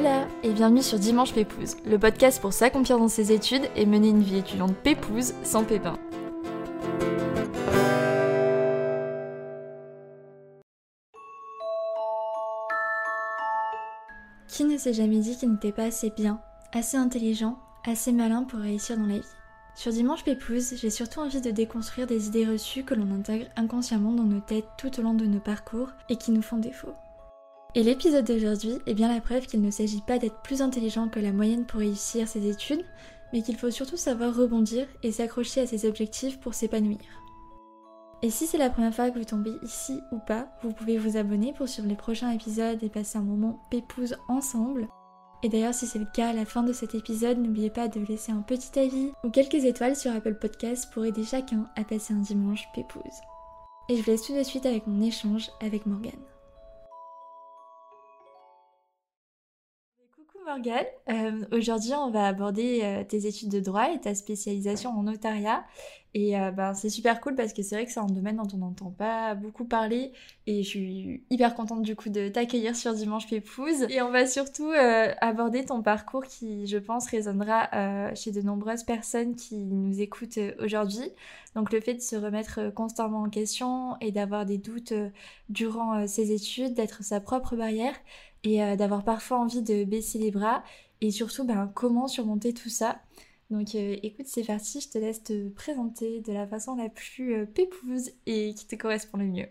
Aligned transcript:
Hola 0.00 0.26
et 0.42 0.54
bienvenue 0.54 0.82
sur 0.82 0.98
Dimanche 0.98 1.34
Pépouze, 1.34 1.76
le 1.84 1.98
podcast 1.98 2.40
pour 2.40 2.54
s'accomplir 2.54 2.98
dans 2.98 3.08
ses 3.08 3.32
études 3.32 3.68
et 3.76 3.84
mener 3.84 4.08
une 4.08 4.22
vie 4.22 4.38
étudiante 4.38 4.74
pépouze 4.74 5.34
sans 5.44 5.62
pépin. 5.62 5.98
Qui 14.48 14.64
ne 14.64 14.78
s'est 14.78 14.94
jamais 14.94 15.18
dit 15.18 15.36
qu'il 15.36 15.52
n'était 15.52 15.70
pas 15.70 15.84
assez 15.84 16.08
bien, 16.08 16.40
assez 16.72 16.96
intelligent, 16.96 17.58
assez 17.86 18.12
malin 18.12 18.44
pour 18.44 18.60
réussir 18.60 18.96
dans 18.96 19.04
la 19.04 19.18
vie? 19.18 19.28
Sur 19.74 19.92
Dimanche 19.92 20.24
Pépouze, 20.24 20.76
j'ai 20.76 20.88
surtout 20.88 21.20
envie 21.20 21.42
de 21.42 21.50
déconstruire 21.50 22.06
des 22.06 22.26
idées 22.26 22.46
reçues 22.46 22.84
que 22.84 22.94
l'on 22.94 23.14
intègre 23.14 23.48
inconsciemment 23.54 24.12
dans 24.12 24.24
nos 24.24 24.40
têtes 24.40 24.68
tout 24.78 24.98
au 24.98 25.02
long 25.02 25.12
de 25.12 25.26
nos 25.26 25.40
parcours 25.40 25.90
et 26.08 26.16
qui 26.16 26.30
nous 26.30 26.40
font 26.40 26.56
défaut. 26.56 26.94
Et 27.74 27.84
l'épisode 27.84 28.24
d'aujourd'hui 28.24 28.78
est 28.86 28.94
bien 28.94 29.12
la 29.12 29.20
preuve 29.20 29.46
qu'il 29.46 29.62
ne 29.62 29.70
s'agit 29.70 30.00
pas 30.00 30.18
d'être 30.18 30.42
plus 30.42 30.60
intelligent 30.60 31.08
que 31.08 31.20
la 31.20 31.32
moyenne 31.32 31.66
pour 31.66 31.80
réussir 31.80 32.26
ses 32.26 32.48
études, 32.48 32.84
mais 33.32 33.42
qu'il 33.42 33.56
faut 33.56 33.70
surtout 33.70 33.96
savoir 33.96 34.34
rebondir 34.34 34.86
et 35.04 35.12
s'accrocher 35.12 35.60
à 35.60 35.66
ses 35.66 35.86
objectifs 35.86 36.40
pour 36.40 36.54
s'épanouir. 36.54 36.98
Et 38.22 38.30
si 38.30 38.46
c'est 38.46 38.58
la 38.58 38.70
première 38.70 38.94
fois 38.94 39.10
que 39.10 39.18
vous 39.18 39.24
tombez 39.24 39.52
ici 39.62 39.98
ou 40.10 40.18
pas, 40.18 40.48
vous 40.62 40.72
pouvez 40.72 40.98
vous 40.98 41.16
abonner 41.16 41.52
pour 41.52 41.68
suivre 41.68 41.88
les 41.88 41.94
prochains 41.94 42.32
épisodes 42.32 42.82
et 42.82 42.90
passer 42.90 43.18
un 43.18 43.22
moment 43.22 43.60
pépouze 43.70 44.16
ensemble. 44.28 44.88
Et 45.42 45.48
d'ailleurs, 45.48 45.72
si 45.72 45.86
c'est 45.86 46.00
le 46.00 46.08
cas 46.12 46.30
à 46.30 46.32
la 46.34 46.44
fin 46.44 46.62
de 46.62 46.72
cet 46.72 46.94
épisode, 46.94 47.38
n'oubliez 47.38 47.70
pas 47.70 47.88
de 47.88 48.00
laisser 48.00 48.32
un 48.32 48.42
petit 48.42 48.78
avis 48.78 49.12
ou 49.24 49.30
quelques 49.30 49.64
étoiles 49.64 49.96
sur 49.96 50.12
Apple 50.12 50.34
Podcasts 50.34 50.92
pour 50.92 51.06
aider 51.06 51.24
chacun 51.24 51.66
à 51.76 51.84
passer 51.84 52.12
un 52.12 52.18
dimanche 52.18 52.68
pépouze. 52.74 53.20
Et 53.88 53.96
je 53.96 54.02
vous 54.02 54.10
laisse 54.10 54.22
tout 54.22 54.34
de 54.34 54.42
suite 54.42 54.66
avec 54.66 54.86
mon 54.86 55.00
échange 55.00 55.48
avec 55.62 55.86
Morgane. 55.86 56.12
Morgane. 60.50 60.84
Euh, 61.08 61.44
aujourd'hui, 61.52 61.92
on 61.94 62.10
va 62.10 62.26
aborder 62.26 62.80
euh, 62.82 63.04
tes 63.04 63.26
études 63.26 63.50
de 63.50 63.60
droit 63.60 63.92
et 63.92 64.00
ta 64.00 64.16
spécialisation 64.16 64.90
en 64.90 65.04
notariat. 65.04 65.64
Et 66.12 66.36
euh, 66.36 66.50
ben, 66.50 66.74
c'est 66.74 66.88
super 66.88 67.20
cool 67.20 67.36
parce 67.36 67.52
que 67.52 67.62
c'est 67.62 67.76
vrai 67.76 67.86
que 67.86 67.92
c'est 67.92 68.00
un 68.00 68.06
domaine 68.06 68.36
dont 68.36 68.48
on 68.52 68.56
n'entend 68.56 68.90
pas 68.90 69.36
beaucoup 69.36 69.64
parler. 69.64 70.10
Et 70.48 70.64
je 70.64 70.68
suis 70.68 71.22
hyper 71.30 71.54
contente 71.54 71.82
du 71.82 71.94
coup 71.94 72.08
de 72.08 72.28
t'accueillir 72.28 72.74
sur 72.74 72.94
Dimanche 72.94 73.28
Pépouze. 73.28 73.86
Et 73.90 74.02
on 74.02 74.10
va 74.10 74.26
surtout 74.26 74.72
aborder 75.20 75.64
ton 75.64 75.82
parcours 75.82 76.24
qui, 76.24 76.66
je 76.66 76.78
pense, 76.78 77.06
résonnera 77.06 78.12
chez 78.16 78.32
de 78.32 78.42
nombreuses 78.42 78.82
personnes 78.82 79.36
qui 79.36 79.54
nous 79.54 80.00
écoutent 80.00 80.40
aujourd'hui. 80.58 81.12
Donc 81.54 81.72
le 81.72 81.80
fait 81.80 81.94
de 81.94 82.00
se 82.00 82.16
remettre 82.16 82.74
constamment 82.74 83.22
en 83.22 83.30
question 83.30 83.96
et 84.00 84.10
d'avoir 84.10 84.46
des 84.46 84.58
doutes 84.58 84.94
durant 85.48 86.08
ses 86.08 86.32
études, 86.32 86.74
d'être 86.74 87.04
sa 87.04 87.20
propre 87.20 87.54
barrière 87.54 87.94
et 88.44 88.62
euh, 88.62 88.76
d'avoir 88.76 89.04
parfois 89.04 89.38
envie 89.38 89.62
de 89.62 89.84
baisser 89.84 90.18
les 90.18 90.30
bras 90.30 90.62
et 91.00 91.10
surtout 91.10 91.44
ben, 91.44 91.70
comment 91.74 92.08
surmonter 92.08 92.52
tout 92.52 92.68
ça. 92.68 93.00
Donc 93.50 93.74
euh, 93.74 93.96
écoute, 94.02 94.26
c'est 94.26 94.44
parti, 94.44 94.80
je 94.80 94.88
te 94.88 94.98
laisse 94.98 95.22
te 95.22 95.48
présenter 95.48 96.20
de 96.20 96.32
la 96.32 96.46
façon 96.46 96.76
la 96.76 96.88
plus 96.88 97.34
euh, 97.34 97.46
pépouse 97.46 98.10
et 98.26 98.54
qui 98.54 98.66
te 98.66 98.76
correspond 98.76 99.18
le 99.18 99.26
mieux. 99.26 99.46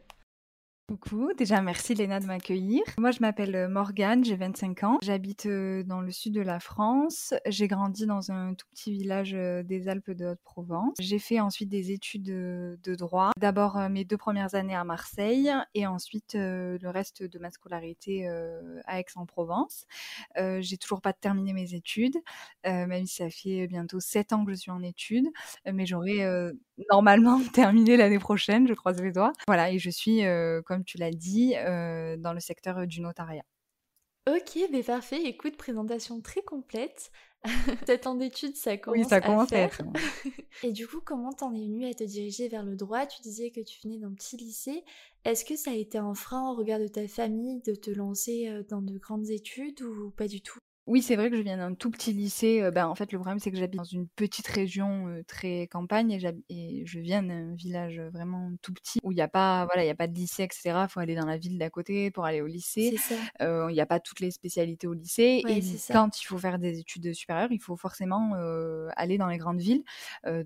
Coucou, 0.90 1.34
déjà 1.38 1.62
merci 1.62 1.94
Léna 1.94 2.20
de 2.20 2.26
m'accueillir. 2.26 2.82
Moi 2.98 3.12
je 3.12 3.20
m'appelle 3.22 3.56
euh, 3.56 3.70
Morgane, 3.70 4.26
j'ai 4.26 4.36
25 4.36 4.84
ans. 4.86 4.98
J'habite 5.04 5.46
euh, 5.46 5.84
dans 5.84 6.02
le 6.02 6.10
sud 6.10 6.34
de 6.34 6.42
la 6.42 6.60
France. 6.60 7.36
J'ai 7.46 7.68
grandi 7.68 8.08
dans 8.08 8.32
un 8.32 8.56
tout 8.56 8.66
petit 8.72 8.92
village 8.92 9.36
euh, 9.36 9.62
des 9.62 9.88
Alpes 9.88 10.10
de 10.10 10.26
Haute-Provence. 10.26 10.96
J'ai 11.00 11.20
fait 11.20 11.40
ensuite 11.40 11.70
des 11.70 11.92
études 11.92 12.24
de, 12.24 12.96
droit. 12.96 13.34
D'abord 13.38 13.78
mes 13.88 14.04
deux 14.04 14.18
premières 14.18 14.56
années 14.56 14.74
à 14.74 14.84
Marseille 14.84 15.52
et 15.76 15.86
ensuite 15.86 16.34
le 16.34 16.90
reste 16.90 17.22
de 17.22 17.38
ma 17.38 17.52
scolarité 17.52 18.28
à 18.86 19.00
Aix-en-Provence. 19.00 19.86
j'ai 20.36 20.78
toujours 20.78 21.02
pas 21.02 21.14
terminé 21.14 21.54
mes 21.54 21.76
études, 21.76 22.18
même 22.66 23.06
si 23.06 23.18
ça 23.18 23.30
fait 23.30 23.68
bientôt 23.68 24.00
7 24.00 24.34
ans 24.34 24.44
que 24.44 24.52
je 24.52 24.58
suis 24.58 24.72
en 24.72 24.82
études, 24.82 25.28
mais 25.72 25.86
j'aurai 25.86 26.26
normalement 26.92 27.40
terminé 27.54 27.98
l'année 27.98 28.20
prochaine, 28.20 28.68
je 28.68 28.74
croise 28.74 29.02
les 29.02 29.12
doigts. 29.12 29.34
Voilà, 29.48 29.72
et 29.72 29.80
je 29.80 29.90
suis, 29.90 30.22
comme 30.66 30.84
tu 30.84 30.98
l'as 30.98 31.12
dit, 31.12 31.54
euh, 31.58 32.18
dans 32.18 32.34
le 32.34 32.40
secteur 32.40 32.86
du 32.88 33.02
notariat. 33.02 33.44
Ok, 34.28 34.60
mais 34.72 34.84
parfait. 34.84 35.24
Écoute, 35.24 35.58
présentation 35.58 36.22
très 36.22 36.42
complète. 36.42 37.12
Sept 37.88 38.06
ans 38.06 38.16
d'études, 38.16 38.58
ça 38.58 38.78
commence, 38.78 39.00
oui, 39.00 39.06
ça 39.10 39.22
commence 39.22 39.52
à, 39.54 39.70
faire. 39.70 39.80
Et 40.64 40.72
du 40.72 40.88
coup, 40.88 41.00
comment 41.04 41.32
t'en 41.32 41.54
es 41.54 41.60
venue 41.60 41.86
à 41.86 41.94
te 41.94 42.04
diriger 42.04 42.50
vers 42.50 42.64
le 42.64 42.76
droit? 42.76 43.06
Tu 43.06 43.22
disais 43.22 43.50
que 43.50 43.62
tu 43.62 43.80
venais 43.82 43.98
d'un 43.98 44.14
petit 44.14 44.36
lycée. 44.36 44.84
Est-ce 45.24 45.46
que 45.46 45.56
ça 45.56 45.72
a 45.72 45.76
été 45.76 45.98
un 45.98 46.14
frein 46.14 46.52
au 46.52 46.56
regard 46.56 46.80
de 46.80 46.88
ta 46.88 47.08
famille 47.08 47.62
de 47.62 47.76
te 47.76 47.92
lancer 47.92 48.50
euh, 48.50 48.64
dans 48.70 48.82
de 48.82 48.98
grandes 48.98 49.30
études 49.30 49.82
ou 49.82 50.12
pas 50.12 50.28
du 50.28 50.42
tout? 50.42 50.60
Oui, 50.90 51.04
c'est 51.04 51.16
vrai 51.16 51.30
que 51.30 51.38
je 51.38 51.44
viens 51.44 51.58
d'un 51.58 51.76
tout 51.76 51.92
petit 51.92 52.14
lycée. 52.14 52.68
ben, 52.72 52.88
en 52.88 52.96
fait, 52.96 53.12
le 53.12 53.20
problème, 53.20 53.38
c'est 53.38 53.52
que 53.52 53.58
j'habite 53.58 53.78
dans 53.78 53.84
une 53.84 54.08
petite 54.08 54.48
région 54.48 55.24
très 55.28 55.68
campagne 55.68 56.20
et, 56.50 56.84
je 56.86 57.00
viens 57.00 57.22
d'un 57.22 57.54
village 57.54 58.02
vraiment 58.12 58.52
tout 58.64 58.74
petit 58.74 59.00
où 59.04 59.12
il 59.12 59.16
n'y 59.16 59.22
a 59.22 59.28
pas, 59.28 59.66
voilà, 59.66 59.86
y 59.86 59.90
a 59.90 59.96
pas 59.96 60.08
de 60.08 60.16
lycée, 60.16 60.44
etc. 60.44 60.62
Il 60.66 60.88
faut 60.90 61.00
aller 61.00 61.16
dans 61.16 61.28
la 61.28 61.38
ville 61.38 61.60
d'à 61.60 61.70
côté 61.70 62.10
pour 62.10 62.26
aller 62.26 62.42
au 62.42 62.48
lycée. 62.48 62.98
Il 63.40 63.68
n'y 63.68 63.82
a 63.82 63.86
pas 63.86 64.00
toutes 64.00 64.20
les 64.20 64.32
spécialités 64.32 64.88
au 64.88 64.94
lycée. 64.94 65.44
et 65.48 65.62
quand 65.92 66.20
il 66.20 66.26
faut 66.26 66.40
faire 66.40 66.58
des 66.58 66.80
études 66.80 67.14
supérieures, 67.14 67.52
il 67.52 67.62
faut 67.62 67.76
forcément 67.76 68.34
aller 68.96 69.20
dans 69.20 69.28
les 69.28 69.38
grandes 69.38 69.60
villes. 69.60 69.84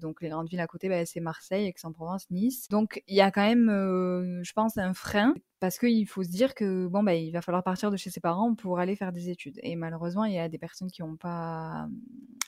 donc, 0.01 0.21
les 0.21 0.29
grandes 0.29 0.49
villes 0.49 0.59
à 0.59 0.67
côté, 0.67 0.89
bah, 0.89 1.05
c'est 1.05 1.21
Marseille, 1.21 1.67
Aix-en-Provence, 1.67 2.29
Nice. 2.31 2.67
Donc, 2.69 3.01
il 3.07 3.15
y 3.15 3.21
a 3.21 3.31
quand 3.31 3.47
même, 3.47 4.41
je 4.43 4.51
pense, 4.51 4.77
un 4.77 4.93
frein 4.93 5.33
parce 5.63 5.79
qu'il 5.79 6.05
faut 6.09 6.23
se 6.23 6.29
dire 6.29 6.55
que 6.55 6.87
bon 6.87 7.03
bah 7.03 7.15
il 7.15 7.31
va 7.31 7.41
falloir 7.41 7.63
partir 7.63 7.89
de 7.89 7.95
chez 7.95 8.09
ses 8.09 8.19
parents 8.19 8.53
pour 8.53 8.79
aller 8.79 8.97
faire 8.97 9.13
des 9.13 9.29
études 9.29 9.61
et 9.63 9.77
malheureusement 9.77 10.25
il 10.25 10.33
y 10.33 10.37
a 10.37 10.49
des 10.49 10.57
personnes 10.57 10.91
qui 10.91 11.01
n'ont 11.01 11.15
pas 11.15 11.87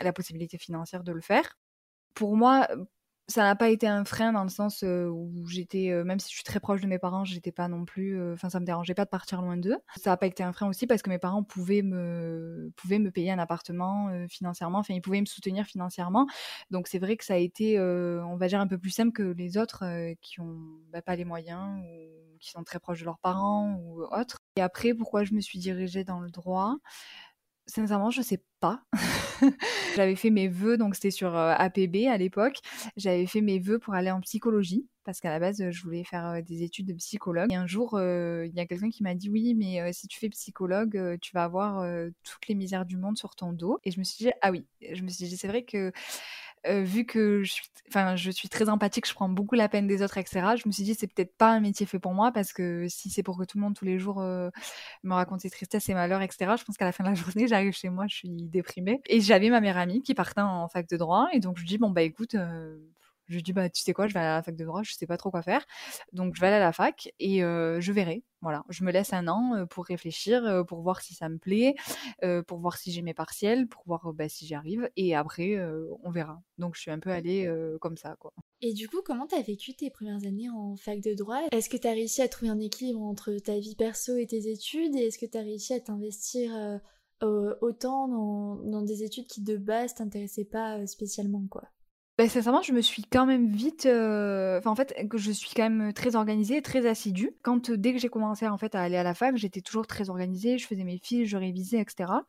la 0.01 0.11
possibilité 0.11 0.57
financière 0.57 1.01
de 1.01 1.13
le 1.13 1.21
faire. 1.21 1.57
Pour 2.13 2.35
moi, 2.35 2.67
ça 3.27 3.41
n'a 3.43 3.55
pas 3.55 3.69
été 3.69 3.87
un 3.87 4.05
frein 4.05 4.31
dans 4.33 4.43
le 4.43 4.49
sens 4.49 4.83
où 4.83 5.47
j'étais, 5.47 5.91
même 6.03 6.19
si 6.19 6.29
je 6.29 6.35
suis 6.35 6.43
très 6.43 6.59
proche 6.59 6.81
de 6.81 6.87
mes 6.87 6.99
parents, 6.99 7.25
j'étais 7.25 7.51
pas 7.51 7.67
non 7.67 7.85
plus, 7.85 8.21
enfin 8.33 8.49
ça 8.49 8.59
me 8.59 8.65
dérangeait 8.65 8.93
pas 8.93 9.05
de 9.05 9.09
partir 9.09 9.41
loin 9.41 9.57
d'eux. 9.57 9.77
Ça 9.97 10.11
n'a 10.11 10.17
pas 10.17 10.27
été 10.27 10.43
un 10.43 10.53
frein 10.53 10.67
aussi 10.67 10.85
parce 10.87 11.01
que 11.01 11.09
mes 11.09 11.17
parents 11.19 11.43
pouvaient 11.43 11.81
me, 11.81 12.71
pouvaient 12.75 12.99
me 12.99 13.11
payer 13.11 13.31
un 13.31 13.39
appartement 13.39 14.09
financièrement, 14.29 14.79
enfin 14.79 14.93
ils 14.93 15.01
pouvaient 15.01 15.21
me 15.21 15.25
soutenir 15.25 15.65
financièrement. 15.65 16.27
Donc 16.69 16.87
c'est 16.87 16.99
vrai 16.99 17.17
que 17.17 17.25
ça 17.25 17.33
a 17.33 17.37
été, 17.37 17.79
on 17.79 18.37
va 18.37 18.47
dire 18.47 18.59
un 18.59 18.67
peu 18.67 18.77
plus 18.77 18.91
simple 18.91 19.11
que 19.11 19.23
les 19.23 19.57
autres 19.57 19.83
qui 20.21 20.39
ont 20.39 20.59
bah, 20.91 21.01
pas 21.01 21.15
les 21.15 21.25
moyens 21.25 21.81
ou 21.83 22.37
qui 22.39 22.51
sont 22.51 22.63
très 22.63 22.79
proches 22.79 22.99
de 22.99 23.05
leurs 23.05 23.19
parents 23.19 23.75
ou 23.79 24.03
autres. 24.03 24.37
Et 24.57 24.61
après, 24.61 24.93
pourquoi 24.93 25.23
je 25.23 25.33
me 25.33 25.41
suis 25.41 25.57
dirigée 25.57 26.03
dans 26.03 26.19
le 26.19 26.29
droit? 26.29 26.75
Sincèrement, 27.67 28.11
je 28.11 28.21
sais 28.21 28.43
pas. 28.59 28.83
J'avais 29.95 30.15
fait 30.15 30.29
mes 30.29 30.47
vœux, 30.47 30.77
donc 30.77 30.95
c'était 30.95 31.11
sur 31.11 31.35
APB 31.35 32.07
à 32.07 32.17
l'époque. 32.17 32.57
J'avais 32.95 33.25
fait 33.25 33.41
mes 33.41 33.59
vœux 33.59 33.79
pour 33.79 33.93
aller 33.95 34.11
en 34.11 34.21
psychologie 34.21 34.87
parce 35.03 35.19
qu'à 35.19 35.29
la 35.29 35.39
base, 35.39 35.69
je 35.69 35.83
voulais 35.83 36.03
faire 36.03 36.41
des 36.43 36.63
études 36.63 36.87
de 36.87 36.93
psychologue. 36.93 37.51
Et 37.51 37.55
un 37.55 37.67
jour, 37.67 37.99
il 37.99 38.51
y 38.53 38.59
a 38.59 38.65
quelqu'un 38.65 38.89
qui 38.89 39.03
m'a 39.03 39.13
dit 39.13 39.29
oui, 39.29 39.53
mais 39.55 39.93
si 39.93 40.07
tu 40.07 40.19
fais 40.19 40.29
psychologue, 40.29 41.17
tu 41.21 41.31
vas 41.33 41.43
avoir 41.43 41.85
toutes 42.23 42.47
les 42.47 42.55
misères 42.55 42.85
du 42.85 42.97
monde 42.97 43.17
sur 43.17 43.35
ton 43.35 43.53
dos. 43.53 43.79
Et 43.83 43.91
je 43.91 43.99
me 43.99 44.03
suis 44.03 44.25
dit 44.25 44.31
ah 44.41 44.51
oui. 44.51 44.65
Je 44.93 45.03
me 45.03 45.09
suis 45.09 45.25
dit 45.25 45.37
c'est 45.37 45.47
vrai 45.47 45.63
que 45.63 45.91
vu 46.67 47.05
que 47.05 47.43
je 47.43 47.53
suis, 47.53 47.65
enfin, 47.87 48.15
je 48.15 48.31
suis 48.31 48.49
très 48.49 48.69
empathique, 48.69 49.07
je 49.07 49.13
prends 49.13 49.29
beaucoup 49.29 49.55
la 49.55 49.69
peine 49.69 49.87
des 49.87 50.01
autres, 50.01 50.17
etc. 50.17 50.55
Je 50.55 50.67
me 50.67 50.71
suis 50.71 50.83
dit, 50.83 50.95
c'est 50.95 51.07
peut-être 51.07 51.35
pas 51.37 51.51
un 51.51 51.59
métier 51.59 51.85
fait 51.85 51.99
pour 51.99 52.13
moi 52.13 52.31
parce 52.31 52.53
que 52.53 52.87
si 52.89 53.09
c'est 53.09 53.23
pour 53.23 53.37
que 53.37 53.43
tout 53.43 53.57
le 53.57 53.63
monde 53.63 53.75
tous 53.75 53.85
les 53.85 53.99
jours 53.99 54.21
me 54.21 55.13
raconte 55.13 55.41
ses 55.41 55.49
tristesses 55.49 55.87
et 55.89 55.93
malheurs, 55.93 56.21
etc. 56.21 56.53
Je 56.57 56.63
pense 56.63 56.77
qu'à 56.77 56.85
la 56.85 56.91
fin 56.91 57.03
de 57.03 57.09
la 57.09 57.15
journée, 57.15 57.47
j'arrive 57.47 57.73
chez 57.73 57.89
moi, 57.89 58.05
je 58.07 58.15
suis 58.15 58.29
déprimée. 58.29 59.01
Et 59.07 59.21
j'avais 59.21 59.49
ma 59.49 59.61
meilleure 59.61 59.77
amie 59.77 60.01
qui 60.01 60.13
partait 60.13 60.41
en 60.41 60.67
fac 60.67 60.89
de 60.89 60.97
droit 60.97 61.27
et 61.33 61.39
donc 61.39 61.57
je 61.57 61.65
dis 61.65 61.77
bon 61.77 61.89
bah 61.89 62.01
écoute, 62.01 62.35
je 63.27 63.39
dis 63.39 63.53
bah 63.53 63.69
tu 63.69 63.81
sais 63.81 63.93
quoi, 63.93 64.07
je 64.07 64.13
vais 64.13 64.19
aller 64.19 64.29
à 64.29 64.35
la 64.35 64.43
fac 64.43 64.55
de 64.55 64.65
droit, 64.65 64.83
je 64.83 64.93
sais 64.93 65.07
pas 65.07 65.17
trop 65.17 65.31
quoi 65.31 65.41
faire, 65.41 65.65
donc 66.13 66.35
je 66.35 66.41
vais 66.41 66.47
aller 66.47 66.57
à 66.57 66.59
la 66.59 66.73
fac 66.73 67.13
et 67.19 67.39
je 67.39 67.91
verrai. 67.91 68.23
Voilà, 68.41 68.63
je 68.69 68.83
me 68.83 68.91
laisse 68.91 69.11
un 69.11 69.27
an 69.27 69.65
pour 69.67 69.85
réfléchir, 69.85 70.63
pour 70.67 70.81
voir 70.81 71.01
si 71.01 71.15
ça 71.15 71.29
me 71.29 71.37
plaît, 71.37 71.73
pour 72.47 72.59
voir 72.59 72.77
si 72.77 72.91
j'ai 72.91 73.01
mes 73.01 73.15
partiels, 73.15 73.67
pour 73.67 73.81
voir 73.87 74.13
bah, 74.13 74.29
si 74.29 74.45
j'y 74.45 74.53
arrive 74.53 74.89
et 74.95 75.15
après 75.15 75.57
on 76.03 76.11
verra. 76.11 76.41
Donc 76.57 76.75
je 76.75 76.81
suis 76.81 76.91
un 76.91 76.99
peu 76.99 77.09
allée 77.09 77.51
comme 77.81 77.97
ça 77.97 78.15
quoi. 78.19 78.33
Et 78.61 78.73
du 78.73 78.87
coup, 78.87 79.01
comment 79.03 79.27
t'as 79.27 79.41
vécu 79.41 79.75
tes 79.75 79.89
premières 79.89 80.25
années 80.25 80.49
en 80.49 80.75
fac 80.75 81.01
de 81.01 81.13
droit? 81.13 81.41
Est-ce 81.51 81.69
que 81.69 81.77
t'as 81.77 81.91
réussi 81.91 82.21
à 82.21 82.27
trouver 82.27 82.49
un 82.49 82.59
équilibre 82.59 83.01
entre 83.01 83.35
ta 83.37 83.59
vie 83.59 83.75
perso 83.75 84.15
et 84.15 84.27
tes 84.27 84.49
études? 84.49 84.95
Et 84.95 85.07
est-ce 85.07 85.17
que 85.17 85.25
t'as 85.25 85.41
réussi 85.41 85.73
à 85.73 85.79
t'investir 85.79 86.51
autant 87.21 88.07
dans, 88.07 88.55
dans, 88.55 88.81
des 88.81 89.03
études 89.03 89.27
qui 89.27 89.41
de 89.41 89.57
base 89.57 89.95
t'intéressaient 89.95 90.45
pas 90.45 90.85
spécialement 90.85 91.45
quoi? 91.49 91.63
Bah, 92.17 92.29
sincèrement, 92.29 92.61
je 92.61 92.71
me 92.71 92.79
suis 92.79 93.03
quand 93.03 93.25
même 93.25 93.49
vite, 93.49 93.85
heu, 93.87 94.55
enfin, 94.57 94.71
en 94.71 94.75
fait, 94.75 94.95
que 95.09 95.17
je 95.17 95.31
suis 95.31 95.49
quand 95.53 95.69
même 95.69 95.91
très 95.91 96.15
organisée, 96.15 96.61
très 96.61 96.85
assidue. 96.87 97.31
Quand, 97.41 97.69
dès 97.71 97.91
que 97.91 97.99
j'ai 97.99 98.07
commencé, 98.07 98.47
en 98.47 98.57
fait, 98.57 98.73
à 98.73 98.81
aller 98.81 98.95
à 98.95 99.03
la 99.03 99.13
fac, 99.13 99.35
j'étais 99.35 99.59
toujours 99.59 99.85
très 99.85 100.09
organisée, 100.09 100.57
je 100.57 100.65
faisais 100.65 100.85
mes 100.85 100.97
fiches, 100.97 101.27
je 101.27 101.35
révisais 101.35 101.79
et 101.79 101.85
cetera. 101.89 102.23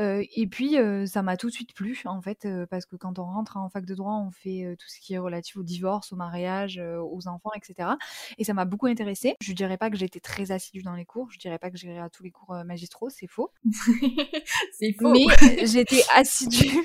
Heu 0.00 0.24
et 0.34 0.46
puis, 0.48 0.78
heu, 0.78 1.06
ça 1.06 1.22
m'a 1.22 1.36
tout 1.36 1.48
de 1.48 1.52
suite 1.52 1.74
plu, 1.74 2.00
en 2.06 2.20
fait, 2.22 2.44
heu, 2.46 2.66
parce 2.70 2.86
que 2.86 2.96
quand 2.96 3.20
on 3.20 3.24
rentre 3.24 3.56
en 3.56 3.68
fac 3.68 3.84
de 3.86 3.94
droit, 3.94 4.14
on 4.14 4.32
fait, 4.32 4.64
heu, 4.64 4.76
tout 4.76 4.88
ce 4.88 4.98
qui 5.00 5.14
est 5.14 5.18
relatif 5.18 5.56
au 5.58 5.62
divorce, 5.62 6.12
au 6.12 6.16
mariage, 6.16 6.78
heu, 6.80 7.00
aux 7.00 7.28
enfants 7.28 7.50
et 7.56 7.60
cetera 7.64 7.98
et 8.38 8.44
ça 8.44 8.54
m'a 8.54 8.64
beaucoup 8.64 8.86
intéressée. 8.86 9.36
Je 9.42 9.52
dirais 9.52 9.78
pas 9.78 9.90
que 9.90 9.96
j'étais 9.96 10.20
très 10.20 10.52
assidue 10.52 10.82
dans 10.82 10.94
les 10.96 11.04
cours, 11.04 11.30
je 11.30 11.38
dirais 11.38 11.58
pas 11.58 11.70
que 11.70 11.76
j'irais 11.78 11.98
à 12.00 12.10
tous 12.10 12.24
les 12.24 12.32
cours, 12.32 12.54
heu, 12.54 12.64
magistraux, 12.64 13.10
c'est 13.10 13.28
faux. 13.28 13.50
C'est 14.72 14.92
faux! 15.00 15.12
Mais 15.12 15.26
j'étais 15.66 16.02
assidue, 16.14 16.80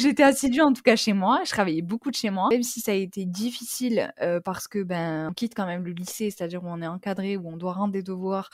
j'étais 0.00 0.22
assidue 0.24 0.60
en 0.62 0.72
tout 0.72 0.82
cas 0.82 0.96
chez 0.96 1.12
moi, 1.14 1.40
je 1.44 1.50
travaillais 1.50 1.82
beaucoup 1.86 2.10
de 2.10 2.16
chez 2.16 2.30
moi, 2.30 2.48
même 2.50 2.62
si 2.62 2.80
ça 2.80 2.92
a 2.92 2.94
été 2.94 3.24
difficile, 3.24 4.12
heu, 4.22 4.40
parce 4.44 4.68
que, 4.68 4.82
ben, 4.82 5.28
on 5.30 5.32
quitte 5.32 5.54
quand 5.54 5.66
même 5.66 5.84
le 5.84 5.92
lycée, 5.92 6.30
c'est-à-dire 6.30 6.62
où 6.64 6.68
on 6.68 6.82
est 6.82 6.86
encadré, 6.86 7.36
où 7.36 7.48
on 7.48 7.56
doit 7.56 7.72
rendre 7.72 7.92
des 7.92 8.02
devoirs 8.02 8.50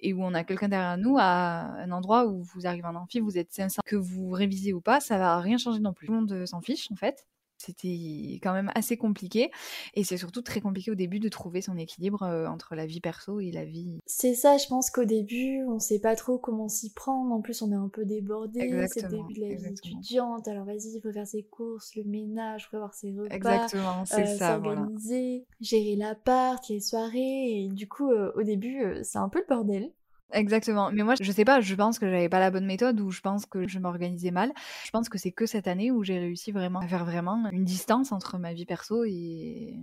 et 0.00 0.12
où 0.14 0.22
on 0.24 0.34
a 0.34 0.44
quelqu'un 0.44 0.68
derrière 0.68 0.98
nous, 0.98 1.16
à 1.18 1.62
un 1.80 1.90
endroit 1.92 2.26
où 2.26 2.42
vous 2.42 2.66
arrivez 2.66 2.86
en 2.86 2.94
amphi, 2.96 3.20
vous 3.20 3.38
êtes 3.38 3.52
500, 3.52 3.82
que 3.86 3.96
vous 3.96 4.30
révisez 4.30 4.72
ou 4.72 4.80
pas, 4.80 5.00
ça 5.00 5.18
va 5.18 5.38
rien 5.40 5.58
changer 5.58 5.80
non 5.80 5.92
plus. 5.92 6.06
Tout 6.06 6.12
le 6.12 6.20
monde, 6.20 6.46
s'en 6.46 6.60
fiche, 6.60 6.90
en 6.92 6.96
fait. 6.96 7.26
C'était 7.58 8.40
quand 8.42 8.52
même 8.52 8.70
assez 8.74 8.96
compliqué 8.96 9.50
et 9.94 10.04
c'est 10.04 10.16
surtout 10.18 10.42
très 10.42 10.60
compliqué 10.60 10.90
au 10.90 10.94
début 10.94 11.20
de 11.20 11.28
trouver 11.28 11.62
son 11.62 11.76
équilibre, 11.78 12.22
heu, 12.24 12.46
entre 12.46 12.74
la 12.74 12.86
vie 12.86 13.00
perso 13.00 13.40
et 13.40 13.50
la 13.52 13.64
vie 13.64 14.00
C'est 14.06 14.34
ça, 14.34 14.58
je 14.58 14.66
pense 14.66 14.90
qu'au 14.90 15.04
début, 15.04 15.64
on 15.66 15.78
sait 15.78 15.98
pas 15.98 16.14
trop 16.14 16.38
comment 16.38 16.68
s'y 16.68 16.92
prendre. 16.92 17.32
En 17.32 17.40
plus, 17.40 17.62
on 17.62 17.72
est 17.72 17.74
un 17.74 17.88
peu 17.88 18.04
débordés, 18.04 18.86
c'est 18.86 19.02
le 19.02 19.08
début 19.08 19.34
de 19.34 19.40
la 19.40 19.54
vie 19.54 19.72
étudiante, 19.72 20.46
alors 20.46 20.66
vas-y, 20.66 20.94
il 20.96 21.00
faut 21.02 21.12
faire 21.12 21.26
ses 21.26 21.42
courses, 21.44 21.94
le 21.96 22.04
ménage, 22.04 22.68
prévoir 22.68 22.92
ses 22.94 23.12
repas, 23.12 23.70
Exactement, 23.70 24.04
c'est 24.06 24.24
heu, 24.24 24.26
ça, 24.26 24.58
voilà. 24.58 24.90
s'organiser, 24.92 25.46
gérer 25.60 25.96
l'appart, 25.96 26.66
les 26.68 26.80
soirées 26.80 27.64
et 27.64 27.68
du 27.70 27.88
coup, 27.88 28.10
heu, 28.12 28.32
au 28.36 28.42
début, 28.42 28.82
heu, 28.84 29.02
c'est 29.04 29.18
un 29.18 29.28
peu 29.30 29.40
le 29.40 29.46
bordel. 29.48 29.90
Exactement, 30.34 30.90
mais 30.92 31.04
moi, 31.04 31.14
je 31.20 31.30
sais 31.30 31.44
pas, 31.44 31.60
je 31.60 31.74
pense 31.76 31.98
que 32.00 32.06
j'avais 32.10 32.28
pas 32.28 32.40
la 32.40 32.50
bonne 32.50 32.66
méthode 32.66 33.00
ou 33.00 33.10
je 33.12 33.20
pense 33.20 33.46
que 33.46 33.68
je 33.68 33.78
m'organisais 33.78 34.32
mal. 34.32 34.52
Je 34.84 34.90
pense 34.90 35.08
que 35.08 35.16
c'est 35.16 35.30
que 35.30 35.46
cette 35.46 35.68
année 35.68 35.92
où 35.92 36.02
j'ai 36.02 36.18
réussi 36.18 36.50
vraiment 36.50 36.80
à 36.80 36.88
faire 36.88 37.04
vraiment 37.04 37.48
une 37.52 37.64
distance 37.64 38.10
entre 38.10 38.36
ma 38.38 38.52
vie 38.52 38.66
perso 38.66 39.04
et 39.04 39.76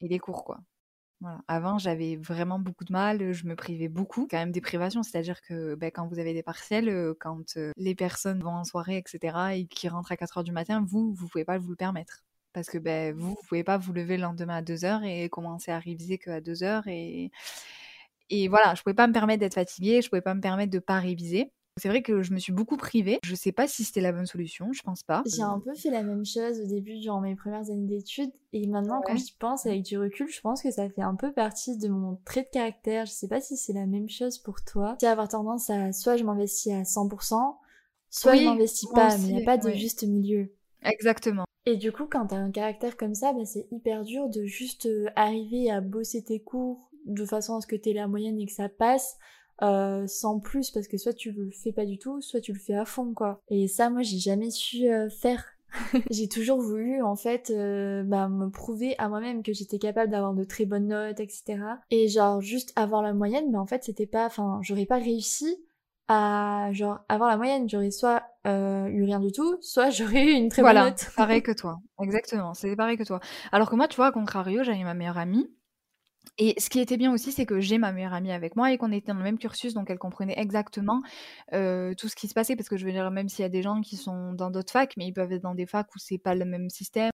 les 0.00 0.18
cours, 0.18 0.44
quoi. 0.44 0.60
Voilà. 1.20 1.40
Avant, 1.48 1.78
j'avais 1.78 2.16
vraiment 2.16 2.58
beaucoup 2.60 2.84
de 2.84 2.92
mal, 2.92 3.32
je 3.32 3.46
me 3.46 3.56
privais 3.56 3.88
beaucoup, 3.88 4.26
quand 4.30 4.38
même 4.38 4.52
des 4.52 4.60
privations, 4.62 5.02
c'est-à-dire 5.02 5.42
que, 5.42 5.74
beh, 5.76 5.90
quand 5.92 6.08
vous 6.08 6.18
avez 6.20 6.34
des 6.34 6.42
partiels, 6.44 6.88
heu, 6.90 7.16
quand, 7.20 7.56
heu, 7.58 7.72
les 7.76 7.94
personnes 7.94 8.40
vont 8.42 8.50
en 8.52 8.64
soirée 8.64 8.98
et 8.98 9.04
cetera 9.06 9.54
et 9.56 9.66
qui 9.66 9.88
rentrent 9.88 10.12
à 10.12 10.16
04:00 10.18 10.44
du 10.44 10.52
matin, 10.52 10.84
vous, 10.86 11.14
vous 11.14 11.28
pouvez 11.28 11.44
pas 11.46 11.58
vous 11.58 11.70
le 11.70 11.76
permettre. 11.76 12.24
Parce 12.54 12.68
que, 12.68 12.78
beh, 12.78 13.12
vous, 13.12 13.30
vous 13.30 13.36
pouvez 13.48 13.64
pas 13.64 13.78
vous 13.78 13.92
lever 13.92 14.16
le 14.18 14.22
lendemain 14.24 14.56
à 14.58 14.62
02:00 14.62 15.04
et 15.04 15.28
commencer 15.30 15.72
à 15.72 15.78
réviser 15.80 16.18
qu'à 16.18 16.40
02:00 16.40 16.84
et 16.88 17.30
et 18.42 18.48
voilà, 18.48 18.74
je 18.74 18.82
pouvais 18.82 18.94
pas 18.94 19.06
me 19.06 19.12
permettre 19.12 19.40
d'être 19.40 19.54
fatiguée, 19.54 20.02
je 20.02 20.08
pouvais 20.08 20.22
pas 20.22 20.34
me 20.34 20.40
permettre 20.40 20.72
de 20.72 20.78
pas 20.78 20.98
réviser. 20.98 21.50
C'est 21.76 21.88
vrai 21.88 22.02
que 22.02 22.22
je 22.22 22.32
me 22.32 22.38
suis 22.38 22.52
beaucoup 22.52 22.76
privée. 22.76 23.18
Je 23.24 23.34
sais 23.34 23.50
pas 23.50 23.66
si 23.66 23.82
c'était 23.82 24.00
la 24.00 24.12
bonne 24.12 24.26
solution, 24.26 24.72
je 24.72 24.82
pense 24.82 25.02
pas. 25.02 25.24
J'ai 25.26 25.42
un 25.42 25.58
peu 25.58 25.74
fait 25.74 25.90
la 25.90 26.04
même 26.04 26.24
chose 26.24 26.60
au 26.60 26.66
début 26.66 27.00
durant 27.00 27.20
mes 27.20 27.34
premières 27.34 27.68
années 27.68 27.86
d'études 27.86 28.30
et 28.52 28.68
maintenant 28.68 29.00
quand 29.04 29.16
j'y 29.16 29.32
pense 29.38 29.66
avec 29.66 29.82
du 29.82 29.98
recul, 29.98 30.28
je 30.28 30.40
pense 30.40 30.62
que 30.62 30.70
ça 30.70 30.88
fait 30.88 31.02
un 31.02 31.16
peu 31.16 31.32
partie 31.32 31.76
de 31.76 31.88
mon 31.88 32.20
trait 32.24 32.44
de 32.44 32.48
caractère. 32.48 33.06
Je 33.06 33.12
sais 33.12 33.26
pas 33.26 33.40
si 33.40 33.56
c'est 33.56 33.72
la 33.72 33.86
même 33.86 34.08
chose 34.08 34.38
pour 34.38 34.62
toi. 34.62 34.94
Tu 35.00 35.06
sais, 35.06 35.10
avoir 35.10 35.26
tendance 35.26 35.68
à 35.68 35.92
soit 35.92 36.16
je 36.16 36.22
m'investis 36.22 36.72
à 36.72 36.84
100% 36.84 37.56
soit 38.14 38.36
je 38.36 38.44
m'investis 38.44 38.88
pas, 38.90 39.18
mais 39.18 39.28
il 39.28 39.38
y 39.38 39.42
a 39.42 39.44
pas 39.44 39.58
de 39.58 39.66
oui. 39.66 39.76
juste 39.76 40.04
milieu. 40.04 40.52
Exactement. 40.82 41.44
Et 41.66 41.76
du 41.76 41.92
coup, 41.92 42.06
quand 42.06 42.28
tu 42.28 42.34
as 42.34 42.38
un 42.38 42.50
caractère 42.50 42.96
comme 42.96 43.14
ça, 43.14 43.32
bah, 43.32 43.44
c'est 43.44 43.66
hyper 43.70 44.04
dur 44.04 44.28
de 44.28 44.44
juste, 44.44 44.86
heu, 44.86 45.06
arriver 45.16 45.70
à 45.70 45.80
bosser 45.80 46.22
tes 46.22 46.40
cours 46.40 46.90
de 47.04 47.24
façon 47.24 47.56
à 47.56 47.60
ce 47.60 47.66
que 47.66 47.76
tu 47.76 47.90
aies 47.90 47.94
la 47.94 48.08
moyenne 48.08 48.38
et 48.38 48.46
que 48.46 48.52
ça 48.52 48.68
passe, 48.68 49.16
heu, 49.62 50.06
sans 50.06 50.40
plus 50.40 50.70
parce 50.70 50.88
que 50.88 50.96
soit 50.98 51.12
tu 51.14 51.32
le 51.32 51.50
fais 51.50 51.72
pas 51.72 51.84
du 51.86 51.98
tout, 51.98 52.20
soit 52.20 52.40
tu 52.40 52.52
le 52.52 52.58
fais 52.58 52.74
à 52.74 52.84
fond, 52.84 53.12
quoi. 53.14 53.40
Et 53.48 53.68
ça, 53.68 53.90
moi, 53.90 54.02
j'ai 54.02 54.18
jamais 54.18 54.50
su, 54.50 54.86
heu, 54.88 55.08
faire. 55.08 55.44
J'ai 56.10 56.28
toujours 56.28 56.60
voulu, 56.60 57.02
en 57.02 57.16
fait, 57.16 57.50
heu, 57.50 58.04
bah, 58.04 58.28
me 58.28 58.48
prouver 58.48 58.94
à 58.98 59.08
moi-même 59.08 59.42
que 59.42 59.52
j'étais 59.52 59.78
capable 59.80 60.10
d'avoir 60.12 60.32
de 60.34 60.44
très 60.44 60.66
bonnes 60.66 60.86
notes 60.86 61.18
et 61.18 61.28
cetera 61.28 61.80
et 61.90 62.06
genre 62.06 62.40
juste 62.40 62.72
avoir 62.76 63.02
la 63.02 63.12
moyenne, 63.12 63.50
mais 63.50 63.58
en 63.58 63.66
fait, 63.66 63.82
c'était 63.82 64.06
pas 64.06 64.26
enfin, 64.26 64.60
j'aurais 64.62 64.86
pas 64.86 64.98
réussi 64.98 65.56
à 66.06 66.68
genre 66.72 67.00
avoir 67.08 67.28
la 67.30 67.36
moyenne. 67.36 67.68
J'aurais 67.68 67.90
soit, 67.90 68.22
heu, 68.46 68.86
eu 68.88 69.02
rien 69.04 69.18
du 69.18 69.32
tout, 69.32 69.56
soit 69.62 69.90
j'aurais 69.90 70.24
eu 70.24 70.32
une 70.32 70.48
très 70.48 70.62
bonne 70.62 70.76
note. 70.78 71.06
pareil 71.16 71.42
que 71.42 71.52
toi. 71.52 71.78
Exactement, 72.00 72.54
c'est 72.54 72.76
pareil 72.76 72.96
que 72.96 73.04
toi. 73.04 73.18
Alors 73.50 73.68
que 73.70 73.74
moi, 73.74 73.88
tu 73.88 73.96
vois, 73.96 74.06
à 74.06 74.12
contrario, 74.12 74.62
j'avais 74.62 74.84
ma 74.84 74.94
meilleure 74.94 75.18
amie 75.18 75.48
et 76.38 76.58
ce 76.60 76.68
qui 76.70 76.80
était 76.80 76.96
bien 76.96 77.12
aussi, 77.12 77.32
c'est 77.32 77.46
que 77.46 77.60
j'ai 77.60 77.78
ma 77.78 77.92
meilleure 77.92 78.14
amie 78.14 78.32
avec 78.32 78.56
moi 78.56 78.72
et 78.72 78.78
qu'on 78.78 78.92
était 78.92 79.12
dans 79.12 79.18
le 79.18 79.24
même 79.24 79.38
cursus, 79.38 79.74
donc 79.74 79.90
elle 79.90 79.98
comprenait 79.98 80.38
exactement, 80.38 81.02
tout 81.52 82.08
ce 82.08 82.16
qui 82.16 82.28
se 82.28 82.34
passait. 82.34 82.56
Parce 82.56 82.68
que 82.68 82.76
je 82.76 82.84
veux 82.86 82.92
dire, 82.92 83.10
même 83.10 83.28
s'il 83.28 83.42
y 83.42 83.46
a 83.46 83.48
des 83.48 83.62
gens 83.62 83.80
qui 83.80 83.96
sont 83.96 84.32
dans 84.34 84.50
d'autres 84.50 84.72
facs, 84.72 84.96
mais 84.96 85.06
ils 85.06 85.12
peuvent 85.12 85.32
être 85.32 85.42
dans 85.42 85.54
des 85.54 85.66
facs 85.66 85.94
où 85.94 85.98
c'est 85.98 86.18
pas 86.18 86.34
le 86.34 86.44
même 86.44 86.70
système 86.70 87.10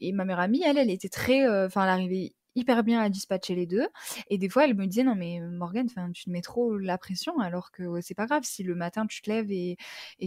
et 0.00 0.12
ma 0.12 0.24
meilleure 0.24 0.40
amie, 0.40 0.62
elle, 0.64 0.78
elle 0.78 0.90
était 0.90 1.08
très, 1.08 1.46
enfin, 1.66 1.84
elle 1.84 1.90
arrivait 1.90 2.32
hyper 2.56 2.84
bien 2.84 3.00
à 3.00 3.08
dispatcher 3.10 3.54
les 3.54 3.66
2 3.66 3.86
et 4.30 4.38
des 4.38 4.48
fois, 4.48 4.64
elle 4.66 4.74
me 4.74 4.86
disait: 4.86 5.04
«Non 5.04 5.14
mais 5.16 5.40
Morgane, 5.40 5.88
tu 6.14 6.24
te 6.24 6.30
mets 6.30 6.42
trop 6.42 6.76
la 6.78 6.98
pression 6.98 7.38
alors 7.40 7.70
que 7.72 8.00
c'est 8.02 8.14
pas 8.14 8.26
grave. 8.26 8.42
Si 8.44 8.62
le 8.64 8.74
matin 8.74 9.06
tu 9.06 9.22
te 9.22 9.30
lèves 9.30 9.50
et 9.52 9.76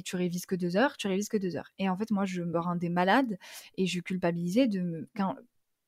tu 0.03 0.15
révises 0.15 0.45
que 0.45 0.55
2 0.55 0.77
heures, 0.77 0.97
tu 0.97 1.07
révises 1.07 1.29
que 1.29 1.37
2 1.37 1.55
heures» 1.57 1.71
et 1.79 1.89
en 1.89 1.97
fait, 1.97 2.11
moi, 2.11 2.25
je 2.25 2.41
me 2.43 2.59
rendais 2.59 2.89
malade 2.89 3.37
et 3.77 3.87
je 3.87 3.99
culpabilisais 4.01 4.67
de 4.67 4.81
me 4.81 5.09
quand 5.15 5.35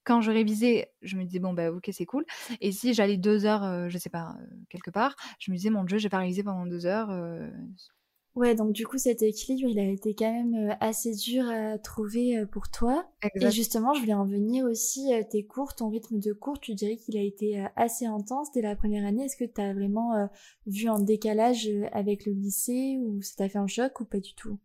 quand 0.05 0.21
je 0.21 0.31
révisais, 0.31 0.91
je 1.01 1.17
me 1.17 1.23
disais: 1.25 1.39
«Bon, 1.39 1.53
bah, 1.53 1.71
OK, 1.71 1.89
c'est 1.91 2.05
cool» 2.05 2.25
et 2.61 2.71
si 2.71 2.93
j'allais 2.93 3.17
2 3.17 3.45
heures, 3.45 3.63
heu, 3.63 3.89
je 3.89 3.97
sais 3.97 4.09
pas, 4.09 4.35
heu, 4.41 4.47
quelque 4.69 4.91
part, 4.91 5.15
je 5.39 5.51
me 5.51 5.57
disais: 5.57 5.69
«Mon 5.69 5.83
Dieu, 5.85 5.97
j'ai 5.99 6.09
pas 6.09 6.19
révisé 6.19 6.43
pendant 6.43 6.65
2 6.65 6.85
heures», 6.85 7.11
heu 7.11 7.51
Ouais, 8.35 8.55
donc 8.55 8.71
du 8.73 8.87
coup, 8.87 8.97
cet 8.97 9.21
équilibre, 9.21 9.69
il 9.69 9.77
a 9.77 9.83
été 9.87 10.15
quand 10.15 10.31
même, 10.31 10.55
heu, 10.71 10.73
assez 10.79 11.13
dur 11.13 11.47
à 11.49 11.77
trouver, 11.77 12.45
pour 12.47 12.67
toi 12.69 13.07
et 13.39 13.49
justement, 13.51 13.93
je 13.93 13.99
voulais 14.01 14.13
en 14.13 14.25
venir 14.25 14.65
aussi, 14.65 15.11
tes 15.29 15.43
cours, 15.45 15.75
ton 15.75 15.89
rythme 15.89 16.17
de 16.19 16.33
cours, 16.33 16.59
tu 16.59 16.73
dirais 16.75 16.95
qu'il 16.97 17.15
a 17.17 17.21
été, 17.21 17.63
assez 17.75 18.05
intense 18.05 18.51
dès 18.51 18.61
la 18.61 18.75
première 18.75 19.05
année? 19.05 19.25
Est-ce 19.25 19.37
que 19.37 19.43
tu 19.45 19.61
as 19.61 19.73
vraiment, 19.73 20.29
vu 20.65 20.87
un 20.87 20.99
décalage, 20.99 21.69
avec 21.91 22.25
le 22.25 22.31
lycée 22.33 22.97
ou 22.99 23.21
ça 23.21 23.33
t'a 23.37 23.49
fait 23.49 23.57
un 23.59 23.67
choc 23.67 23.99
ou 23.99 24.05
pas 24.05 24.19
du 24.19 24.33
tout? 24.33 24.57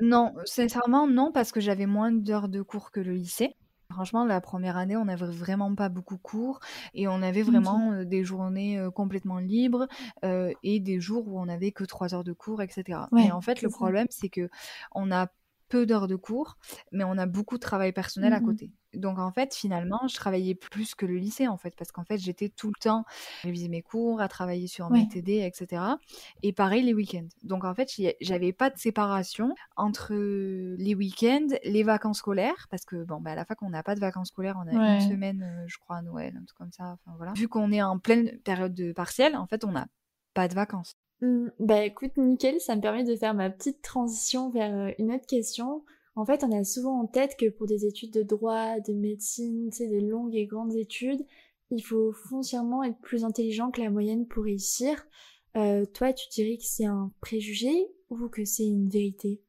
Non, 0.00 0.34
sincèrement, 0.44 1.06
non, 1.08 1.32
parce 1.32 1.50
que 1.52 1.60
j'avais 1.60 1.86
moins 1.86 2.12
d'heures 2.12 2.48
de 2.48 2.62
cours 2.62 2.90
que 2.92 3.00
le 3.00 3.12
lycée. 3.14 3.54
Franchement, 3.90 4.24
la 4.24 4.40
première 4.40 4.76
année, 4.76 4.96
on 4.96 5.08
avait 5.08 5.26
vraiment 5.26 5.74
pas 5.74 5.88
beaucoup 5.88 6.16
cours 6.16 6.60
et 6.94 7.08
on 7.08 7.22
avait 7.22 7.42
vraiment, 7.42 8.02
des 8.04 8.24
journées, 8.24 8.80
complètement 8.94 9.38
libres, 9.38 9.88
et 10.62 10.80
des 10.80 11.00
jours 11.00 11.28
où 11.28 11.38
on 11.40 11.48
avait 11.48 11.72
que 11.72 11.84
3 11.84 12.14
heures 12.14 12.24
de 12.24 12.32
cours 12.32 12.62
et 12.62 12.68
cetera. 12.68 13.08
Et 13.18 13.30
en 13.30 13.40
fait, 13.40 13.62
le 13.62 13.68
problème, 13.68 14.06
c'est 14.10 14.30
qu'on 14.30 15.10
a 15.12 15.26
peu 15.70 15.86
d'heures 15.86 16.08
de 16.08 16.16
cours, 16.16 16.56
mais 16.92 17.04
on 17.04 17.18
a 17.18 17.26
beaucoup 17.26 17.56
de 17.56 17.62
travail 17.62 17.92
personnel 17.92 18.32
Mmh 18.32 18.34
à 18.34 18.40
mh. 18.40 18.42
côté. 18.42 18.72
Donc 18.94 19.18
en 19.20 19.32
fait, 19.32 19.54
finalement, 19.54 20.00
je 20.08 20.16
travaillais 20.16 20.56
plus 20.56 20.94
que 20.96 21.06
le 21.06 21.16
lycée, 21.16 21.48
en 21.48 21.56
fait, 21.58 21.74
parce 21.78 21.92
qu'en 21.92 22.04
fait, 22.04 22.18
j'étais 22.18 22.50
tout 22.50 22.68
le 22.68 22.80
temps 22.80 23.02
à 23.02 23.46
réviser 23.46 23.68
mes 23.68 23.82
cours, 23.82 24.20
à 24.20 24.28
travailler 24.28 24.66
sur 24.68 24.90
mes 24.90 25.06
Ouais. 25.06 25.06
TD 25.06 25.32
et 25.34 25.52
cetera 25.54 25.98
et 26.42 26.52
pareil 26.52 26.82
les 26.84 26.94
week-ends. 26.94 27.28
Donc 27.44 27.64
en 27.64 27.74
fait, 27.74 27.88
j'avais 28.20 28.52
pas 28.52 28.70
de 28.70 28.78
séparation 28.78 29.54
entre, 29.76 30.14
les 30.78 30.94
week-ends, 30.96 31.48
les 31.64 31.82
vacances 31.84 32.18
scolaires 32.18 32.66
parce 32.70 32.84
que 32.84 33.04
bon, 33.04 33.20
bah, 33.20 33.32
à 33.32 33.34
la 33.36 33.44
fac, 33.44 33.62
on 33.62 33.70
n'a 33.70 33.82
pas 33.84 33.94
de 33.94 34.00
vacances 34.00 34.28
scolaires, 34.28 34.56
on 34.58 34.68
a 34.68 34.78
1 34.84 34.98
Ouais. 34.98 35.00
semaine, 35.00 35.42
heu, 35.42 35.68
je 35.68 35.78
crois 35.78 35.98
à 35.98 36.02
Noël, 36.02 36.36
un 36.36 36.44
truc 36.44 36.58
comme 36.58 36.72
ça, 36.72 36.96
enfin 37.04 37.16
voilà. 37.16 37.36
Vu 37.36 37.48
qu'on 37.48 37.72
est 37.72 37.82
en 37.82 37.98
pleine 37.98 38.40
période 38.42 38.74
de 38.74 38.92
partiels, 38.92 39.36
en 39.36 39.46
fait, 39.46 39.64
on 39.64 39.72
n'a 39.72 39.86
pas 40.34 40.48
de 40.48 40.54
vacances. 40.54 40.94
Mmh, 41.22 41.48
bah, 41.58 41.84
écoute, 41.84 42.16
nickel, 42.16 42.60
ça 42.60 42.76
me 42.76 42.80
permet 42.80 43.04
de 43.04 43.16
faire 43.16 43.34
ma 43.34 43.50
petite 43.50 43.82
transition 43.82 44.50
vers, 44.50 44.74
heu, 44.74 44.94
une 44.98 45.12
autre 45.12 45.26
question. 45.26 45.84
En 46.16 46.24
fait, 46.24 46.44
on 46.44 46.52
a 46.52 46.64
souvent 46.64 47.00
en 47.00 47.06
tête 47.06 47.36
que 47.38 47.48
pour 47.50 47.66
des 47.66 47.86
études 47.86 48.12
de 48.12 48.22
droit, 48.22 48.80
de 48.80 48.92
médecine, 48.94 49.68
tu 49.70 49.78
sais, 49.78 49.88
des 49.88 50.00
longues 50.00 50.34
et 50.34 50.46
grandes 50.46 50.74
études, 50.74 51.24
il 51.70 51.82
faut 51.82 52.12
foncièrement 52.12 52.82
être 52.84 52.98
plus 53.00 53.24
intelligent 53.24 53.70
que 53.70 53.80
la 53.82 53.90
moyenne 53.90 54.26
pour 54.26 54.44
réussir. 54.44 55.06
Heu, 55.56 55.86
toi, 55.86 56.12
tu 56.12 56.28
dirais 56.30 56.56
que 56.56 56.64
c'est 56.64 56.86
un 56.86 57.12
préjugé 57.20 57.70
ou 58.10 58.28
que 58.28 58.44
c'est 58.44 58.66
une 58.66 58.88
vérité? 58.88 59.40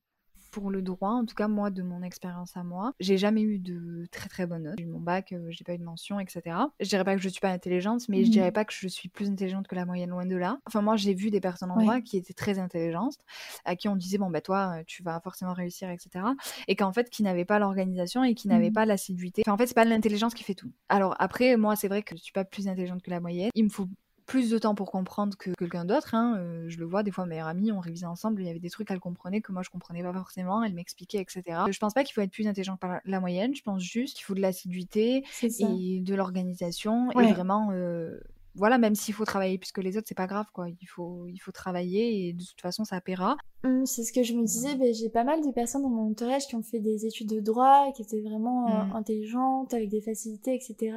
Pour 0.52 0.70
le 0.70 0.82
droit, 0.82 1.12
en 1.12 1.26
tout 1.26 1.34
cas, 1.36 1.48
moi, 1.48 1.70
de 1.70 1.82
mon 1.82 2.04
expérience 2.04 2.58
à 2.58 2.64
moi, 2.64 2.94
j'ai 3.00 3.18
jamais 3.18 3.42
eu 3.42 3.58
de 3.58 4.06
très, 4.12 4.28
très 4.28 4.46
bonnes 4.46 4.64
notes. 4.64 4.78
J'ai 4.78 4.84
eu 4.84 4.88
mon 4.88 5.00
bac, 5.00 5.32
heu, 5.32 5.48
j'ai 5.50 5.64
pas 5.64 5.74
eu 5.76 5.78
de 5.78 5.84
mention 5.84 6.20
et 6.20 6.26
cetera. 6.28 6.74
Je 6.82 6.90
dirais 6.90 7.06
pas 7.06 7.16
que 7.16 7.22
je 7.22 7.30
suis 7.30 7.40
pas 7.40 7.52
intelligente, 7.52 8.10
mais 8.10 8.26
je 8.26 8.32
Mmh 8.32 8.32
dirais 8.32 8.52
pas 8.52 8.66
que 8.66 8.74
je 8.74 8.88
suis 8.90 9.08
plus 9.08 9.30
intelligente 9.30 9.68
que 9.68 9.76
la 9.76 9.86
moyenne, 9.86 10.10
loin 10.10 10.26
de 10.26 10.36
là. 10.36 10.60
Enfin, 10.68 10.82
moi, 10.82 10.98
j'ai 10.98 11.14
vu 11.14 11.30
des 11.32 11.40
personnes 11.40 11.72
en 11.72 11.78
Ouais. 11.78 11.92
droit 11.92 12.02
qui 12.02 12.18
étaient 12.18 12.34
très 12.34 12.60
intelligentes, 12.60 13.16
à 13.64 13.76
qui 13.78 13.88
on 13.88 13.96
disait: 13.96 14.18
«Bon, 14.18 14.30
bah, 14.30 14.42
toi, 14.42 14.80
heu, 14.82 14.84
tu 14.86 15.04
vas 15.04 15.22
forcément 15.22 15.54
réussir 15.54 15.90
et 15.90 15.98
cetera» 16.00 16.36
et 16.68 16.76
qu'en 16.76 16.92
fait, 16.92 17.10
qui 17.10 17.24
n'avaient 17.24 17.46
pas 17.46 17.60
l'organisation 17.60 18.24
et 18.26 18.36
qui 18.36 18.48
n'avaient 18.50 18.72
Mmh. 18.72 18.72
pas 18.72 18.86
l'assiduité. 18.86 19.44
Enfin, 19.46 19.54
en 19.54 19.58
fait, 19.58 19.68
c'est 19.68 19.74
pas 19.76 19.86
l'intelligence 19.86 20.34
qui 20.34 20.44
fait 20.44 20.56
tout. 20.56 20.72
Alors 20.90 21.16
après, 21.20 21.58
moi, 21.58 21.76
c'est 21.76 21.88
vrai 21.88 22.04
que 22.04 22.16
je 22.16 22.22
suis 22.22 22.34
pas 22.34 22.46
plus 22.46 22.68
intelligente 22.68 23.02
que 23.02 23.10
la 23.10 23.20
moyenne. 23.20 23.50
Il 23.56 23.64
me 23.66 23.70
faut 23.70 23.88
plus 24.26 24.50
de 24.50 24.58
temps 24.58 24.76
pour 24.76 24.92
comprendre 24.92 25.38
que 25.38 25.52
quelqu'un 25.52 25.86
d'autre. 25.86 26.16
Hein. 26.16 26.38
Euh, 26.38 26.66
je 26.68 26.78
le 26.78 26.86
vois, 26.86 27.04
des 27.04 27.12
fois, 27.12 27.26
ma 27.26 27.30
meilleure 27.30 27.48
amie, 27.48 27.72
on 27.72 27.80
révisait 27.80 28.06
ensemble, 28.06 28.42
il 28.42 28.48
y 28.48 28.50
avait 28.50 28.60
des 28.60 28.70
trucs 28.70 28.88
qu'elle 28.88 29.00
comprenait 29.00 29.42
que 29.42 29.52
moi 29.52 29.64
je 29.64 29.70
comprenais 29.70 30.04
pas 30.04 30.14
forcément, 30.14 30.64
elle 30.64 30.74
m'expliquait, 30.74 31.20
etc. 31.20 31.44
Je 31.70 31.80
pense 31.80 31.94
pas 31.94 32.04
qu'il 32.04 32.14
faut 32.14 32.22
être 32.22 32.32
plus 32.32 32.48
intelligent 32.48 32.78
que 32.78 32.88
la 33.06 33.20
moyenne, 33.20 33.56
je 33.56 33.64
pense 33.64 33.82
juste 33.82 34.18
qu'il 34.18 34.26
faut 34.26 34.36
de 34.36 34.42
l'assiduité 34.42 35.24
et 35.42 36.00
de 36.02 36.16
l'organisation 36.16 37.12
et 37.12 37.34
vraiment. 37.34 37.70
Euh, 37.72 38.20
voilà, 38.54 38.78
même 38.78 38.96
s'il 38.96 39.14
faut 39.14 39.24
travailler 39.24 39.58
plus 39.58 39.72
que 39.72 39.80
les 39.80 39.98
autres, 39.98 40.08
c'est 40.10 40.18
pas 40.18 40.28
grave, 40.28 40.48
quoi. 40.52 40.68
Il 40.68 40.86
faut, 40.86 41.26
il 41.28 41.38
faut 41.38 41.54
travailler 41.54 42.28
et 42.28 42.34
de 42.34 42.44
toute 42.44 42.60
façon, 42.60 42.84
ça 42.84 43.00
paiera. 43.00 43.38
Mmh, 43.64 43.86
c'est 43.86 44.04
ce 44.04 44.12
que 44.12 44.24
je 44.24 44.34
me 44.34 44.44
disais, 44.44 44.76
ben, 44.76 44.94
j'ai 44.94 45.10
pas 45.10 45.24
mal 45.24 45.40
de 45.42 45.52
personnes 45.52 45.84
dans 45.84 45.90
mon 45.90 46.12
entourage 46.12 46.48
qui 46.48 46.56
ont 46.56 46.62
fait 46.62 46.80
des 46.80 47.06
études 47.06 47.30
de 47.30 47.40
droit, 47.40 47.94
qui 47.96 48.02
étaient 48.02 48.20
vraiment 48.20 48.68
euh, 48.68 48.84
mmh. 48.84 48.96
intelligentes, 48.98 49.74
avec 49.74 49.88
des 49.88 50.02
facilités, 50.02 50.54
etc 50.54 50.92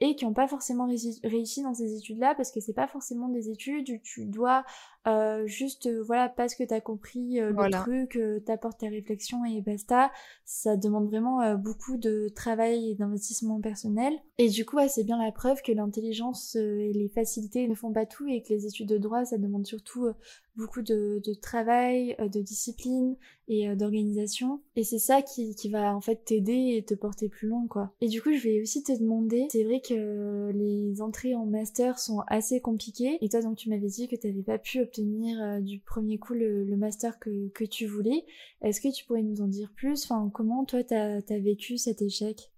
et 0.00 0.16
qui 0.16 0.24
n'ont 0.24 0.32
pas 0.32 0.48
forcément 0.48 0.86
réussi 0.86 1.62
dans 1.62 1.74
ces 1.74 1.96
études-là 1.96 2.34
parce 2.34 2.50
que 2.50 2.60
c'est 2.60 2.72
pas 2.74 2.88
forcément 2.88 3.28
des 3.28 3.50
études 3.50 3.90
où 3.90 3.98
tu 4.02 4.24
dois 4.26 4.64
euh, 5.06 5.46
juste 5.46 5.86
euh, 5.86 6.02
voilà 6.02 6.28
parce 6.28 6.54
que 6.54 6.62
tu 6.62 6.74
as 6.74 6.80
compris 6.82 7.40
euh, 7.40 7.52
le 7.52 7.70
truc, 7.70 8.18
t'apportes 8.44 8.80
tes 8.80 8.88
réflexions 8.88 9.44
et 9.44 9.60
basta. 9.62 10.10
Ça 10.44 10.76
demande 10.76 11.08
vraiment 11.08 11.54
beaucoup 11.54 11.96
de 11.96 12.28
travail 12.34 12.90
et 12.90 12.94
d'investissement 12.94 13.60
personnel. 13.60 14.12
Et 14.38 14.48
du 14.48 14.64
coup, 14.64 14.78
c'est 14.88 15.04
bien 15.04 15.22
la 15.22 15.32
preuve 15.32 15.62
que 15.62 15.72
l'intelligence 15.72 16.56
et 16.56 16.92
les 16.92 17.08
facilités 17.08 17.68
ne 17.68 17.74
font 17.74 17.92
pas 17.92 18.04
tout 18.04 18.26
et 18.26 18.42
que 18.42 18.48
les 18.48 18.66
études 18.66 18.88
de 18.88 18.98
droit, 18.98 19.24
ça 19.24 19.38
demande 19.38 19.66
surtout 19.66 20.08
beaucoup 20.56 20.82
de, 20.82 21.22
de 21.24 21.34
travail, 21.34 22.16
de 22.18 22.40
discipline 22.40 23.16
et 23.46 23.74
d'organisation. 23.76 24.60
Et 24.74 24.82
c'est 24.82 24.98
ça 24.98 25.22
qui, 25.22 25.54
qui 25.54 25.70
va 25.70 25.94
en 25.94 26.00
fait 26.00 26.24
t'aider 26.24 26.74
et 26.76 26.84
te 26.84 26.94
porter 26.94 27.28
plus 27.28 27.48
loin, 27.48 27.66
quoi. 27.68 27.92
Et 28.00 28.08
du 28.08 28.20
coup, 28.20 28.32
je 28.32 28.42
vais 28.42 28.60
aussi 28.60 28.82
te 28.82 28.92
demander, 28.92 29.46
c'est 29.52 29.64
vrai 29.64 29.80
que 29.80 30.50
les 30.52 31.00
entrées 31.00 31.34
en 31.34 31.46
master 31.46 31.98
sont 32.00 32.20
assez 32.26 32.60
compliquées. 32.60 33.18
Et 33.20 33.28
toi, 33.28 33.40
donc, 33.40 33.56
tu 33.56 33.68
m'avais 33.68 33.86
dit 33.86 34.08
que 34.08 34.16
tu 34.16 34.26
n'avais 34.26 34.42
pas 34.42 34.58
pu 34.58 34.80
obtenir 34.90 35.40
euh, 35.40 35.60
du 35.60 35.78
premier 35.78 36.18
coup 36.18 36.34
le, 36.34 36.76
master 36.76 37.18
que, 37.20 37.48
que, 37.50 37.64
tu 37.64 37.86
voulais. 37.86 38.24
Est-ce 38.60 38.80
que 38.80 38.92
tu 38.92 39.04
pourrais 39.04 39.22
nous 39.22 39.40
en 39.40 39.46
dire 39.46 39.72
plus? 39.74 40.04
Enfin, 40.04 40.30
comment 40.34 40.64
toi, 40.64 40.82
tu 40.82 40.94
as, 40.94 41.20
vécu 41.38 41.78
cet 41.78 42.02
échec? 42.02 42.50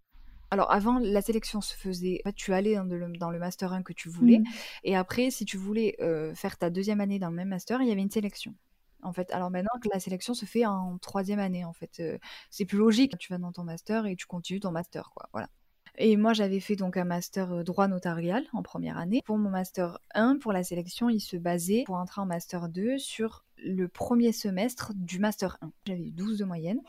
Alors 0.50 0.70
avant, 0.70 0.98
la 0.98 1.22
sélection 1.22 1.60
se 1.60 1.74
faisait, 1.74 2.22
tu 2.36 2.52
allais 2.52 2.74
dans 2.76 2.84
le, 2.84 3.12
dans 3.18 3.30
le, 3.30 3.38
master 3.38 3.72
1 3.72 3.82
que 3.82 3.92
tu 3.92 4.10
voulais, 4.10 4.38
mmh. 4.38 4.44
et 4.84 4.96
après, 4.96 5.30
si 5.30 5.46
tu 5.46 5.56
voulais 5.56 5.96
euh, 6.00 6.34
faire 6.34 6.58
ta 6.58 6.68
deuxième 6.68 7.00
année 7.00 7.18
dans 7.18 7.30
le 7.30 7.36
même 7.36 7.48
master, 7.48 7.80
il 7.80 7.88
y 7.88 7.92
avait 7.92 8.02
une 8.02 8.10
sélection. 8.10 8.54
En 9.02 9.12
fait, 9.12 9.30
alors 9.32 9.50
maintenant 9.50 9.78
que 9.82 9.88
la 9.92 9.98
sélection 9.98 10.34
se 10.34 10.44
fait 10.44 10.66
en 10.66 10.98
troisième 10.98 11.38
année, 11.38 11.64
en 11.64 11.72
fait, 11.72 12.00
euh, 12.00 12.18
c'est 12.50 12.64
plus 12.64 12.78
logique. 12.78 13.16
Tu 13.18 13.32
vas 13.32 13.38
dans 13.38 13.50
ton 13.50 13.64
master 13.64 14.06
et 14.06 14.14
tu 14.14 14.26
continues 14.26 14.60
ton 14.60 14.70
master, 14.70 15.10
quoi. 15.14 15.28
Voilà. 15.32 15.48
Et 15.98 16.16
moi, 16.16 16.32
j'avais 16.32 16.60
fait 16.60 16.76
donc 16.76 16.96
un 16.96 17.04
master 17.04 17.52
euh, 17.52 17.62
droit 17.62 17.86
notarial 17.86 18.44
en 18.52 18.62
première 18.62 18.96
année. 18.96 19.20
Pour 19.24 19.36
mon 19.36 19.50
master 19.50 19.98
1, 20.14 20.38
pour 20.38 20.52
la 20.52 20.64
sélection, 20.64 21.10
il 21.10 21.20
se 21.20 21.36
basait 21.36 21.84
pour 21.86 21.96
entrer 21.96 22.20
en 22.20 22.26
master 22.26 22.68
2 22.68 22.98
sur 22.98 23.44
le 23.58 23.88
premier 23.88 24.32
semestre 24.32 24.92
du 24.94 25.18
master 25.18 25.58
1. 25.60 25.70
J'avais 25.86 26.04
eu 26.04 26.10
12 26.10 26.38
de 26.38 26.44
moyenne. 26.44 26.80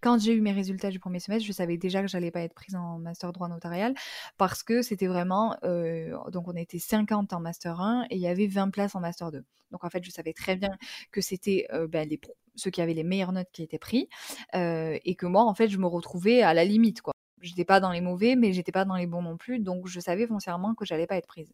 Quand 0.00 0.18
j'ai 0.18 0.34
eu 0.34 0.40
mes 0.40 0.52
résultats 0.52 0.90
du 0.90 0.98
premier 0.98 1.20
semestre, 1.20 1.46
je 1.46 1.52
savais 1.52 1.76
déjà 1.76 2.00
que 2.00 2.08
j'allais 2.08 2.30
pas 2.30 2.40
être 2.40 2.54
prise 2.54 2.76
en 2.76 2.98
master 2.98 3.32
droit 3.32 3.48
notarial 3.48 3.94
parce 4.36 4.62
que 4.62 4.82
c'était 4.82 5.06
vraiment 5.06 5.56
euh, 5.64 6.16
donc 6.30 6.48
on 6.48 6.54
était 6.54 6.78
50 6.78 7.32
en 7.32 7.40
master 7.40 7.80
1 7.80 8.06
et 8.10 8.16
il 8.16 8.20
y 8.20 8.28
avait 8.28 8.46
20 8.46 8.70
places 8.70 8.94
en 8.94 9.00
master 9.00 9.32
2. 9.32 9.44
Donc 9.72 9.84
en 9.84 9.90
fait, 9.90 10.04
je 10.04 10.10
savais 10.10 10.32
très 10.32 10.54
bien 10.56 10.76
que 11.10 11.20
c'était 11.20 11.66
euh, 11.72 11.88
ben, 11.88 12.08
ceux 12.54 12.70
qui 12.70 12.80
avaient 12.80 12.94
les 12.94 13.04
meilleures 13.04 13.32
notes 13.32 13.50
qui 13.52 13.62
étaient 13.62 13.78
pris 13.78 14.08
et 14.54 15.14
que 15.16 15.26
moi 15.26 15.44
en 15.44 15.54
fait, 15.54 15.68
je 15.68 15.78
me 15.78 15.86
retrouvais 15.86 16.42
à 16.42 16.54
la 16.54 16.64
limite 16.64 17.02
quoi 17.02 17.15
j'étais 17.40 17.64
pas 17.64 17.80
dans 17.80 17.90
les 17.92 18.00
mauvais, 18.00 18.36
mais 18.36 18.52
j'étais 18.52 18.72
pas 18.72 18.84
dans 18.84 18.96
les 18.96 19.06
bons 19.06 19.22
non 19.22 19.36
plus, 19.36 19.58
donc 19.58 19.86
je 19.86 20.00
savais 20.00 20.26
foncièrement 20.26 20.74
que 20.74 20.84
j'allais 20.84 21.06
pas 21.06 21.16
être 21.16 21.26
prise. 21.26 21.52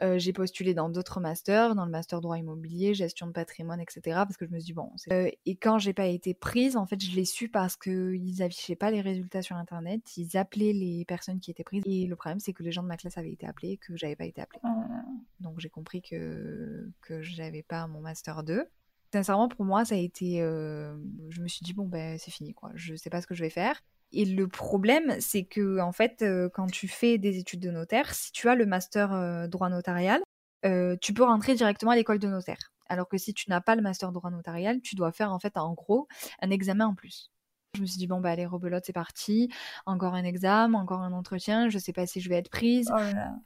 Euh, 0.00 0.18
j'ai 0.18 0.32
postulé 0.32 0.74
dans 0.74 0.88
d'autres 0.88 1.20
masters, 1.20 1.74
dans 1.74 1.84
le 1.84 1.90
master 1.90 2.20
droit 2.20 2.38
immobilier, 2.38 2.94
gestion 2.94 3.26
de 3.26 3.32
patrimoine, 3.32 3.80
etc. 3.80 4.00
Parce 4.06 4.36
que 4.36 4.46
je 4.46 4.50
me 4.50 4.58
suis 4.58 4.66
dit, 4.66 4.72
bon. 4.72 4.90
Euh, 5.10 5.30
et 5.44 5.56
quand 5.56 5.78
j'ai 5.78 5.92
pas 5.92 6.06
été 6.06 6.34
prise, 6.34 6.76
en 6.76 6.86
fait, 6.86 7.02
je 7.02 7.14
l'ai 7.14 7.24
su 7.24 7.48
parce 7.48 7.76
qu'ils 7.76 8.42
affichaient 8.42 8.76
pas 8.76 8.90
les 8.90 9.00
résultats 9.00 9.42
sur 9.42 9.56
Internet. 9.56 10.16
Ils 10.16 10.36
appelaient 10.36 10.72
les 10.72 11.04
personnes 11.04 11.40
qui 11.40 11.50
étaient 11.50 11.64
prises. 11.64 11.82
Et 11.86 12.06
le 12.06 12.16
problème, 12.16 12.40
c'est 12.40 12.52
que 12.52 12.62
les 12.62 12.72
gens 12.72 12.82
de 12.82 12.88
ma 12.88 12.96
classe 12.96 13.18
avaient 13.18 13.32
été 13.32 13.46
appelés, 13.46 13.76
que 13.76 13.96
j'avais 13.96 14.16
pas 14.16 14.24
été 14.24 14.40
appelée. 14.40 14.60
Ah. 14.62 15.04
Donc 15.40 15.60
j'ai 15.60 15.68
compris 15.68 16.02
que, 16.02 16.90
que 17.02 17.22
j'avais 17.22 17.62
pas 17.62 17.86
mon 17.86 18.00
master 18.00 18.42
2. 18.42 18.64
Sincèrement, 19.12 19.48
pour 19.48 19.64
moi, 19.64 19.84
ça 19.84 19.94
a 19.94 19.98
été. 19.98 20.40
Euh, 20.40 20.96
je 21.28 21.42
me 21.42 21.48
suis 21.48 21.64
dit, 21.64 21.74
bon, 21.74 21.86
ben, 21.86 22.18
c'est 22.18 22.30
fini, 22.30 22.54
quoi. 22.54 22.70
Je 22.74 22.94
sais 22.94 23.10
pas 23.10 23.20
ce 23.20 23.26
que 23.26 23.34
je 23.34 23.42
vais 23.42 23.50
faire. 23.50 23.82
Et 24.12 24.24
le 24.24 24.46
problème, 24.48 25.16
c'est 25.20 25.44
que 25.44 25.80
en 25.80 25.92
fait, 25.92 26.22
euh, 26.22 26.48
quand 26.52 26.66
tu 26.66 26.88
fais 26.88 27.18
des 27.18 27.38
études 27.38 27.60
de 27.60 27.70
notaire, 27.70 28.14
si 28.14 28.32
tu 28.32 28.48
as 28.48 28.54
le 28.54 28.66
master 28.66 29.12
euh, 29.12 29.46
droit 29.46 29.70
notarial, 29.70 30.20
euh, 30.64 30.96
tu 31.00 31.14
peux 31.14 31.24
rentrer 31.24 31.54
directement 31.54 31.92
à 31.92 31.96
l'école 31.96 32.18
de 32.18 32.28
notaire. 32.28 32.72
Alors 32.88 33.08
que 33.08 33.16
si 33.16 33.32
tu 33.32 33.48
n'as 33.48 33.60
pas 33.60 33.74
le 33.74 33.82
master 33.82 34.12
droit 34.12 34.30
notarial, 34.30 34.80
tu 34.82 34.96
dois 34.96 35.12
faire 35.12 35.32
en 35.32 35.38
fait 35.38 35.56
en 35.56 35.72
gros 35.72 36.08
un 36.40 36.50
examen 36.50 36.86
en 36.86 36.94
plus. 36.94 37.30
Je 37.74 37.80
me 37.80 37.86
suis 37.86 37.96
dit 37.96 38.06
bon 38.06 38.20
bah 38.20 38.30
allez 38.30 38.44
rebelote 38.44 38.84
c'est 38.84 38.92
parti, 38.92 39.50
encore 39.86 40.12
un 40.12 40.24
examen, 40.24 40.78
encore 40.78 41.00
un 41.00 41.14
entretien, 41.14 41.70
je 41.70 41.78
sais 41.78 41.94
pas 41.94 42.06
si 42.06 42.20
je 42.20 42.28
vais 42.28 42.36
être 42.36 42.50
prise. 42.50 42.92
Oh 42.94 42.98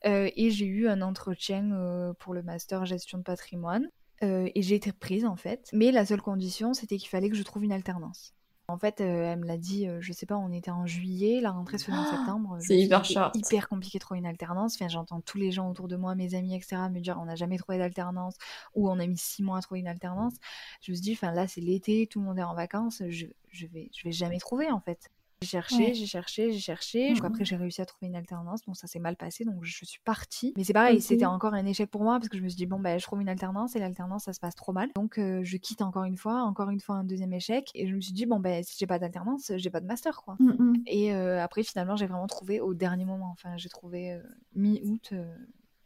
et 0.04 0.50
j'ai 0.50 0.66
eu 0.66 0.88
un 0.88 1.00
entretien 1.00 2.12
pour 2.18 2.34
le 2.34 2.42
master 2.42 2.84
gestion 2.86 3.18
de 3.18 3.22
patrimoine. 3.22 3.86
et 4.22 4.62
j'ai 4.62 4.74
été 4.74 4.90
prise 4.90 5.24
en 5.24 5.36
fait. 5.36 5.68
Mais 5.72 5.92
la 5.92 6.04
seule 6.04 6.22
condition, 6.22 6.74
c'était 6.74 6.96
qu'il 6.96 7.08
fallait 7.08 7.30
que 7.30 7.36
je 7.36 7.44
trouve 7.44 7.62
une 7.62 7.72
alternance. 7.72 8.35
En 8.68 8.78
fait, 8.78 9.00
euh, 9.00 9.32
elle 9.32 9.38
me 9.38 9.46
l'a 9.46 9.58
dit, 9.58 9.86
euh, 9.86 10.00
je 10.00 10.12
sais 10.12 10.26
pas, 10.26 10.36
on 10.36 10.50
était 10.50 10.72
en 10.72 10.86
juillet, 10.86 11.40
la 11.40 11.52
rentrée 11.52 11.78
se 11.78 11.84
faisait 11.84 11.96
en 11.96 12.02
ah, 12.02 12.16
septembre. 12.16 12.56
C'est 12.60 12.76
hyper 12.76 13.04
short. 13.04 13.36
hyper 13.36 13.68
compliqué 13.68 13.98
de 13.98 14.00
trouver 14.00 14.18
une 14.18 14.26
alternance. 14.26 14.74
Enfin, 14.74 14.88
j'entends 14.88 15.20
tous 15.20 15.38
les 15.38 15.52
gens 15.52 15.70
autour 15.70 15.86
de 15.86 15.94
moi, 15.94 16.16
mes 16.16 16.34
amis, 16.34 16.56
etc., 16.56 16.76
me 16.90 16.98
dire 16.98 17.16
on 17.20 17.26
n'a 17.26 17.36
jamais 17.36 17.58
trouvé 17.58 17.78
d'alternance 17.78 18.34
ou 18.74 18.90
on 18.90 18.98
a 18.98 19.06
mis 19.06 19.18
six 19.18 19.44
mois 19.44 19.58
à 19.58 19.60
trouver 19.60 19.80
une 19.80 19.88
alternance. 19.88 20.34
Je 20.82 20.90
me 20.90 20.96
suis 20.96 21.02
dit, 21.02 21.12
enfin 21.12 21.30
là, 21.30 21.46
c'est 21.46 21.60
l'été, 21.60 22.08
tout 22.08 22.18
le 22.18 22.26
monde 22.26 22.40
est 22.40 22.42
en 22.42 22.54
vacances, 22.54 23.02
je, 23.08 23.26
je 23.50 23.66
vais, 23.68 23.88
je 23.94 24.02
vais 24.02 24.12
jamais 24.12 24.38
trouver 24.38 24.70
en 24.70 24.80
fait. 24.80 25.10
J'ai 25.42 25.48
cherché, 25.48 25.92
j'ai 25.92 26.06
cherché, 26.06 26.50
j'ai 26.50 26.58
cherché. 26.58 27.12
Mmh 27.12 27.24
après, 27.24 27.44
j'ai 27.44 27.56
réussi 27.56 27.82
à 27.82 27.86
trouver 27.86 28.06
une 28.06 28.16
alternance. 28.16 28.64
Bon, 28.66 28.72
ça 28.72 28.86
s'est 28.86 28.98
mal 28.98 29.16
passé, 29.16 29.44
donc 29.44 29.62
je 29.64 29.84
suis 29.84 30.00
partie. 30.04 30.54
Mais 30.56 30.64
c'est 30.64 30.72
pareil, 30.72 31.00
c'était 31.02 31.26
encore 31.26 31.52
un 31.52 31.66
échec 31.66 31.90
pour 31.90 32.02
moi 32.02 32.18
parce 32.18 32.28
que 32.28 32.38
je 32.38 32.42
me 32.42 32.48
suis 32.48 32.56
dit, 32.56 32.66
bon, 32.66 32.78
bah, 32.78 32.96
je 32.96 33.04
trouve 33.04 33.20
une 33.20 33.28
alternance 33.28 33.76
et 33.76 33.78
l'alternance, 33.78 34.24
ça 34.24 34.32
se 34.32 34.40
passe 34.40 34.54
trop 34.54 34.72
mal. 34.72 34.90
Donc, 34.94 35.18
euh, 35.18 35.40
je 35.44 35.56
quitte 35.58 35.82
encore 35.82 36.04
une 36.04 36.16
fois, 36.16 36.42
encore 36.42 36.70
une 36.70 36.80
fois 36.80 36.96
un 36.96 37.04
deuxième 37.04 37.32
échec. 37.34 37.70
Et 37.74 37.86
je 37.86 37.94
me 37.94 38.00
suis 38.00 38.12
dit, 38.12 38.24
bon, 38.24 38.40
bah, 38.40 38.62
si 38.62 38.76
j'ai 38.78 38.86
pas 38.86 38.98
d'alternance, 38.98 39.52
j'ai 39.56 39.70
pas 39.70 39.80
de 39.80 39.86
master, 39.86 40.22
quoi. 40.22 40.36
Mmh 40.38 40.74
et 40.86 41.12
euh, 41.12 41.42
après, 41.42 41.62
finalement, 41.62 41.96
j'ai 41.96 42.06
vraiment 42.06 42.26
trouvé 42.26 42.60
au 42.60 42.72
dernier 42.72 43.04
moment. 43.04 43.30
Enfin, 43.32 43.56
j'ai 43.56 43.68
trouvé 43.68 44.12
euh, 44.12 44.22
mi-août. 44.54 45.12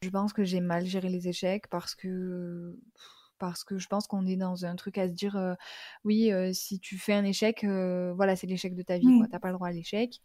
je 0.03 0.11
pense 0.11 0.33
que 0.33 0.45
j'ai 0.45 0.61
mal 0.61 0.85
géré 0.87 1.09
les 1.09 1.29
échecs 1.29 1.67
parce 1.69 1.95
que 1.95 2.77
parce 3.41 3.65
que 3.65 3.79
je 3.79 3.89
pense 3.89 4.07
qu'on 4.07 4.27
est 4.27 4.37
dans 4.37 4.65
un 4.65 4.77
truc 4.77 4.99
à 4.99 5.09
se 5.09 5.13
dire 5.13 5.57
oui 6.05 6.31
si 6.53 6.79
tu 6.79 6.99
fais 6.99 7.15
un 7.15 7.25
échec 7.25 7.65
voilà 7.65 8.37
c'est 8.37 8.47
l'échec 8.47 8.77
de 8.77 8.83
ta 8.83 8.99
vie 8.99 9.07
Tu 9.07 9.29
t'as 9.29 9.41
pas 9.41 9.49
le 9.49 9.55
droit 9.55 9.69
à 9.69 9.73
l'échec 9.73 10.21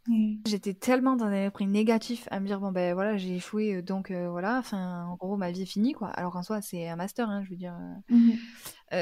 j'étais 0.45 0.75
tellement 0.75 1.15
dans 1.15 1.25
un 1.25 1.45
esprit 1.45 1.65
négatif 1.65 2.27
à 2.29 2.39
me 2.39 2.45
dire 2.45 2.59
bon 2.59 2.71
ben 2.71 2.93
voilà 2.93 3.17
j'ai 3.17 3.37
échoué 3.37 3.81
donc 3.81 4.11
voilà 4.11 4.59
enfin 4.59 5.05
en 5.05 5.15
gros 5.15 5.37
ma 5.37 5.49
vie 5.49 5.63
est 5.63 5.65
finie 5.65 5.93
quoi 5.93 6.09
alors 6.09 6.33
qu'en 6.33 6.43
soi 6.43 6.61
c'est 6.61 6.87
un 6.87 6.97
master 6.97 7.29
hein, 7.29 7.41
je 7.43 7.49
veux 7.49 7.55
dire 7.55 7.75
mmh. 8.09 8.31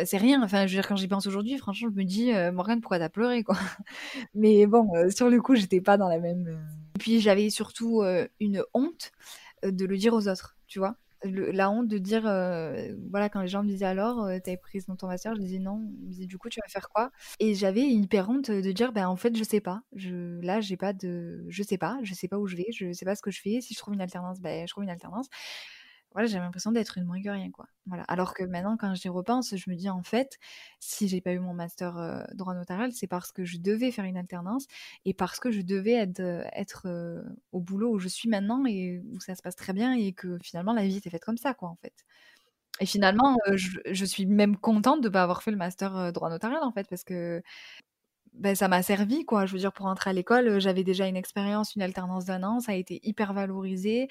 c'est 0.05 0.17
rien. 0.17 0.41
Enfin 0.43 0.67
je 0.67 0.75
veux 0.75 0.82
dire 0.82 0.88
quand 0.88 0.96
j'y 0.96 1.08
pense 1.08 1.27
aujourd'hui 1.27 1.58
franchement 1.58 1.89
je 1.91 2.00
me 2.00 2.05
dis 2.05 2.32
Morgane 2.53 2.79
pourquoi 2.79 3.00
t'as 3.00 3.10
pleuré 3.10 3.43
quoi? 3.43 3.58
Mais 4.36 4.67
bon 4.67 4.89
sur 5.10 5.29
le 5.29 5.41
coup 5.41 5.55
j'étais 5.55 5.82
pas 5.82 5.98
dans 5.98 6.08
la 6.08 6.20
même 6.20 6.48
et 6.96 7.00
puis 7.00 7.20
j'avais 7.20 7.50
surtout 7.50 8.03
une 8.39 8.63
honte 8.74 9.12
de 9.63 9.86
le 9.86 9.98
dire 9.98 10.13
aux 10.13 10.27
autres 10.27 10.55
tu 10.67 10.79
vois? 10.79 10.96
La 11.24 11.70
honte 11.70 11.88
de 11.88 11.98
dire, 11.98 12.25
euh, 12.27 12.96
voilà, 13.10 13.30
quand 13.30 13.42
les 13.42 13.48
gens 13.48 13.63
me 13.63 13.68
disaient 13.70 13.86
alors, 13.86 14.24
euh, 14.24 14.39
t'es 14.44 14.58
prise 14.58 14.86
dans 14.86 14.96
ton 14.96 15.08
master, 15.08 15.36
je 15.36 15.42
disais 15.42 15.60
non. 15.60 15.77
Me 15.77 16.25
du 16.25 16.38
coup, 16.38 16.50
tu 16.50 16.60
vas 16.62 16.68
faire 16.70 16.89
quoi? 16.89 17.12
Et 17.39 17.56
j'avais 17.56 17.82
une 17.82 18.03
hyper 18.03 18.30
honte 18.30 18.51
de 18.51 18.72
dire, 18.72 18.92
ben 18.94 19.08
en 19.08 19.15
fait, 19.15 19.36
je 19.36 19.44
sais 19.44 19.62
pas. 19.62 19.84
Je, 19.96 20.39
là, 20.42 20.62
j'ai 20.62 20.77
pas 20.77 20.94
de, 20.94 21.46
je 21.50 21.63
sais 21.63 21.77
pas, 21.77 21.98
je 22.03 22.13
sais 22.13 22.27
pas 22.27 22.38
où 22.38 22.48
je 22.48 22.56
vais, 22.56 22.68
je 22.72 22.92
sais 22.94 23.06
pas 23.06 23.15
ce 23.15 23.22
que 23.22 23.32
je 23.32 23.42
fais. 23.42 23.62
Si 23.62 23.74
je 23.74 23.80
trouve 23.80 23.94
une 23.94 24.01
alternance, 24.01 24.39
ben 24.42 24.68
je 24.68 24.74
trouve 24.74 24.84
une 24.84 24.89
alternance 24.89 25.27
voilà, 26.13 26.27
j'avais 26.27 26.43
l'impression 26.43 26.72
d'être 26.72 26.98
une 26.98 27.05
moins 27.05 27.22
que 27.22 27.29
rien, 27.29 27.50
quoi. 27.51 27.67
Voilà. 27.88 28.03
Alors 28.03 28.34
que 28.34 28.43
maintenant, 28.43 28.77
quand 28.77 28.93
j'y 28.93 29.10
repense, 29.10 29.55
je 29.55 29.70
me 29.70 29.75
dis 29.75 29.89
en 29.89 30.03
fait, 30.03 30.38
si 30.79 31.08
j'ai 31.08 31.22
pas 31.22 31.32
eu 31.34 31.39
mon 31.39 31.53
master 31.53 31.98
euh, 31.98 32.24
droit 32.34 32.53
notarial, 32.53 32.91
c'est 32.93 33.08
parce 33.08 33.32
que 33.32 33.43
je 33.43 33.58
devais 33.58 33.91
faire 33.91 34.05
une 34.05 34.17
alternance 34.17 34.67
et 35.05 35.13
parce 35.13 35.39
que 35.39 35.51
je 35.51 35.62
devais 35.62 35.93
être, 35.93 36.22
euh, 36.22 36.43
euh, 36.86 37.24
au 37.51 37.60
boulot 37.60 37.91
où 37.93 38.00
je 38.00 38.08
suis 38.08 38.29
maintenant 38.29 38.65
et 38.65 39.01
où 39.12 39.20
ça 39.20 39.36
se 39.36 39.41
passe 39.41 39.55
très 39.55 39.74
bien 39.74 39.93
et 39.93 40.13
que 40.13 40.38
finalement 40.43 40.74
la 40.74 40.86
vie 40.86 40.98
était 40.98 41.10
faite 41.10 41.25
comme 41.25 41.38
ça, 41.38 41.53
quoi, 41.53 41.70
en 41.70 41.75
fait. 41.75 41.93
Et 42.79 42.86
finalement, 42.86 43.38
je, 43.53 43.79
je, 43.91 44.05
suis 44.05 44.25
même 44.25 44.58
contente 44.58 45.01
de 45.01 45.08
ne 45.08 45.13
pas 45.13 45.22
avoir 45.24 45.43
fait 45.43 45.51
le 45.51 45.58
master 45.58 46.12
droit 46.12 46.29
notarial, 46.29 46.63
en 46.63 46.72
fait, 46.72 46.88
parce 46.89 47.03
que 47.03 47.41
ben, 48.36 48.56
ça 48.56 48.68
m'a 48.68 48.82
servi, 48.82 49.25
quoi. 49.25 49.46
Je 49.46 49.54
veux 49.54 49.60
dire, 49.60 49.72
pour 49.72 49.86
entrer 49.86 50.10
à 50.10 50.13
l'école, 50.13 50.60
j'avais 50.60 50.84
déjà 50.84 51.08
une 51.08 51.16
expérience, 51.16 51.75
une 51.75 51.82
alternance 51.82 52.25
d'un 52.25 52.44
an, 52.44 52.60
ça 52.60 52.72
a 52.72 52.75
été 52.75 53.00
hyper 53.04 53.34
valorisé. 53.34 54.08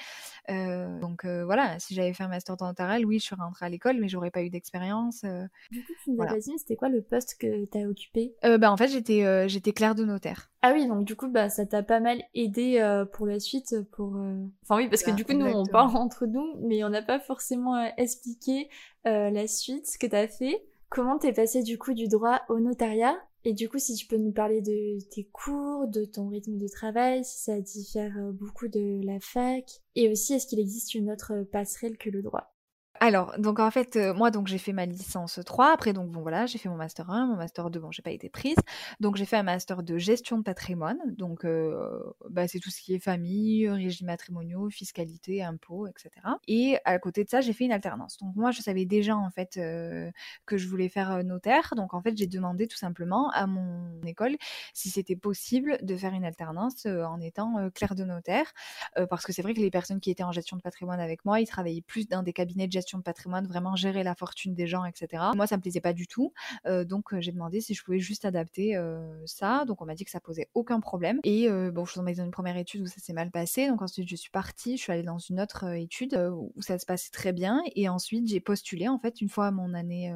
donc 0.48 1.24
voilà, 1.24 1.78
si 1.78 1.94
j'avais 1.94 2.12
fait 2.12 2.24
un 2.24 2.28
master 2.28 2.56
de 2.56 2.64
notarial, 2.64 3.04
oui, 3.04 3.18
je 3.18 3.26
serais 3.26 3.42
rentrée 3.42 3.66
à 3.66 3.68
l'école, 3.68 3.98
mais 3.98 4.08
j'aurais 4.08 4.30
pas 4.30 4.42
eu 4.42 4.50
d'expérience. 4.50 5.24
Du 5.70 5.84
coup, 5.84 5.92
tu 6.04 6.10
dit, 6.12 6.58
c'était 6.58 6.76
quoi 6.76 6.88
le 6.88 7.02
poste 7.02 7.36
que 7.38 7.64
tu 7.64 7.78
as 7.78 7.88
occupé 7.88 8.34
ben, 8.42 8.70
En 8.70 8.76
fait, 8.76 8.88
j'étais 8.88 9.48
j'étais 9.48 9.72
clerc 9.72 9.94
de 9.94 10.04
notaire. 10.04 10.50
Ah 10.62 10.72
oui, 10.72 10.86
donc 10.86 11.04
du 11.04 11.16
coup, 11.16 11.28
bah, 11.28 11.48
ça 11.48 11.66
t'a 11.66 11.82
pas 11.82 12.00
mal 12.00 12.22
aidé 12.34 13.04
pour 13.12 13.26
la 13.26 13.40
suite. 13.40 13.74
pour. 13.92 14.16
Enfin 14.62 14.76
oui, 14.76 14.88
parce 14.88 15.02
que 15.02 15.10
du 15.10 15.24
coup, 15.24 15.34
nous, 15.34 15.46
on 15.46 15.66
parle 15.66 15.96
entre 15.96 16.26
nous, 16.26 16.54
mais 16.60 16.84
on 16.84 16.88
n'a 16.88 17.02
pas 17.02 17.20
forcément 17.20 17.82
expliqué 17.96 18.68
la 19.04 19.46
suite, 19.46 19.86
ce 19.86 19.98
que 19.98 20.06
tu 20.06 20.16
as 20.16 20.28
fait. 20.28 20.64
Comment 20.88 21.18
t'es 21.18 21.32
passé 21.32 21.62
du 21.62 21.78
coup 21.78 21.94
du 21.94 22.06
droit 22.06 22.42
au 22.50 22.60
notariat? 22.60 23.16
Et 23.44 23.52
du 23.52 23.68
coup, 23.68 23.78
si 23.78 23.94
tu 23.94 24.06
peux 24.06 24.16
nous 24.16 24.32
parler 24.32 24.60
de 24.60 24.98
tes 25.10 25.24
cours, 25.24 25.88
de 25.88 26.04
ton 26.04 26.28
rythme 26.28 26.58
de 26.58 26.68
travail, 26.68 27.24
si 27.24 27.38
ça 27.38 27.60
diffère 27.60 28.16
euh, 28.18 28.32
beaucoup 28.32 28.68
de 28.68 29.04
la 29.04 29.18
fac, 29.20 29.64
et 29.96 30.08
aussi 30.10 30.34
est-ce 30.34 30.46
qu'il 30.46 30.60
existe 30.60 30.94
une 30.94 31.10
autre 31.10 31.44
passerelle 31.50 31.96
que 31.98 32.10
le 32.10 32.22
droit? 32.22 32.51
Alors, 33.02 33.36
donc 33.36 33.58
en 33.58 33.72
fait, 33.72 33.96
euh, 33.96 34.14
moi, 34.14 34.30
donc 34.30 34.46
j'ai 34.46 34.58
fait 34.58 34.72
ma 34.72 34.86
licence 34.86 35.40
3. 35.44 35.72
Après, 35.72 35.92
donc 35.92 36.12
bon, 36.12 36.20
voilà, 36.20 36.46
j'ai 36.46 36.58
fait 36.58 36.68
mon 36.68 36.76
master 36.76 37.10
1, 37.10 37.26
mon 37.26 37.34
master 37.34 37.68
2, 37.68 37.80
bon, 37.80 37.90
j'ai 37.90 38.00
pas 38.00 38.12
été 38.12 38.28
prise. 38.28 38.54
Donc, 39.00 39.16
j'ai 39.16 39.24
fait 39.24 39.34
un 39.36 39.42
master 39.42 39.82
de 39.82 39.98
gestion 39.98 40.38
de 40.38 40.44
patrimoine. 40.44 40.98
Donc, 41.08 41.44
euh, 41.44 41.98
bah, 42.30 42.46
c'est 42.46 42.60
tout 42.60 42.70
ce 42.70 42.80
qui 42.80 42.94
est 42.94 43.00
famille, 43.00 43.68
régime 43.68 44.06
matrimoniaux, 44.06 44.70
fiscalité, 44.70 45.42
impôts, 45.42 45.88
etc. 45.88 46.10
Et 46.46 46.78
à 46.84 46.96
côté 47.00 47.24
de 47.24 47.28
ça, 47.28 47.40
j'ai 47.40 47.52
fait 47.52 47.64
une 47.64 47.72
alternance. 47.72 48.18
Donc, 48.18 48.36
moi, 48.36 48.52
je 48.52 48.62
savais 48.62 48.84
déjà, 48.84 49.16
en 49.16 49.30
fait, 49.30 49.56
euh, 49.56 50.08
que 50.46 50.56
je 50.56 50.68
voulais 50.68 50.88
faire 50.88 51.24
notaire. 51.24 51.72
Donc, 51.76 51.94
en 51.94 52.02
fait, 52.02 52.16
j'ai 52.16 52.28
demandé 52.28 52.68
tout 52.68 52.78
simplement 52.78 53.30
à 53.30 53.48
mon 53.48 54.00
école 54.06 54.36
si 54.74 54.90
c'était 54.90 55.16
possible 55.16 55.76
de 55.82 55.96
faire 55.96 56.14
une 56.14 56.24
alternance 56.24 56.86
en 56.86 57.20
étant 57.20 57.68
clerc 57.74 57.96
de 57.96 58.04
notaire. 58.04 58.52
parce 59.10 59.26
que 59.26 59.32
c'est 59.32 59.42
vrai 59.42 59.54
que 59.54 59.60
les 59.60 59.72
personnes 59.72 59.98
qui 59.98 60.12
étaient 60.12 60.22
en 60.22 60.30
gestion 60.30 60.56
de 60.56 60.62
patrimoine 60.62 61.00
avec 61.00 61.24
moi, 61.24 61.40
ils 61.40 61.48
travaillaient 61.48 61.82
plus 61.82 62.06
dans 62.06 62.22
des 62.22 62.32
cabinets 62.32 62.68
de 62.68 62.72
gestion 62.72 62.91
de 62.98 63.02
patrimoine, 63.02 63.46
vraiment 63.46 63.76
gérer 63.76 64.02
la 64.02 64.14
fortune 64.14 64.54
des 64.54 64.66
gens, 64.66 64.84
etc. 64.84 65.22
Moi, 65.34 65.46
ça 65.46 65.56
me 65.56 65.62
plaisait 65.62 65.80
pas 65.80 65.92
du 65.92 66.06
tout. 66.06 66.32
donc, 66.66 67.18
j'ai 67.18 67.32
demandé 67.32 67.60
si 67.60 67.74
je 67.74 67.82
pouvais 67.82 67.98
juste 67.98 68.24
adapter 68.24 68.78
ça. 69.26 69.64
Donc, 69.64 69.82
on 69.82 69.86
m'a 69.86 69.94
dit 69.94 70.04
que 70.04 70.10
ça 70.10 70.20
posait 70.20 70.48
aucun 70.54 70.80
problème. 70.80 71.20
Et 71.24 71.48
bon, 71.48 71.84
je 71.84 71.92
suis 71.92 71.98
tombée 71.98 72.14
dans 72.14 72.24
une 72.24 72.30
première 72.30 72.56
étude 72.56 72.82
où 72.82 72.86
ça 72.86 72.98
s'est 72.98 73.12
mal 73.12 73.30
passé. 73.30 73.68
Donc, 73.68 73.82
ensuite, 73.82 74.08
je 74.08 74.16
suis 74.16 74.30
partie. 74.30 74.76
Je 74.76 74.82
suis 74.82 74.92
allée 74.92 75.02
dans 75.02 75.18
une 75.18 75.40
autre 75.40 75.64
étude 75.74 76.14
où 76.32 76.52
ça 76.60 76.78
se 76.78 76.86
passait 76.86 77.10
très 77.10 77.32
bien. 77.32 77.62
Et 77.74 77.88
ensuite, 77.88 78.26
j'ai 78.28 78.40
postulé. 78.40 78.88
En 78.88 78.98
fait, 78.98 79.20
une 79.20 79.28
fois 79.28 79.50
mon 79.50 79.74
année 79.74 80.14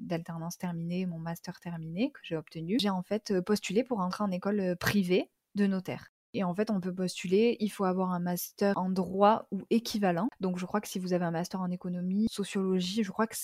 d'alternance 0.00 0.58
terminée, 0.58 1.06
mon 1.06 1.18
master 1.18 1.60
terminé, 1.60 2.10
que 2.12 2.20
j'ai 2.22 2.36
obtenu, 2.36 2.78
j'ai 2.80 2.90
en 2.90 3.02
fait 3.02 3.40
postulé 3.40 3.84
pour 3.84 4.00
entrer 4.00 4.24
en 4.24 4.30
école 4.30 4.76
privée 4.78 5.30
de 5.54 5.66
notaire. 5.66 6.12
Et 6.34 6.44
en 6.44 6.54
fait, 6.54 6.70
on 6.70 6.80
peut 6.80 6.94
postuler, 6.94 7.56
il 7.60 7.68
faut 7.70 7.84
avoir 7.84 8.12
un 8.12 8.20
master 8.20 8.76
en 8.78 8.90
droit 8.90 9.46
ou 9.50 9.62
équivalent. 9.70 10.28
Donc 10.40 10.58
je 10.58 10.66
crois 10.66 10.80
que 10.80 10.88
si 10.88 10.98
vous 10.98 11.12
avez 11.12 11.24
un 11.24 11.30
master 11.30 11.60
en 11.60 11.70
économie, 11.70 12.26
sociologie, 12.30 13.02
je 13.02 13.10
crois 13.10 13.26
que 13.26 13.36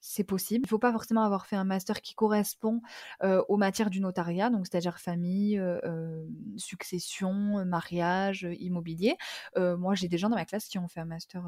c'est 0.00 0.24
possible. 0.24 0.60
Il 0.60 0.66
ne 0.66 0.68
faut 0.68 0.78
pas 0.78 0.92
forcément 0.92 1.22
avoir 1.22 1.46
fait 1.46 1.56
un 1.56 1.64
master 1.64 2.00
qui 2.00 2.14
correspond 2.14 2.80
aux 3.22 3.56
matières 3.56 3.90
du 3.90 4.00
notariat, 4.00 4.50
donc 4.50 4.66
c'est-à-dire 4.66 4.98
famille, 4.98 5.60
succession, 6.56 7.64
mariage, 7.64 8.46
immobilier. 8.60 9.16
moi, 9.56 9.94
j'ai 9.94 10.08
des 10.08 10.18
gens 10.18 10.28
dans 10.28 10.36
ma 10.36 10.44
classe 10.44 10.68
qui 10.68 10.78
ont 10.78 10.88
fait 10.88 11.00
un 11.00 11.06
master 11.06 11.42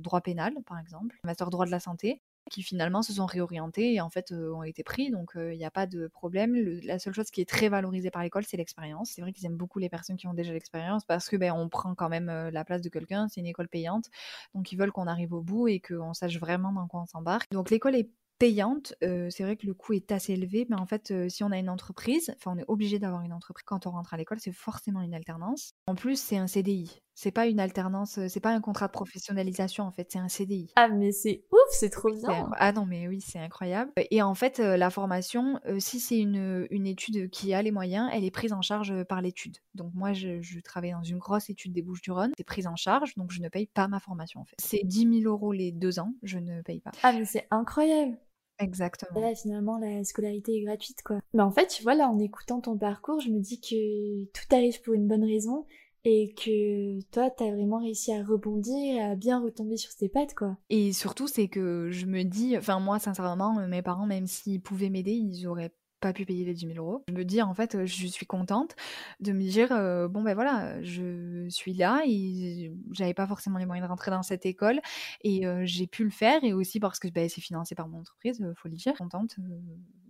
droit 0.00 0.20
pénal, 0.20 0.54
par 0.66 0.78
exemple, 0.78 1.18
un 1.24 1.28
master 1.28 1.50
droit 1.50 1.66
de 1.66 1.70
la 1.70 1.80
santé 1.80 2.20
qui 2.50 2.62
finalement 2.62 3.02
se 3.02 3.12
sont 3.14 3.26
réorientés 3.26 3.94
et 3.94 4.00
en 4.00 4.10
fait 4.10 4.32
ont 4.32 4.62
été 4.62 4.82
pris. 4.82 5.10
Donc 5.10 5.32
il 5.36 5.56
n'y 5.56 5.64
a 5.64 5.70
pas 5.70 5.86
de 5.86 6.08
problème. 6.08 6.54
la 6.82 6.98
seule 6.98 7.14
chose 7.14 7.30
qui 7.30 7.40
est 7.40 7.48
très 7.48 7.68
valorisée 7.68 8.10
par 8.10 8.22
l'école, 8.22 8.44
c'est 8.44 8.56
l'expérience. 8.56 9.10
C'est 9.10 9.22
vrai 9.22 9.32
qu'ils 9.32 9.46
aiment 9.46 9.56
beaucoup 9.56 9.78
les 9.78 9.88
personnes 9.88 10.16
qui 10.16 10.26
ont 10.26 10.34
déjà 10.34 10.52
l'expérience 10.52 11.04
parce 11.04 11.28
que 11.28 11.36
ben, 11.36 11.52
on 11.52 11.68
prend 11.68 11.94
quand 11.94 12.08
même 12.08 12.26
la 12.26 12.64
place 12.64 12.82
de 12.82 12.88
quelqu'un. 12.88 13.28
C'est 13.28 13.40
une 13.40 13.46
école 13.46 13.68
payante, 13.68 14.10
donc 14.54 14.72
ils 14.72 14.76
veulent 14.76 14.92
qu'on 14.92 15.06
arrive 15.06 15.32
au 15.32 15.40
bout 15.40 15.68
et 15.68 15.80
qu'on 15.80 16.14
sache 16.14 16.38
vraiment 16.38 16.72
dans 16.72 16.86
quoi 16.86 17.02
on 17.02 17.06
s'embarque. 17.06 17.50
Donc 17.52 17.70
l'école 17.70 17.96
est 17.96 18.10
payante, 18.38 18.94
c'est 19.00 19.42
vrai 19.42 19.56
que 19.56 19.66
le 19.66 19.74
coût 19.74 19.92
est 19.92 20.12
assez 20.12 20.32
élevé, 20.32 20.66
mais 20.68 20.76
en 20.76 20.86
fait, 20.86 21.12
si 21.28 21.44
on 21.44 21.50
a 21.52 21.58
une 21.58 21.70
entreprise, 21.70 22.34
enfin, 22.36 22.52
on 22.54 22.58
est 22.58 22.64
obligé 22.68 22.98
d'avoir 22.98 23.22
une 23.22 23.32
entreprise 23.32 23.64
quand 23.64 23.86
on 23.86 23.92
rentre 23.92 24.12
à 24.12 24.16
l'école, 24.16 24.40
c'est 24.40 24.52
forcément 24.52 25.02
une 25.02 25.14
alternance. 25.14 25.72
En 25.86 25.94
plus, 25.94 26.20
c'est 26.20 26.36
un 26.36 26.46
CDI. 26.46 27.00
C'est 27.14 27.30
pas 27.30 27.46
une 27.46 27.60
alternance, 27.60 28.18
c'est 28.28 28.40
pas 28.40 28.50
un 28.50 28.60
contrat 28.60 28.86
de 28.86 28.92
professionnalisation 28.92 29.84
en 29.84 29.92
fait, 29.92 30.08
c'est 30.10 30.18
un 30.18 30.28
CDI. 30.28 30.72
Ah 30.76 30.88
mais 30.88 31.12
c'est 31.12 31.44
ouf, 31.52 31.58
c'est 31.70 31.90
trop 31.90 32.10
bien. 32.10 32.50
Ah 32.56 32.72
non 32.72 32.86
mais 32.86 33.08
oui, 33.08 33.20
c'est 33.20 33.38
incroyable. 33.38 33.92
Et 33.96 34.22
en 34.22 34.34
fait, 34.34 34.58
la 34.58 34.90
formation, 34.90 35.60
si 35.78 36.00
c'est 36.00 36.18
une, 36.18 36.66
une, 36.70 36.86
étude 36.86 37.30
qui 37.30 37.54
a 37.54 37.62
les 37.62 37.70
moyens, 37.70 38.10
elle 38.12 38.24
est 38.24 38.30
prise 38.30 38.52
en 38.52 38.62
charge 38.62 39.04
par 39.04 39.22
l'étude. 39.22 39.58
Donc 39.74 39.92
moi, 39.94 40.12
je, 40.12 40.40
je, 40.42 40.60
travaille 40.60 40.92
dans 40.92 41.02
une 41.02 41.18
grosse 41.18 41.50
étude 41.50 41.72
des 41.72 41.82
Bouches-du-Rhône, 41.82 42.32
c'est 42.36 42.44
prise 42.44 42.66
en 42.66 42.76
charge, 42.76 43.14
donc 43.16 43.30
je 43.30 43.40
ne 43.40 43.48
paye 43.48 43.66
pas 43.66 43.88
ma 43.88 44.00
formation 44.00 44.40
en 44.40 44.44
fait. 44.44 44.56
C'est 44.58 44.82
10 44.84 45.20
000 45.22 45.32
euros 45.32 45.52
les 45.52 45.72
deux 45.72 45.98
ans, 45.98 46.14
je 46.22 46.38
ne 46.38 46.62
paye 46.62 46.80
pas. 46.80 46.90
Ah 47.02 47.12
mais 47.12 47.24
c'est 47.24 47.46
incroyable. 47.50 48.18
Exactement. 48.58 49.20
Là, 49.20 49.34
finalement, 49.34 49.78
la 49.78 50.04
scolarité 50.04 50.56
est 50.56 50.62
gratuite, 50.62 51.02
quoi. 51.02 51.18
Mais 51.32 51.42
en 51.42 51.50
fait, 51.50 51.66
tu 51.66 51.82
vois, 51.82 51.94
là, 51.94 52.08
en 52.08 52.18
écoutant 52.18 52.60
ton 52.60 52.78
parcours, 52.78 53.20
je 53.20 53.30
me 53.30 53.40
dis 53.40 53.60
que 53.60 54.24
tout 54.26 54.54
arrive 54.54 54.80
pour 54.82 54.94
une 54.94 55.08
bonne 55.08 55.24
raison 55.24 55.66
et 56.04 56.34
que 56.34 57.00
toi, 57.10 57.30
t'as 57.30 57.50
vraiment 57.50 57.80
réussi 57.80 58.12
à 58.12 58.22
rebondir, 58.22 59.02
à 59.02 59.14
bien 59.14 59.40
retomber 59.40 59.76
sur 59.76 59.94
tes 59.94 60.08
pattes, 60.08 60.34
quoi. 60.34 60.56
Et 60.70 60.92
surtout, 60.92 61.26
c'est 61.26 61.48
que 61.48 61.88
je 61.90 62.06
me 62.06 62.22
dis, 62.24 62.56
enfin, 62.56 62.78
moi, 62.80 62.98
sincèrement, 62.98 63.66
mes 63.66 63.82
parents, 63.82 64.06
même 64.06 64.26
s'ils 64.26 64.60
pouvaient 64.60 64.90
m'aider, 64.90 65.12
ils 65.12 65.46
auraient 65.46 65.72
pas 66.00 66.12
pu 66.12 66.26
payer 66.26 66.44
les 66.44 66.52
10 66.52 66.74
000 66.74 66.86
euros. 66.86 67.02
Je 67.08 67.14
me 67.14 67.24
dis, 67.24 67.40
en 67.40 67.54
fait, 67.54 67.86
je 67.86 68.06
suis 68.06 68.26
contente 68.26 68.76
de 69.20 69.32
me 69.32 69.40
dire, 69.40 69.68
bon, 70.10 70.22
ben 70.22 70.34
voilà, 70.34 70.82
je 70.82 71.46
suis 71.48 71.72
là 71.72 72.02
et 72.06 72.70
j'avais 72.92 73.14
pas 73.14 73.26
forcément 73.26 73.56
les 73.56 73.64
moyens 73.64 73.86
de 73.86 73.88
rentrer 73.88 74.10
dans 74.10 74.22
cette 74.22 74.44
école 74.44 74.80
et 75.22 75.46
j'ai 75.62 75.86
pu 75.86 76.04
le 76.04 76.10
faire 76.10 76.44
et 76.44 76.52
aussi 76.52 76.78
parce 76.78 76.98
que 76.98 77.08
ben, 77.08 77.30
c'est 77.30 77.40
financé 77.40 77.74
par 77.74 77.88
mon 77.88 78.00
entreprise, 78.00 78.46
faut 78.58 78.68
le 78.68 78.76
dire. 78.76 78.92
Contente 78.98 79.36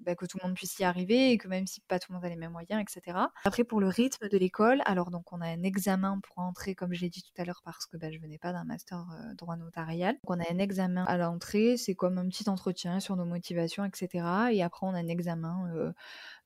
bah, 0.05 0.15
que 0.15 0.27
tout 0.27 0.39
le 0.41 0.47
monde 0.47 0.57
puisse 0.57 0.79
y 0.79 0.85
arriver 0.85 1.31
et 1.31 1.39
que 1.39 1.49
même 1.49 1.67
si 1.67 1.81
pas 1.81 1.99
tout 1.99 2.13
le 2.13 2.17
monde 2.17 2.25
a 2.25 2.29
les 2.29 2.37
mêmes 2.37 2.53
moyens, 2.53 2.83
etc. 2.83 3.19
Après, 3.45 3.65
pour 3.65 3.81
le 3.81 3.89
rythme 3.89 4.29
de 4.29 4.39
l'école, 4.39 4.83
alors 4.85 5.11
donc 5.11 5.33
on 5.33 5.41
a 5.41 5.47
un 5.47 5.63
examen 5.63 6.21
pour 6.21 6.39
entrer, 6.39 6.75
comme 6.75 6.93
je 6.93 7.01
l'ai 7.01 7.11
dit 7.11 7.23
tout 7.23 7.41
à 7.41 7.45
l'heure, 7.45 7.63
parce 7.65 7.87
que 7.87 7.97
bah, 7.97 8.11
je 8.11 8.19
venais 8.19 8.39
pas 8.39 8.53
d'un 8.53 8.65
master 8.65 9.07
droit 9.37 9.57
notarial. 9.57 10.15
Donc 10.25 10.37
on 10.37 10.41
a 10.41 10.53
un 10.53 10.59
examen 10.59 11.05
à 11.05 11.17
l'entrée, 11.17 11.77
c'est 11.77 11.95
comme 11.95 12.19
un 12.19 12.29
petit 12.29 12.49
entretien 12.49 13.01
sur 13.01 13.17
nos 13.17 13.25
motivations, 13.25 13.85
etc. 13.85 14.27
Et 14.53 14.63
après, 14.63 14.87
on 14.87 14.95
a 14.95 14.99
un 14.99 15.09
examen 15.09 15.93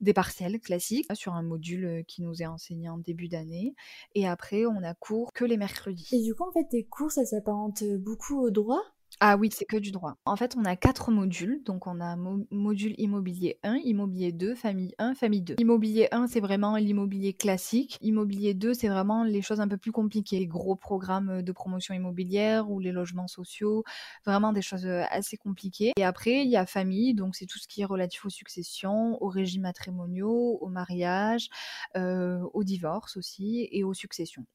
des 0.01 0.13
partiels 0.13 0.59
classiques 0.59 1.05
sur 1.13 1.33
un 1.33 1.43
module 1.43 2.03
qui 2.07 2.21
nous 2.21 2.41
est 2.41 2.45
enseigné 2.45 2.89
en 2.89 2.97
début 2.97 3.27
d'année. 3.27 3.75
Et 4.15 4.27
après, 4.27 4.65
on 4.65 4.83
a 4.83 4.93
cours 4.93 5.31
que 5.33 5.45
les 5.45 5.57
mercredis. 5.57 6.09
Et 6.11 6.21
du 6.21 6.35
coup, 6.35 6.47
en 6.47 6.51
fait, 6.51 6.67
tes 6.69 6.85
cours, 6.85 7.11
ça 7.11 7.25
s'apparente 7.25 7.83
beaucoup 7.99 8.39
au 8.39 8.49
droit? 8.49 8.81
Ah 9.21 9.35
oui, 9.35 9.49
c'est 9.51 9.65
que 9.65 9.75
du 9.75 9.91
droit. 9.91 10.15
En 10.23 10.37
fait, 10.37 10.55
on 10.57 10.63
a 10.63 10.77
quatre 10.77 11.11
modules. 11.11 11.61
Donc, 11.65 11.87
on 11.87 11.99
a 11.99 12.15
module 12.15 12.95
immobilier 12.97 13.59
1, 13.63 13.75
immobilier 13.83 14.31
2, 14.31 14.55
famille 14.55 14.95
1, 14.97 15.13
famille 15.13 15.41
2. 15.41 15.55
Immobilier 15.59 16.07
1, 16.13 16.27
c'est 16.27 16.39
vraiment 16.39 16.77
l'immobilier 16.77 17.33
classique. 17.33 17.97
Immobilier 17.99 18.53
2, 18.53 18.73
c'est 18.73 18.87
vraiment 18.87 19.25
les 19.25 19.41
choses 19.41 19.59
un 19.59 19.67
peu 19.67 19.75
plus 19.75 19.91
compliquées. 19.91 20.39
Les 20.39 20.47
gros 20.47 20.77
programmes 20.77 21.41
de 21.41 21.51
promotion 21.51 21.93
immobilière 21.93 22.71
ou 22.71 22.79
les 22.79 22.93
logements 22.93 23.27
sociaux. 23.27 23.83
Vraiment 24.25 24.53
des 24.53 24.61
choses 24.61 24.85
assez 24.85 25.35
compliquées. 25.35 25.91
Et 25.97 26.05
après, 26.05 26.45
il 26.45 26.49
y 26.49 26.55
a 26.55 26.65
famille. 26.65 27.13
Donc, 27.13 27.35
c'est 27.35 27.45
tout 27.45 27.59
ce 27.59 27.67
qui 27.67 27.81
est 27.81 27.85
relatif 27.85 28.23
aux 28.23 28.29
successions, 28.29 29.21
aux 29.21 29.27
régimes 29.27 29.63
matrimoniaux, 29.63 30.59
au 30.61 30.69
mariage, 30.69 31.49
euh, 31.97 32.39
au 32.53 32.63
divorce 32.63 33.17
aussi 33.17 33.67
et 33.69 33.83
aux 33.83 33.93
successions. 33.93 34.45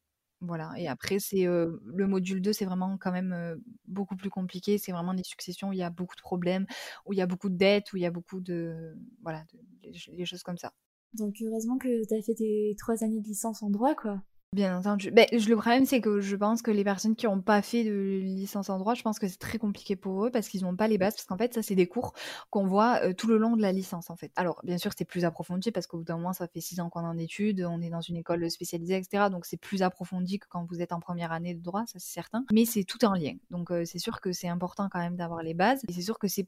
Voilà 0.46 0.72
et 0.76 0.88
après 0.88 1.18
c'est, 1.18 1.44
le 1.44 2.07
module 2.07 2.40
2, 2.40 2.52
c'est 2.52 2.64
vraiment 2.64 2.96
quand 2.98 3.12
même, 3.12 3.61
beaucoup 3.87 4.16
plus 4.16 4.30
compliqué. 4.30 4.78
C'est 4.78 4.92
vraiment 4.92 5.14
des 5.14 5.24
successions 5.24 5.68
où 5.70 5.72
il 5.72 5.78
y 5.78 5.83
a 5.83 5.90
beaucoup 5.90 6.16
de 6.16 6.20
problèmes, 6.20 6.66
où 7.07 7.12
il 7.12 7.18
y 7.18 7.22
a 7.22 7.26
beaucoup 7.26 7.48
de 7.48 7.57
dettes, 7.57 7.92
où 7.92 7.96
il 7.96 8.02
y 8.02 8.07
a 8.07 8.11
beaucoup 8.11 8.40
de 8.40 8.96
voilà, 9.22 9.44
des 9.83 10.26
choses 10.26 10.42
comme 10.42 10.59
ça. 10.59 10.72
Donc 11.14 11.37
heureusement 11.42 11.78
que 11.78 12.07
tu 12.07 12.14
as 12.14 12.22
fait 12.22 12.35
tes 12.35 12.74
trois 12.78 13.04
années 13.04 13.20
de 13.20 13.26
licence 13.26 13.62
en 13.62 13.70
droit, 13.70 13.94
quoi. 13.94 14.22
Bien 14.55 14.79
entendu. 14.79 15.11
Ben, 15.11 15.27
le 15.33 15.57
problème, 15.57 15.85
c'est 15.85 16.01
que 16.01 16.21
je 16.21 16.37
pense 16.37 16.62
que 16.62 16.71
les 16.71 16.85
personnes 16.85 17.17
qui 17.17 17.27
n'ont 17.27 17.40
pas 17.40 17.61
fait 17.61 17.83
de 17.83 18.21
licence 18.23 18.71
en 18.71 18.79
droit, 18.79 18.95
je 18.95 19.03
pense 19.03 19.19
que 19.19 19.27
c'est 19.27 19.40
très 19.40 19.59
compliqué 19.59 19.97
pour 19.97 20.25
eux 20.25 20.31
parce 20.31 20.47
qu'ils 20.47 20.62
n'ont 20.62 20.77
pas 20.77 20.87
les 20.87 20.97
bases. 20.97 21.14
Parce 21.14 21.27
qu'en 21.27 21.37
fait, 21.37 21.53
ça, 21.53 21.61
c'est 21.61 21.75
des 21.75 21.88
cours 21.88 22.12
qu'on 22.51 22.64
voit 22.64 23.12
tout 23.14 23.27
le 23.27 23.37
long 23.37 23.57
de 23.57 23.62
la 23.62 23.73
licence, 23.73 24.11
en 24.11 24.17
fait. 24.17 24.31
Alors, 24.37 24.61
bien 24.62 24.79
sûr, 24.79 24.93
c'est 24.97 25.05
plus 25.05 25.25
approfondi 25.25 25.73
parce 25.73 25.88
qu'au 25.88 25.99
bout 25.99 26.05
d'un 26.05 26.19
moment, 26.19 26.33
ça 26.33 26.47
fait 26.47 26.61
six 26.61 26.79
ans 26.79 26.88
qu'on 26.88 27.01
en 27.01 27.19
études, 27.19 27.67
on 27.69 27.81
est 27.81 27.90
dans 27.90 28.01
une 28.01 28.17
école 28.17 28.49
spécialisée, 28.49 28.97
etc. 28.97 29.29
Donc, 29.29 29.45
c'est 29.45 29.57
plus 29.57 29.83
approfondi 29.83 30.38
que 30.38 30.47
quand 30.49 30.64
vous 30.71 30.81
êtes 30.81 30.93
en 30.93 31.01
première 31.01 31.33
année 31.33 31.55
de 31.55 31.61
droit, 31.61 31.83
ça, 31.87 31.99
c'est 31.99 32.12
certain. 32.12 32.45
Mais 32.53 32.64
c'est 32.64 32.85
tout 32.85 33.05
en 33.05 33.14
lien. 33.14 33.35
Donc, 33.51 33.73
c'est 33.85 33.99
sûr 33.99 34.21
que 34.21 34.31
c'est 34.31 34.49
important 34.49 34.88
quand 34.88 35.01
même 35.01 35.17
d'avoir 35.17 35.43
les 35.43 35.55
bases. 35.55 35.81
Et 35.88 35.93
c'est 35.93 36.03
sûr 36.03 36.21
que 36.21 36.29
c'est 36.29 36.47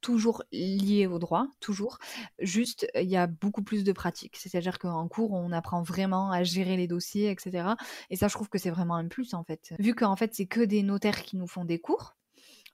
toujours 0.00 0.42
lié 0.52 1.06
au 1.06 1.18
droit, 1.18 1.46
toujours. 1.60 1.98
Juste, 2.38 2.88
il 2.94 3.08
y 3.08 3.16
a 3.16 3.26
beaucoup 3.26 3.62
plus 3.62 3.84
de 3.84 3.92
pratique. 3.92 4.36
C'est-à-dire 4.36 4.78
qu'en 4.78 5.08
cours, 5.08 5.32
on 5.32 5.52
apprend 5.52 5.82
vraiment 5.82 6.30
à 6.30 6.42
gérer 6.42 6.76
les 6.76 6.86
dossiers, 6.86 7.30
etc. 7.30 7.70
Et 8.10 8.16
ça, 8.16 8.28
je 8.28 8.34
trouve 8.34 8.48
que 8.48 8.58
c'est 8.58 8.70
vraiment 8.70 8.96
un 8.96 9.08
plus, 9.08 9.34
en 9.34 9.44
fait. 9.44 9.74
Vu 9.78 9.94
qu'en 9.94 10.16
fait, 10.16 10.34
c'est 10.34 10.46
que 10.46 10.60
des 10.60 10.82
notaires 10.82 11.22
qui 11.22 11.36
nous 11.36 11.48
font 11.48 11.64
des 11.64 11.78
cours, 11.78 12.16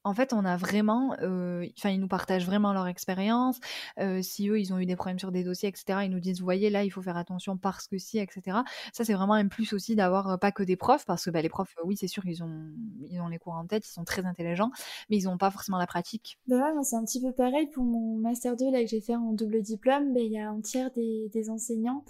En 0.04 0.14
fait, 0.14 0.32
on 0.32 0.44
a 0.44 0.56
vraiment, 0.56 1.14
euh, 1.20 1.64
enfin, 1.78 1.90
ils 1.90 2.00
nous 2.00 2.08
partagent 2.08 2.44
vraiment 2.44 2.72
leur 2.72 2.88
expérience. 2.88 3.60
Euh, 3.98 4.20
si 4.20 4.48
eux, 4.48 4.58
ils 4.58 4.72
ont 4.72 4.78
eu 4.78 4.86
des 4.86 4.96
problèmes 4.96 5.18
sur 5.18 5.30
des 5.30 5.44
dossiers, 5.44 5.68
etc., 5.68 6.00
ils 6.04 6.10
nous 6.10 6.18
disent, 6.18 6.40
vous 6.40 6.44
voyez, 6.44 6.70
là, 6.70 6.82
il 6.82 6.90
faut 6.90 7.02
faire 7.02 7.16
attention 7.16 7.56
parce 7.56 7.86
que 7.86 7.98
si, 7.98 8.18
etc. 8.18 8.58
Ça, 8.92 9.04
c'est 9.04 9.14
vraiment 9.14 9.34
un 9.34 9.46
plus 9.46 9.72
aussi 9.72 9.94
d'avoir 9.94 10.28
euh, 10.28 10.36
pas 10.36 10.50
que 10.50 10.64
des 10.64 10.76
profs, 10.76 11.06
parce 11.06 11.24
que 11.24 11.30
bah, 11.30 11.40
les 11.40 11.48
profs, 11.48 11.76
oui, 11.84 11.96
c'est 11.96 12.08
sûr, 12.08 12.26
ils 12.26 12.42
ont, 12.42 12.72
ils 13.10 13.20
ont 13.20 13.28
les 13.28 13.38
cours 13.38 13.54
en 13.54 13.66
tête, 13.66 13.86
ils 13.86 13.92
sont 13.92 14.04
très 14.04 14.26
intelligents, 14.26 14.72
mais 15.08 15.18
ils 15.18 15.24
n'ont 15.24 15.38
pas 15.38 15.52
forcément 15.52 15.78
la 15.78 15.86
pratique. 15.86 16.38
Bah 16.48 16.72
c'est 16.82 16.96
un 16.96 17.04
petit 17.04 17.20
peu 17.20 17.32
pareil 17.32 17.68
pour 17.68 17.84
mon 17.84 18.16
master 18.16 18.56
2 18.56 18.70
là 18.70 18.82
que 18.82 18.88
j'ai 18.88 19.00
fait 19.00 19.14
en 19.14 19.32
double 19.32 19.62
diplôme. 19.62 20.16
Il 20.16 20.32
y 20.32 20.38
a 20.38 20.50
un 20.50 20.60
tiers 20.60 20.90
des, 20.92 21.28
des 21.32 21.50
enseignants 21.50 22.04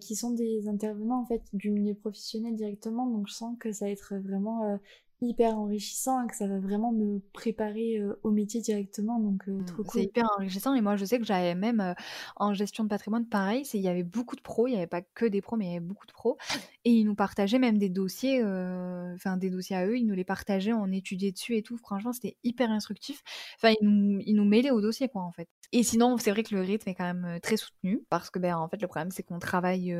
qui 0.00 0.16
sont 0.16 0.32
des 0.32 0.68
intervenants 0.68 1.22
en 1.22 1.24
fait 1.24 1.40
du 1.54 1.70
milieu 1.70 1.94
professionnel 1.94 2.54
directement, 2.56 3.06
donc 3.06 3.26
je 3.28 3.32
sens 3.32 3.56
que 3.58 3.72
ça 3.72 3.86
va 3.86 3.90
être 3.90 4.16
vraiment 4.16 4.78
hyper 5.26 5.58
enrichissant 5.58 6.26
que 6.26 6.36
ça 6.36 6.46
va 6.46 6.58
vraiment 6.58 6.92
me 6.92 7.20
préparer 7.32 7.98
euh, 7.98 8.18
au 8.22 8.30
métier 8.30 8.60
directement 8.60 9.18
donc 9.18 9.48
euh, 9.48 9.52
mmh, 9.52 9.64
trop 9.64 9.82
cool. 9.84 9.90
C'est 9.92 10.04
hyper 10.04 10.28
enrichissant 10.36 10.74
et 10.74 10.80
moi 10.80 10.96
je 10.96 11.04
sais 11.04 11.18
que 11.18 11.24
j'avais 11.24 11.54
même 11.54 11.80
euh, 11.80 11.94
en 12.36 12.54
gestion 12.54 12.84
de 12.84 12.88
patrimoine 12.88 13.26
pareil, 13.26 13.64
c'est 13.64 13.78
il 13.78 13.84
y 13.84 13.88
avait 13.88 14.02
beaucoup 14.02 14.36
de 14.36 14.40
pros, 14.40 14.66
il 14.66 14.74
y 14.74 14.76
avait 14.76 14.86
pas 14.86 15.02
que 15.02 15.26
des 15.26 15.40
pros 15.40 15.56
mais 15.56 15.66
il 15.66 15.68
y 15.68 15.76
avait 15.76 15.80
beaucoup 15.80 16.06
de 16.06 16.12
pros 16.12 16.36
et 16.84 16.90
ils 16.90 17.04
nous 17.04 17.14
partageaient 17.14 17.58
même 17.58 17.78
des 17.78 17.88
dossiers 17.88 18.42
enfin 18.42 19.36
des 19.36 19.50
dossiers 19.50 19.76
à 19.76 19.86
eux, 19.86 19.96
ils 19.96 20.06
nous 20.06 20.14
les 20.14 20.24
partageaient, 20.24 20.72
on 20.72 20.90
étudiait 20.90 21.32
dessus 21.32 21.56
et 21.56 21.62
tout, 21.62 21.76
franchement 21.76 22.12
c'était 22.12 22.36
hyper 22.42 22.70
instructif. 22.70 23.22
Enfin 23.56 23.74
ils 23.80 23.88
nous, 23.88 24.20
ils 24.26 24.34
nous 24.34 24.44
mêlaient 24.44 24.70
au 24.70 24.80
dossier 24.80 25.08
quoi 25.08 25.22
en 25.22 25.32
fait. 25.32 25.48
Et 25.72 25.82
sinon 25.82 26.16
c'est 26.18 26.30
vrai 26.30 26.42
que 26.42 26.54
le 26.54 26.60
rythme 26.60 26.88
est 26.88 26.94
quand 26.94 27.12
même 27.12 27.38
très 27.42 27.56
soutenu 27.56 28.04
parce 28.10 28.30
que 28.30 28.38
ben 28.38 28.56
en 28.56 28.68
fait 28.68 28.80
le 28.80 28.88
problème 28.88 29.10
c'est 29.10 29.22
qu'on 29.22 29.38
travaille 29.38 29.96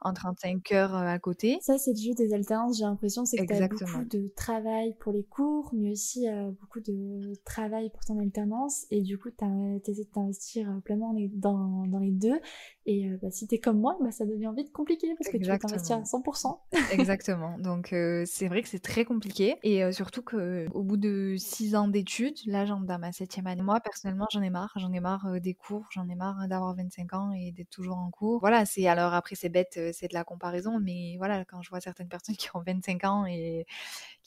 en 0.00 0.12
35 0.12 0.72
heures 0.72 0.94
à 0.94 1.18
côté. 1.18 1.58
Ça 1.60 1.78
c'est 1.78 1.92
le 1.92 1.98
jeu 1.98 2.14
des 2.14 2.32
alternances, 2.32 2.78
j'ai 2.78 2.84
l'impression 2.84 3.24
c'est 3.24 3.36
que 3.38 3.52
tu 3.52 3.68
beaucoup 3.68 4.04
de 4.04 4.28
travail 4.44 4.94
pour 5.00 5.12
les 5.12 5.24
cours, 5.24 5.70
mais 5.72 5.92
aussi 5.92 6.28
euh, 6.28 6.50
beaucoup 6.60 6.80
de 6.80 7.32
travail 7.44 7.88
pour 7.90 8.04
ton 8.04 8.18
alternance. 8.18 8.84
Et 8.90 9.00
du 9.00 9.16
coup, 9.16 9.30
tu 9.30 9.44
essaies 9.90 10.04
de 10.04 10.10
t'investir 10.10 10.68
euh, 10.68 10.80
pleinement 10.80 11.14
dans, 11.32 11.86
dans, 11.86 11.98
les 11.98 12.10
deux. 12.10 12.38
Et 12.84 13.08
euh, 13.08 13.18
bah, 13.22 13.30
si 13.30 13.46
tu 13.48 13.54
es 13.54 13.58
comme 13.58 13.80
moi, 13.80 13.96
bah, 14.02 14.10
ça 14.10 14.26
devient 14.26 14.52
vite 14.54 14.70
compliqué 14.70 15.14
parce 15.16 15.30
que 15.30 15.38
tu 15.38 15.44
vas 15.44 15.58
t'investir 15.58 15.96
à 15.96 16.02
100%. 16.02 16.58
Exactement. 16.92 17.58
Donc, 17.58 17.94
c'est 18.26 18.48
vrai 18.48 18.62
que 18.62 18.68
c'est 18.68 18.82
très 18.82 19.06
compliqué. 19.06 19.56
Et 19.62 19.90
surtout 19.92 20.22
qu'au 20.22 20.82
bout 20.82 20.98
de 20.98 21.36
six 21.38 21.74
ans 21.74 21.88
d'études, 21.88 22.36
là, 22.46 22.66
j'en 22.66 22.80
dans 22.80 22.98
ma 22.98 23.12
septième 23.12 23.46
année. 23.46 23.62
Moi, 23.62 23.80
personnellement, 23.80 24.26
j'en 24.30 24.42
ai 24.42 24.50
marre. 24.50 24.72
J'en 24.76 24.92
ai 24.92 25.00
marre 25.00 25.40
des 25.40 25.54
cours. 25.54 25.86
J'en 25.90 26.06
ai 26.08 26.14
marre 26.16 26.46
d'avoir 26.48 26.74
25 26.76 27.14
ans 27.14 27.32
et 27.32 27.52
d'être 27.52 27.70
toujours 27.70 27.96
en 27.96 28.10
cours. 28.10 28.40
Voilà, 28.40 28.66
c'est 28.66 28.86
alors 28.86 29.14
après, 29.14 29.36
c'est 29.36 29.48
bête, 29.48 29.80
c'est 29.92 30.08
de 30.08 30.14
la 30.14 30.24
comparaison. 30.24 30.78
Mais 30.80 31.14
voilà, 31.16 31.46
quand 31.46 31.62
je 31.62 31.70
vois 31.70 31.80
certaines 31.80 32.08
personnes 32.08 32.36
qui 32.36 32.48
ont 32.54 32.60
25 32.60 33.04
ans 33.04 33.24
et 33.24 33.64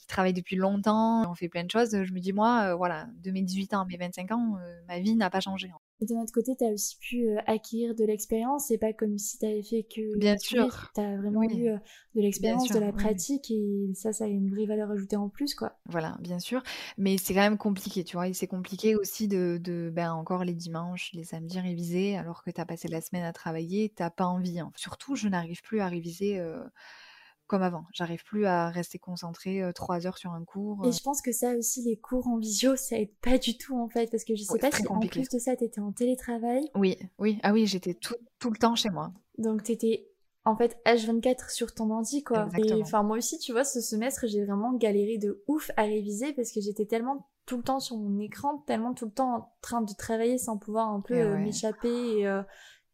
travaille 0.08 0.32
depuis 0.32 0.56
longtemps, 0.56 1.30
on 1.30 1.34
fait 1.34 1.48
plein 1.48 1.64
de 1.64 1.70
choses. 1.70 1.90
Je 1.90 2.12
me 2.12 2.18
dis, 2.18 2.32
moi, 2.32 2.70
euh, 2.70 2.74
voilà, 2.74 3.06
de 3.22 3.30
mes 3.30 3.42
18 3.42 3.74
ans 3.74 3.80
à 3.82 3.84
mes 3.84 3.96
25 3.96 4.32
ans, 4.32 4.56
euh, 4.56 4.80
ma 4.88 4.98
vie 4.98 5.14
n'a 5.14 5.30
pas 5.30 5.40
changé. 5.40 5.70
Et 6.00 6.06
de 6.06 6.14
notre 6.14 6.32
côté, 6.32 6.54
tu 6.56 6.64
as 6.64 6.68
aussi 6.68 6.96
pu 6.98 7.28
euh, 7.28 7.38
acquérir 7.46 7.94
de 7.94 8.04
l'expérience. 8.04 8.66
C'est 8.68 8.78
pas 8.78 8.92
comme 8.92 9.18
si 9.18 9.38
tu 9.38 9.46
avais 9.46 9.62
fait 9.62 9.82
que. 9.82 10.16
Bien 10.18 10.36
sûr. 10.38 10.90
Tu 10.94 11.00
as 11.00 11.16
vraiment 11.16 11.42
eu 11.42 11.70
de 12.14 12.20
l'expérience, 12.20 12.68
de 12.68 12.78
la 12.78 12.92
pratique. 12.92 13.50
Et 13.50 13.90
ça, 13.94 14.12
ça 14.12 14.24
a 14.24 14.28
une 14.28 14.50
vraie 14.50 14.66
valeur 14.66 14.90
ajoutée 14.90 15.16
en 15.16 15.28
plus, 15.28 15.54
quoi. 15.54 15.76
Voilà, 15.86 16.16
bien 16.20 16.38
sûr. 16.38 16.62
Mais 16.96 17.16
c'est 17.18 17.34
quand 17.34 17.40
même 17.40 17.58
compliqué, 17.58 18.04
tu 18.04 18.16
vois. 18.16 18.28
Et 18.28 18.32
c'est 18.32 18.46
compliqué 18.46 18.96
aussi 18.96 19.28
de, 19.28 19.60
de, 19.62 19.90
ben, 19.92 20.12
encore 20.12 20.44
les 20.44 20.54
dimanches, 20.54 21.10
les 21.14 21.24
samedis 21.24 21.60
réviser, 21.60 22.16
alors 22.16 22.44
que 22.44 22.50
tu 22.50 22.60
as 22.60 22.66
passé 22.66 22.88
la 22.88 23.00
semaine 23.00 23.24
à 23.24 23.32
travailler. 23.32 23.92
Tu 23.96 24.04
pas 24.16 24.26
envie. 24.26 24.60
Hein. 24.60 24.72
Surtout, 24.76 25.16
je 25.16 25.28
n'arrive 25.28 25.62
plus 25.62 25.80
à 25.80 25.88
réviser 25.88 26.40
comme 27.48 27.62
avant. 27.62 27.84
J'arrive 27.92 28.22
plus 28.24 28.46
à 28.46 28.70
rester 28.70 28.98
concentrée 28.98 29.62
trois 29.74 30.06
heures 30.06 30.18
sur 30.18 30.32
un 30.32 30.44
cours. 30.44 30.86
Et 30.86 30.92
je 30.92 31.02
pense 31.02 31.20
que 31.20 31.32
ça 31.32 31.54
aussi, 31.56 31.82
les 31.82 31.96
cours 31.96 32.28
en 32.28 32.38
visio, 32.38 32.76
ça 32.76 32.98
aide 32.98 33.14
pas 33.20 33.38
du 33.38 33.58
tout 33.58 33.76
en 33.76 33.88
fait, 33.88 34.10
parce 34.10 34.24
que 34.24 34.36
je 34.36 34.42
sais 34.44 34.58
pas 34.58 34.70
si 34.70 34.86
en 34.88 35.00
plus 35.00 35.28
de 35.28 35.38
ça, 35.38 35.56
t'étais 35.56 35.80
en 35.80 35.92
télétravail. 35.92 36.70
Oui, 36.74 36.96
oui, 37.18 37.38
ah 37.42 37.52
oui, 37.52 37.66
j'étais 37.66 37.94
tout, 37.94 38.14
tout, 38.38 38.50
le 38.50 38.58
temps 38.58 38.76
chez 38.76 38.90
moi. 38.90 39.12
Donc 39.38 39.64
t'étais 39.64 40.08
en 40.44 40.56
fait 40.56 40.78
H24 40.86 41.52
sur 41.52 41.74
ton 41.74 41.90
ordi 41.90 42.22
quoi. 42.22 42.46
Exactement. 42.46 42.78
Et 42.78 42.82
enfin 42.82 43.02
moi 43.02 43.16
aussi, 43.16 43.38
tu 43.38 43.52
vois, 43.52 43.64
ce 43.64 43.80
semestre, 43.80 44.26
j'ai 44.26 44.44
vraiment 44.44 44.72
galéré 44.72 45.18
de 45.18 45.42
ouf 45.46 45.70
à 45.76 45.82
réviser 45.82 46.32
parce 46.32 46.52
que 46.52 46.60
j'étais 46.60 46.86
tellement 46.86 47.28
tout 47.46 47.56
le 47.56 47.62
temps 47.62 47.80
sur 47.80 47.96
mon 47.96 48.20
écran, 48.20 48.58
tellement 48.66 48.92
tout 48.92 49.06
le 49.06 49.10
temps 49.10 49.34
en 49.34 49.52
train 49.62 49.80
de 49.80 49.92
travailler 49.94 50.38
sans 50.38 50.58
pouvoir 50.58 50.88
un 50.90 51.00
peu 51.00 51.14
euh, 51.14 51.38
m'échapper 51.38 51.88
et, 51.88 52.26
euh, 52.26 52.42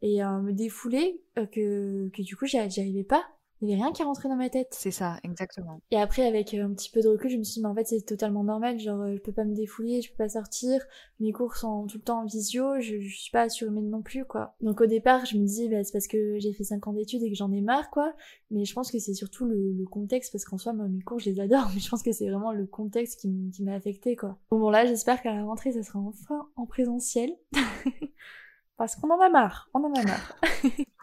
et 0.01 0.23
euh, 0.23 0.41
me 0.41 0.53
défouler 0.53 1.21
que, 1.35 2.09
que 2.11 2.23
du 2.23 2.37
coup 2.37 2.47
j'y 2.47 2.59
arrivais 2.59 3.05
pas 3.05 3.25
il 3.61 3.69
n'y 3.69 3.75
avait 3.75 3.83
rien 3.83 3.93
qui 3.93 4.03
rentrait 4.03 4.29
dans 4.29 4.37
ma 4.37 4.51
tête. 4.51 4.69
C'est 4.73 4.91
ça, 4.91 5.19
exactement. 5.23 5.81
Et 5.91 5.99
après, 5.99 6.27
avec 6.27 6.53
euh, 6.55 6.65
un 6.65 6.75
petit 6.75 6.91
peu 6.91 7.01
de 7.01 7.09
recul, 7.09 7.31
je 7.31 7.37
me 7.37 7.45
suis 7.45 7.55
dit, 7.55 7.61
mais 7.63 7.69
en 7.69 7.75
fait, 7.75 7.87
c'est 7.87 8.03
totalement 8.03 8.45
normal. 8.45 8.79
Genre, 8.79 9.01
euh, 9.01 9.15
je 9.15 9.21
peux 9.21 9.33
pas 9.33 9.45
me 9.45 9.55
défouler, 9.55 10.03
je 10.03 10.11
peux 10.11 10.17
pas 10.17 10.29
sortir. 10.29 10.83
Mes 11.21 11.33
cours 11.33 11.57
sont 11.57 11.87
tout 11.87 11.99
le 11.99 12.03
temps 12.03 12.21
en 12.21 12.25
visio, 12.25 12.81
je, 12.81 13.01
je 13.01 13.17
suis 13.17 13.31
pas 13.31 13.49
surhumaine 13.49 13.89
non 13.89 14.03
plus, 14.03 14.25
quoi. 14.25 14.55
Donc, 14.61 14.81
au 14.81 14.87
départ, 14.87 15.25
je 15.25 15.39
me 15.39 15.47
dis, 15.47 15.69
bah, 15.69 15.83
c'est 15.85 15.93
parce 15.93 16.09
que 16.09 16.39
j'ai 16.39 16.53
fait 16.53 16.65
5 16.65 16.87
ans 16.89 16.93
d'études 16.93 17.23
et 17.23 17.31
que 17.31 17.37
j'en 17.37 17.53
ai 17.53 17.61
marre, 17.61 17.91
quoi. 17.91 18.15
Mais 18.51 18.65
je 18.65 18.75
pense 18.75 18.91
que 18.91 18.99
c'est 18.99 19.15
surtout 19.15 19.47
le, 19.47 19.85
contexte, 19.91 20.33
parce 20.33 20.45
qu'en 20.45 20.59
soi, 20.59 20.73
moi, 20.73 20.89
mes 20.89 21.03
cours, 21.03 21.21
je 21.21 21.31
les 21.31 21.41
adore, 21.41 21.71
mais 21.75 21.81
je 21.81 21.89
pense 21.89 22.03
que 22.03 22.13
c'est 22.13 22.29
vraiment 22.29 22.53
le 22.53 22.67
contexte 22.67 23.21
qui 23.21 23.63
m'a 23.63 23.75
affecté, 23.75 24.17
quoi. 24.17 24.39
Bon, 24.51 24.59
bon, 24.59 24.71
là, 24.71 24.85
j'espère 24.85 25.23
qu'à 25.23 25.33
la 25.33 25.45
rentrée, 25.45 25.73
ça 25.73 25.83
sera 25.83 26.01
enfin 26.01 26.49
en 26.57 26.67
présentiel. 26.67 27.31
parce 28.77 28.97
qu'on 28.97 29.11
en 29.11 29.21
a 29.21 29.29
marre, 29.29 29.71
on 29.75 29.85
en 29.85 29.93
a 29.95 30.03
marre. 30.03 30.37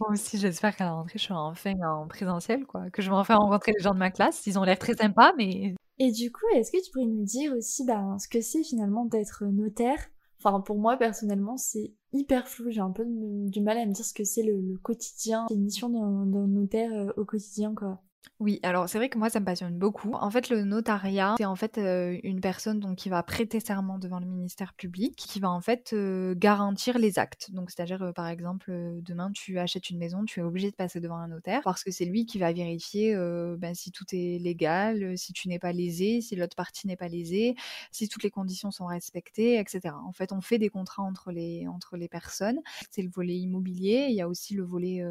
Moi 0.00 0.10
aussi, 0.10 0.38
j'espère 0.38 0.76
qu'à 0.76 0.84
la 0.84 0.92
rentrée, 0.92 1.18
je 1.18 1.24
serai 1.24 1.38
enfin 1.38 1.74
en 1.82 2.06
présentiel, 2.06 2.66
quoi. 2.66 2.90
Que 2.90 3.02
je 3.02 3.10
vais 3.10 3.16
enfin 3.16 3.36
rencontrer 3.36 3.72
les 3.76 3.82
gens 3.82 3.94
de 3.94 3.98
ma 3.98 4.10
classe. 4.10 4.46
Ils 4.46 4.58
ont 4.58 4.64
l'air 4.64 4.78
très 4.78 4.94
sympas, 4.94 5.32
mais. 5.36 5.74
Et 5.98 6.12
du 6.12 6.30
coup, 6.30 6.46
est-ce 6.54 6.70
que 6.70 6.82
tu 6.82 6.90
pourrais 6.92 7.06
nous 7.06 7.24
dire 7.24 7.52
aussi 7.52 7.84
bah, 7.84 8.16
ce 8.18 8.28
que 8.28 8.40
c'est 8.40 8.62
finalement 8.62 9.04
d'être 9.04 9.44
notaire? 9.44 9.98
Enfin, 10.40 10.60
pour 10.60 10.78
moi, 10.78 10.96
personnellement, 10.96 11.56
c'est 11.56 11.92
hyper 12.12 12.46
flou. 12.46 12.70
J'ai 12.70 12.80
un 12.80 12.92
peu 12.92 13.04
du 13.06 13.60
mal 13.60 13.78
à 13.78 13.86
me 13.86 13.92
dire 13.92 14.04
ce 14.04 14.14
que 14.14 14.24
c'est 14.24 14.44
le, 14.44 14.78
quotidien, 14.82 15.46
les 15.50 15.56
missions 15.56 15.88
d'un 15.88 16.24
notaire 16.46 16.92
euh, 16.92 17.12
au 17.16 17.24
quotidien, 17.24 17.74
quoi. 17.74 18.00
Oui, 18.40 18.60
alors 18.62 18.88
c'est 18.88 18.98
vrai 18.98 19.08
que 19.08 19.18
moi 19.18 19.30
ça 19.30 19.40
me 19.40 19.44
passionne 19.44 19.76
beaucoup. 19.76 20.12
En 20.12 20.30
fait, 20.30 20.48
le 20.48 20.62
notariat, 20.62 21.34
c'est 21.38 21.44
en 21.44 21.56
fait 21.56 21.76
euh, 21.76 22.16
une 22.22 22.40
personne 22.40 22.78
donc 22.78 22.96
qui 22.96 23.08
va 23.08 23.20
prêter 23.24 23.58
serment 23.58 23.98
devant 23.98 24.20
le 24.20 24.26
ministère 24.26 24.74
public, 24.74 25.16
qui 25.16 25.40
va 25.40 25.50
en 25.50 25.60
fait 25.60 25.92
euh, 25.92 26.34
garantir 26.36 26.98
les 26.98 27.18
actes. 27.18 27.50
Donc 27.50 27.70
c'est-à-dire 27.70 28.00
euh, 28.02 28.12
par 28.12 28.28
exemple 28.28 28.70
demain 29.02 29.32
tu 29.32 29.58
achètes 29.58 29.90
une 29.90 29.98
maison, 29.98 30.24
tu 30.24 30.38
es 30.38 30.42
obligé 30.44 30.70
de 30.70 30.76
passer 30.76 31.00
devant 31.00 31.16
un 31.16 31.26
notaire 31.26 31.62
parce 31.64 31.82
que 31.82 31.90
c'est 31.90 32.04
lui 32.04 32.26
qui 32.26 32.38
va 32.38 32.52
vérifier 32.52 33.16
ben, 33.58 33.74
si 33.74 33.90
tout 33.90 34.04
est 34.12 34.38
légal, 34.38 35.18
si 35.18 35.32
tu 35.32 35.48
n'es 35.48 35.58
pas 35.58 35.72
lésé, 35.72 36.20
si 36.20 36.36
l'autre 36.36 36.54
partie 36.54 36.86
n'est 36.86 36.96
pas 36.96 37.08
lésée, 37.08 37.56
si 37.90 38.08
toutes 38.08 38.22
les 38.22 38.30
conditions 38.30 38.70
sont 38.70 38.86
respectées, 38.86 39.58
etc. 39.58 39.94
En 40.06 40.12
fait, 40.12 40.32
on 40.32 40.40
fait 40.40 40.58
des 40.58 40.68
contrats 40.68 41.02
entre 41.02 41.32
les 41.32 41.66
entre 41.66 41.96
les 41.96 42.08
personnes. 42.08 42.60
C'est 42.90 43.02
le 43.02 43.10
volet 43.10 43.36
immobilier. 43.36 44.06
Il 44.10 44.14
y 44.14 44.20
a 44.20 44.28
aussi 44.28 44.54
le 44.54 44.62
volet 44.62 45.02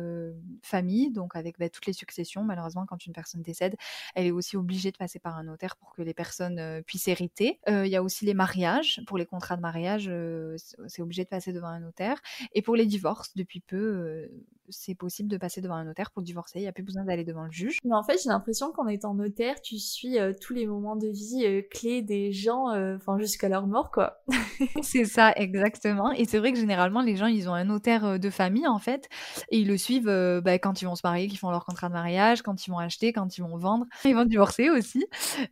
famille, 0.61 1.11
donc 1.11 1.35
avec 1.35 1.59
ben, 1.59 1.69
toutes 1.69 1.87
les 1.87 1.93
successions. 1.93 2.43
Malheureusement, 2.43 2.85
quand 2.85 3.05
une 3.07 3.13
personne 3.13 3.41
décède, 3.41 3.75
elle 4.15 4.27
est 4.27 4.31
aussi 4.31 4.57
obligée 4.57 4.91
de 4.91 4.97
passer 4.97 5.19
par 5.19 5.37
un 5.37 5.43
notaire 5.43 5.75
pour 5.75 5.93
que 5.93 6.01
les 6.01 6.13
personnes 6.13 6.59
euh, 6.59 6.81
puissent 6.81 7.07
hériter. 7.07 7.59
Euh, 7.69 7.85
il 7.85 7.91
y 7.91 7.95
a 7.95 8.03
aussi 8.03 8.25
les 8.25 8.33
mariages. 8.33 9.01
Pour 9.07 9.17
les 9.17 9.25
contrats 9.25 9.55
de 9.55 9.61
mariage, 9.61 10.07
euh, 10.09 10.55
c'est 10.87 11.01
obligé 11.01 11.23
de 11.23 11.29
passer 11.29 11.53
devant 11.53 11.67
un 11.67 11.79
notaire. 11.79 12.21
Et 12.53 12.61
pour 12.61 12.75
les 12.75 12.85
divorces, 12.85 13.35
depuis 13.35 13.59
peu, 13.59 14.29
c'est 14.69 14.95
possible 14.95 15.29
de 15.29 15.37
passer 15.37 15.61
devant 15.61 15.75
un 15.75 15.85
notaire 15.85 16.11
pour 16.11 16.21
divorcer. 16.21 16.59
Il 16.59 16.63
n'y 16.63 16.67
a 16.67 16.71
plus 16.71 16.83
besoin 16.83 17.03
d'aller 17.03 17.23
devant 17.23 17.45
le 17.45 17.51
juge. 17.51 17.79
Mais 17.83 17.95
en 17.95 18.03
fait, 18.03 18.17
j'ai 18.21 18.29
l'impression 18.29 18.71
qu'en 18.71 18.87
étant 18.87 19.13
notaire, 19.13 19.61
tu 19.61 19.79
suis 19.79 20.17
tous 20.41 20.53
les 20.53 20.67
moments 20.67 20.95
de 20.95 21.07
vie 21.07 21.63
clés 21.69 22.01
des 22.01 22.31
gens, 22.31 22.67
enfin 22.95 23.17
jusqu'à 23.19 23.49
leur 23.49 23.67
mort, 23.67 23.91
quoi. 23.91 24.21
c'est 24.81 25.05
ça, 25.05 25.31
exactement. 25.35 26.11
Et 26.11 26.25
c'est 26.25 26.39
vrai 26.39 26.51
que 26.51 26.59
généralement, 26.59 27.01
les 27.01 27.15
gens, 27.15 27.27
ils 27.27 27.49
ont 27.49 27.53
un 27.53 27.65
notaire 27.65 28.19
de 28.19 28.29
famille, 28.29 28.67
en 28.67 28.79
fait, 28.79 29.09
et 29.49 29.59
ils 29.59 29.67
le 29.67 29.77
suivent 29.77 30.41
bah, 30.43 30.59
quand 30.59 30.81
ils 30.81 30.85
vont 30.85 30.95
se 30.95 31.05
marier, 31.05 31.27
qu'ils 31.27 31.39
font 31.39 31.49
leur 31.49 31.65
contrat 31.65 31.87
de 31.87 31.93
mariage, 31.93 32.41
quand 32.41 32.65
ils 32.65 32.71
vont 32.71 32.79
acheter, 32.87 33.13
quand 33.13 33.37
ils 33.37 33.41
vont 33.41 33.57
vendre, 33.57 33.85
ils 34.05 34.15
vont 34.15 34.25
divorcer 34.25 34.69
aussi. 34.69 35.05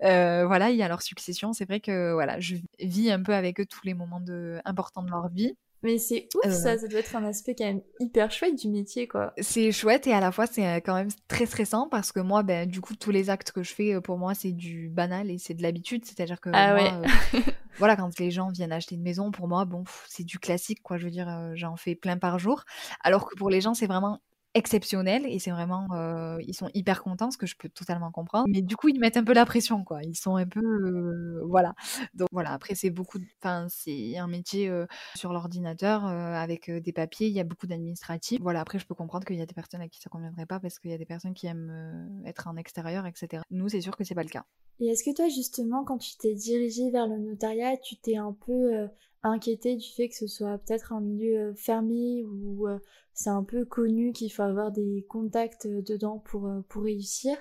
Euh, 0.04 0.46
voilà, 0.46 0.72
il 0.72 0.78
y 0.78 0.84
a 0.84 0.88
leur 0.88 1.02
succession. 1.02 1.54
C'est 1.54 1.66
vrai 1.66 1.80
que 1.80 2.14
voilà, 2.14 2.40
je 2.40 2.56
vis 2.80 3.12
un 3.12 3.22
peu 3.22 3.34
avec 3.34 3.60
eux 3.60 3.66
tous 3.66 3.82
les 3.84 3.94
moments 3.94 4.20
de... 4.20 4.60
importants 4.66 5.04
de 5.04 5.12
leur 5.12 5.30
vie. 5.30 5.56
Mais 5.84 6.00
c'est 6.00 6.28
ouf, 6.44 6.52
ça, 6.52 6.70
euh. 6.72 6.78
ça 6.80 6.88
doit 6.88 7.00
être 7.00 7.16
un 7.16 7.24
aspect 7.26 7.54
quand 7.54 7.66
même 7.66 7.82
hyper 8.00 8.32
chouette 8.32 8.56
du 8.56 8.70
métier, 8.70 9.08
quoi. 9.08 9.34
C'est 9.38 9.72
chouette 9.72 10.08
et 10.08 10.14
à 10.14 10.20
la 10.20 10.32
fois 10.32 10.48
c'est 10.48 10.66
euh, 10.66 10.80
quand 10.84 10.96
même 10.96 11.10
très 11.28 11.46
stressant 11.46 11.90
parce 11.90 12.12
que 12.12 12.20
moi, 12.20 12.42
ben, 12.42 12.68
du 12.68 12.82
coup, 12.82 12.96
tous 12.96 13.12
les 13.12 13.30
actes 13.30 13.52
que 13.52 13.62
je 13.62 13.72
fais, 13.72 14.02
pour 14.02 14.18
moi, 14.18 14.34
c'est 14.34 14.52
du 14.52 14.90
banal 14.90 15.30
et 15.30 15.38
c'est 15.38 15.54
de 15.54 15.62
l'habitude. 15.62 16.04
C'est-à-dire 16.04 16.42
que 16.42 16.50
ah 16.54 16.74
moi, 16.74 17.02
voilà, 17.78 17.96
quand 17.96 18.18
les 18.18 18.32
gens 18.32 18.50
viennent 18.50 18.72
acheter 18.72 18.96
une 18.96 19.04
maison, 19.04 19.30
pour 19.30 19.48
moi, 19.48 19.66
bon, 19.66 19.84
c'est 20.08 20.24
du 20.24 20.40
classique, 20.40 20.82
quoi. 20.82 20.98
Je 20.98 21.06
veux 21.06 21.12
dire, 21.12 21.52
j'en 21.54 21.76
fais 21.76 21.94
plein 21.94 22.18
par 22.18 22.40
jour. 22.40 22.64
Alors 23.04 23.30
que 23.30 23.36
pour 23.36 23.52
les 23.52 23.62
gens, 23.62 23.76
c'est 23.76 23.88
vraiment 23.88 24.22
exceptionnel 24.56 25.26
et 25.28 25.38
c'est 25.38 25.52
vraiment 25.52 25.86
euh, 25.92 26.38
ils 26.48 26.56
sont 26.56 26.70
hyper 26.74 27.04
contents 27.04 27.30
ce 27.30 27.38
que 27.38 27.46
je 27.46 27.56
peux 27.56 27.70
totalement 27.70 28.10
comprendre. 28.10 28.46
Mais 28.50 28.62
du 28.62 28.76
coup 28.76 28.88
ils 28.88 29.00
mettent 29.00 29.18
un 29.18 29.24
peu 29.24 29.34
la 29.34 29.46
pression 29.46 29.84
quoi. 29.84 30.02
Ils 30.04 30.16
sont 30.16 30.38
un 30.38 30.48
peu 30.48 30.62
euh, 30.62 31.44
voilà. 31.46 31.76
Donc 32.14 32.30
voilà 32.32 32.54
après 32.54 32.74
c'est 32.74 32.90
beaucoup 32.90 33.20
enfin 33.42 33.68
c'est 33.70 34.18
un 34.18 34.28
métier 34.28 34.70
euh, 34.70 34.88
sur 35.16 35.34
l'ordinateur 35.34 36.06
avec 36.06 36.72
des 36.72 36.94
papiers. 36.94 37.28
Il 37.28 37.34
y 37.34 37.42
a 37.42 37.44
beaucoup 37.44 37.68
d'administratifs. 37.68 38.42
Voilà 38.42 38.62
après 38.62 38.80
je 38.80 38.88
peux 38.88 38.96
comprendre 38.96 39.26
qu'il 39.26 39.36
y 39.36 39.42
a 39.42 39.46
des 39.46 39.54
personnes 39.54 39.82
à 39.82 39.90
qui 39.90 40.02
ça 40.02 40.10
conviendrait 40.10 40.46
pas 40.46 40.60
parce 40.60 40.80
qu'il 40.80 40.92
y 40.92 40.94
a 40.94 40.98
des 40.98 41.06
personnes 41.06 41.34
qui 41.34 41.48
aiment 41.48 42.24
être 42.26 42.48
en 42.48 42.56
extérieur 42.56 43.06
etc 43.06 43.44
nous 43.52 43.70
c'est 43.70 43.82
sûr 43.82 43.96
que 43.96 44.04
c'est 44.04 44.16
pas 44.16 44.24
le 44.24 44.30
cas 44.30 44.46
Et 44.80 44.88
est-ce 44.88 45.04
que 45.04 45.16
toi, 45.16 45.30
justement, 45.30 45.84
quand 45.84 45.98
tu 45.98 46.18
t'es 46.18 46.34
dirigée 46.34 46.90
vers 46.90 47.08
le 47.08 47.18
notariat, 47.18 47.78
tu 47.78 47.96
t'es 47.96 48.18
un 48.18 48.34
peu 48.34 48.76
euh, 48.76 48.88
inquiétée 49.24 49.76
du 49.76 49.88
fait 49.88 50.10
que 50.10 50.16
ce 50.16 50.28
soit 50.28 50.58
peut-être 50.58 50.92
un 50.92 51.02
milieu 51.02 51.38
euh, 51.38 51.54
fermé 51.56 52.24
ou 52.24 52.68
euh, 52.68 52.80
c'est 53.14 53.30
un 53.30 53.44
peu 53.44 53.64
connu 53.66 54.12
qu'il 54.12 54.32
faut 54.32 54.42
avoir 54.42 54.72
des 54.72 55.06
contacts 55.08 55.68
dedans 55.68 56.20
pour, 56.20 56.50
pour 56.68 56.84
réussir? 56.84 57.38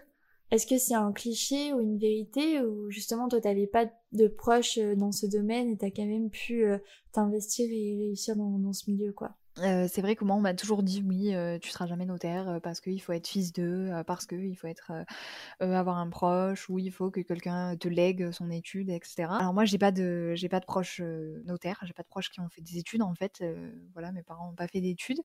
Est-ce 0.51 0.67
que 0.67 0.79
c'est 0.79 0.95
un 0.95 1.13
cliché 1.13 1.73
ou 1.73 1.81
une 1.81 1.99
vérité 1.99 2.61
ou 2.61 2.89
justement 2.91 3.29
toi, 3.29 3.41
t'avais 3.41 3.67
pas 3.67 3.87
de 4.13 4.29
proches 4.29 4.79
dans 4.79 5.11
ce 5.11 5.27
domaine 5.27 5.69
et 5.71 5.77
t'as 5.77 5.91
quand 5.91 6.07
même 6.07 6.31
pu 6.31 6.65
t'investir 7.11 7.67
et 7.69 7.97
réussir 7.97 8.37
dans, 8.37 8.59
dans 8.59 8.73
ce 8.73 8.89
milieu, 8.89 9.13
quoi? 9.13 9.35
C'est 9.57 10.01
vrai 10.03 10.17
que 10.17 10.25
moi, 10.25 10.35
on 10.37 10.41
m'a 10.41 10.55
toujours 10.55 10.83
dit: 10.83 11.03
«Oui, 11.07 11.33
tu 11.61 11.71
seras 11.71 11.87
jamais 11.87 12.07
notaire, 12.07 12.61
parce 12.63 12.81
qu'il 12.81 13.01
faut 13.01 13.13
être 13.13 13.29
fils 13.29 13.53
d'eux, 13.53 13.91
parce 14.07 14.27
qu'il 14.27 14.57
faut 14.57 14.67
être, 14.67 14.93
avoir 15.61 15.99
un 15.99 16.11
proche 16.11 16.69
ou 16.71 16.79
il 16.79 16.93
faut 16.93 17.11
que 17.11 17.21
quelqu'un 17.21 17.77
te 17.77 17.89
lègue 17.89 18.31
son 18.33 18.51
étude 18.51 18.91
et 18.91 19.01
cetera». 19.05 19.39
Alors 19.39 19.55
moi, 19.55 19.65
j'ai 19.67 19.79
pas 19.79 19.93
de 19.93 20.35
j'ai 20.37 20.49
pas 20.49 20.61
de 20.61 20.67
proches, 20.67 21.01
notaires, 21.47 21.81
j'ai 21.85 21.95
pas 21.95 22.03
de 22.05 22.09
proches 22.09 22.31
qui 22.31 22.41
ont 22.41 22.49
fait 22.51 22.63
des 22.63 22.79
études 22.79 23.03
en 23.03 23.15
fait, 23.15 23.45
voilà, 23.95 24.13
mes 24.13 24.23
parents 24.25 24.51
ont 24.51 24.55
pas 24.57 24.69
fait 24.69 24.81
d'études 24.81 25.21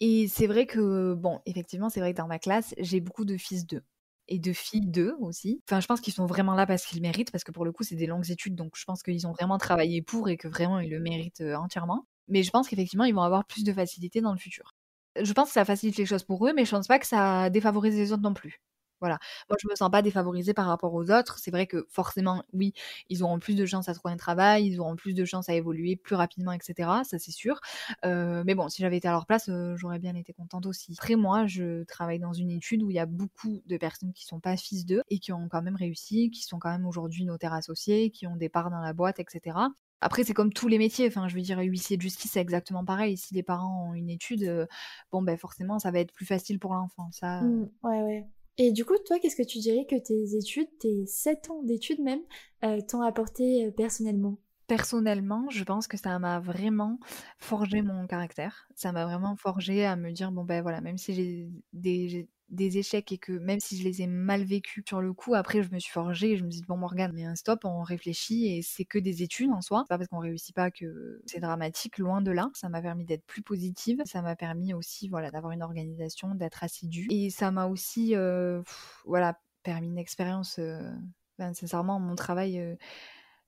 et 0.00 0.28
c'est 0.28 0.46
vrai 0.48 0.66
que 0.66 1.14
bon, 1.14 1.40
effectivement, 1.46 1.88
c'est 1.90 2.00
vrai 2.00 2.12
que 2.12 2.18
dans 2.18 2.26
ma 2.28 2.38
classe, 2.38 2.74
j'ai 2.78 3.00
beaucoup 3.00 3.24
de 3.24 3.36
fils 3.38 3.66
d'eux 3.66 3.84
et 4.28 4.38
de 4.38 4.52
filles 4.52 4.86
d'eux 4.86 5.16
aussi. 5.20 5.62
Enfin, 5.68 5.80
je 5.80 5.86
pense 5.86 6.00
qu'ils 6.00 6.14
sont 6.14 6.26
vraiment 6.26 6.54
là 6.54 6.66
parce 6.66 6.86
qu'ils 6.86 7.02
méritent, 7.02 7.30
parce 7.32 7.44
que 7.44 7.52
pour 7.52 7.64
le 7.64 7.72
coup, 7.72 7.84
c'est 7.84 7.96
des 7.96 8.06
longues 8.06 8.30
études, 8.30 8.54
donc 8.56 8.74
je 8.76 8.84
pense 8.84 9.02
qu'ils 9.02 9.26
ont 9.26 9.32
vraiment 9.32 9.58
travaillé 9.58 10.02
pour 10.02 10.28
et 10.30 10.36
que 10.38 10.48
vraiment 10.48 10.80
ils 10.80 10.90
le 10.90 11.00
méritent, 11.00 11.42
entièrement. 11.42 12.06
Mais 12.28 12.42
je 12.42 12.50
pense 12.50 12.68
qu'effectivement, 12.68 13.04
ils 13.04 13.14
vont 13.14 13.22
avoir 13.22 13.44
plus 13.46 13.64
de 13.64 13.72
facilité 13.72 14.20
dans 14.20 14.32
le 14.32 14.38
futur. 14.38 14.74
Je 15.20 15.32
pense 15.32 15.48
que 15.48 15.54
ça 15.54 15.64
facilite 15.64 15.96
les 15.96 16.06
choses 16.06 16.24
pour 16.24 16.46
eux, 16.46 16.52
mais 16.54 16.64
je 16.64 16.70
pense 16.70 16.86
pas 16.88 16.98
que 16.98 17.06
ça 17.06 17.50
défavorise 17.50 17.96
les 17.96 18.12
autres 18.12 18.22
non 18.22 18.34
plus. 18.34 18.60
Voilà. 19.00 19.18
Moi, 19.50 19.58
je 19.62 19.68
me 19.68 19.74
sens 19.74 19.90
pas 19.90 20.00
défavorisée 20.00 20.54
par 20.54 20.66
rapport 20.66 20.94
aux 20.94 21.10
autres. 21.10 21.38
C'est 21.38 21.50
vrai 21.50 21.66
que 21.66 21.86
forcément, 21.90 22.42
oui, 22.54 22.72
ils 23.10 23.22
auront 23.22 23.38
plus 23.38 23.54
de 23.54 23.66
chances 23.66 23.88
à 23.90 23.94
trouver 23.94 24.14
un 24.14 24.16
travail, 24.16 24.66
ils 24.66 24.80
auront 24.80 24.96
plus 24.96 25.14
de 25.14 25.24
chances 25.26 25.48
à 25.50 25.54
évoluer 25.54 25.96
plus 25.96 26.14
rapidement, 26.14 26.52
etc. 26.52 26.88
Ça, 27.04 27.18
c'est 27.18 27.30
sûr. 27.32 27.60
Euh, 28.06 28.42
mais 28.46 28.54
bon, 28.54 28.68
si 28.70 28.80
j'avais 28.80 28.96
été 28.96 29.06
à 29.08 29.10
leur 29.10 29.26
place, 29.26 29.48
euh, 29.50 29.76
j'aurais 29.76 29.98
bien 29.98 30.14
été 30.14 30.32
contente 30.32 30.64
aussi. 30.66 30.94
Après, 30.98 31.16
moi, 31.16 31.46
je 31.46 31.84
travaille 31.84 32.18
dans 32.18 32.32
une 32.32 32.50
étude 32.50 32.82
où 32.82 32.90
il 32.90 32.96
y 32.96 32.98
a 32.98 33.06
beaucoup 33.06 33.60
de 33.66 33.76
personnes 33.76 34.12
qui 34.14 34.24
sont 34.24 34.40
pas 34.40 34.56
fils 34.56 34.86
d'eux 34.86 35.02
et 35.10 35.18
qui 35.18 35.32
ont 35.32 35.48
quand 35.50 35.62
même 35.62 35.76
réussi, 35.76 36.30
qui 36.30 36.42
sont 36.42 36.58
quand 36.58 36.70
même 36.70 36.86
aujourd'hui 36.86 37.24
notaires 37.26 37.52
associés, 37.52 38.10
qui 38.10 38.26
ont 38.26 38.36
des 38.36 38.48
parts 38.48 38.70
dans 38.70 38.80
la 38.80 38.94
boîte, 38.94 39.20
etc. 39.20 39.54
Après, 40.00 40.24
c'est 40.24 40.34
comme 40.34 40.52
tous 40.52 40.68
les 40.68 40.78
métiers. 40.78 41.06
Enfin, 41.06 41.28
je 41.28 41.34
veux 41.34 41.40
dire, 41.40 41.58
huissier 41.58 41.96
de 41.96 42.02
justice, 42.02 42.32
c'est 42.32 42.40
exactement 42.40 42.84
pareil. 42.84 43.16
Si 43.16 43.34
les 43.34 43.42
parents 43.42 43.90
ont 43.90 43.94
une 43.94 44.10
étude, 44.10 44.44
euh, 44.44 44.66
bon, 45.12 45.22
ben 45.22 45.36
forcément, 45.36 45.78
ça 45.78 45.90
va 45.90 46.00
être 46.00 46.12
plus 46.12 46.26
facile 46.26 46.58
pour 46.58 46.74
l'enfant. 46.74 47.10
Ça. 47.12 47.40
Mmh, 47.40 47.70
ouais, 47.82 48.02
ouais. 48.02 48.28
Et 48.56 48.70
du 48.70 48.84
coup, 48.84 48.94
toi, 49.04 49.18
qu'est-ce 49.18 49.36
que 49.36 49.42
tu 49.42 49.58
dirais 49.58 49.86
que 49.88 49.96
tes 49.96 50.36
études, 50.36 50.68
tes 50.78 51.06
7 51.06 51.50
ans 51.50 51.62
d'études 51.62 52.00
même, 52.00 52.20
euh, 52.64 52.80
t'ont 52.80 53.02
apporté 53.02 53.66
euh, 53.66 53.70
personnellement? 53.70 54.38
Personnellement, 54.66 55.50
je 55.50 55.64
pense 55.64 55.88
que 55.88 55.96
ça 55.96 56.18
m'a 56.18 56.40
vraiment 56.40 56.98
forgé 57.38 57.82
mon 57.82 58.06
caractère. 58.06 58.68
Ça 58.76 58.92
m'a 58.92 59.04
vraiment 59.04 59.36
forgé 59.36 59.84
à 59.84 59.96
me 59.96 60.10
dire, 60.12 60.32
bon 60.32 60.44
ben 60.44 60.62
voilà, 60.62 60.80
même 60.80 60.96
si 60.96 61.14
j'ai 61.14 61.50
des, 61.72 62.28
des 62.50 62.78
échecs 62.78 63.10
et 63.12 63.18
que 63.18 63.32
même 63.32 63.60
si 63.60 63.78
je 63.78 63.84
les 63.84 64.02
ai 64.02 64.06
mal 64.06 64.44
vécus 64.44 64.84
sur 64.86 65.00
le 65.00 65.12
coup, 65.12 65.34
après 65.34 65.62
je 65.62 65.70
me 65.72 65.78
suis 65.78 65.92
forgée 65.92 66.32
et 66.32 66.36
je 66.36 66.44
me 66.44 66.50
suis 66.50 66.60
dit 66.60 66.66
bon 66.66 66.76
Morgane, 66.76 67.12
mais 67.14 67.24
un 67.24 67.36
stop, 67.36 67.64
on 67.64 67.82
réfléchit 67.82 68.46
et 68.46 68.62
c'est 68.62 68.84
que 68.84 68.98
des 68.98 69.22
études 69.22 69.50
en 69.50 69.60
soi. 69.60 69.82
C'est 69.84 69.88
pas 69.88 69.98
parce 69.98 70.08
qu'on 70.08 70.18
réussit 70.18 70.54
pas 70.54 70.70
que 70.70 71.22
c'est 71.26 71.40
dramatique, 71.40 71.98
loin 71.98 72.20
de 72.20 72.30
là. 72.30 72.50
Ça 72.54 72.68
m'a 72.68 72.82
permis 72.82 73.04
d'être 73.04 73.24
plus 73.26 73.42
positive, 73.42 74.02
ça 74.04 74.22
m'a 74.22 74.36
permis 74.36 74.74
aussi 74.74 75.08
voilà 75.08 75.30
d'avoir 75.30 75.52
une 75.52 75.62
organisation, 75.62 76.34
d'être 76.34 76.62
assidue 76.62 77.08
et 77.10 77.30
ça 77.30 77.50
m'a 77.50 77.66
aussi 77.66 78.14
euh, 78.14 78.62
voilà 79.04 79.38
permis 79.62 79.88
une 79.88 79.98
expérience. 79.98 80.58
Euh, 80.58 80.90
ben, 81.38 81.52
sincèrement, 81.54 81.98
mon 81.98 82.14
travail, 82.14 82.60
euh, 82.60 82.76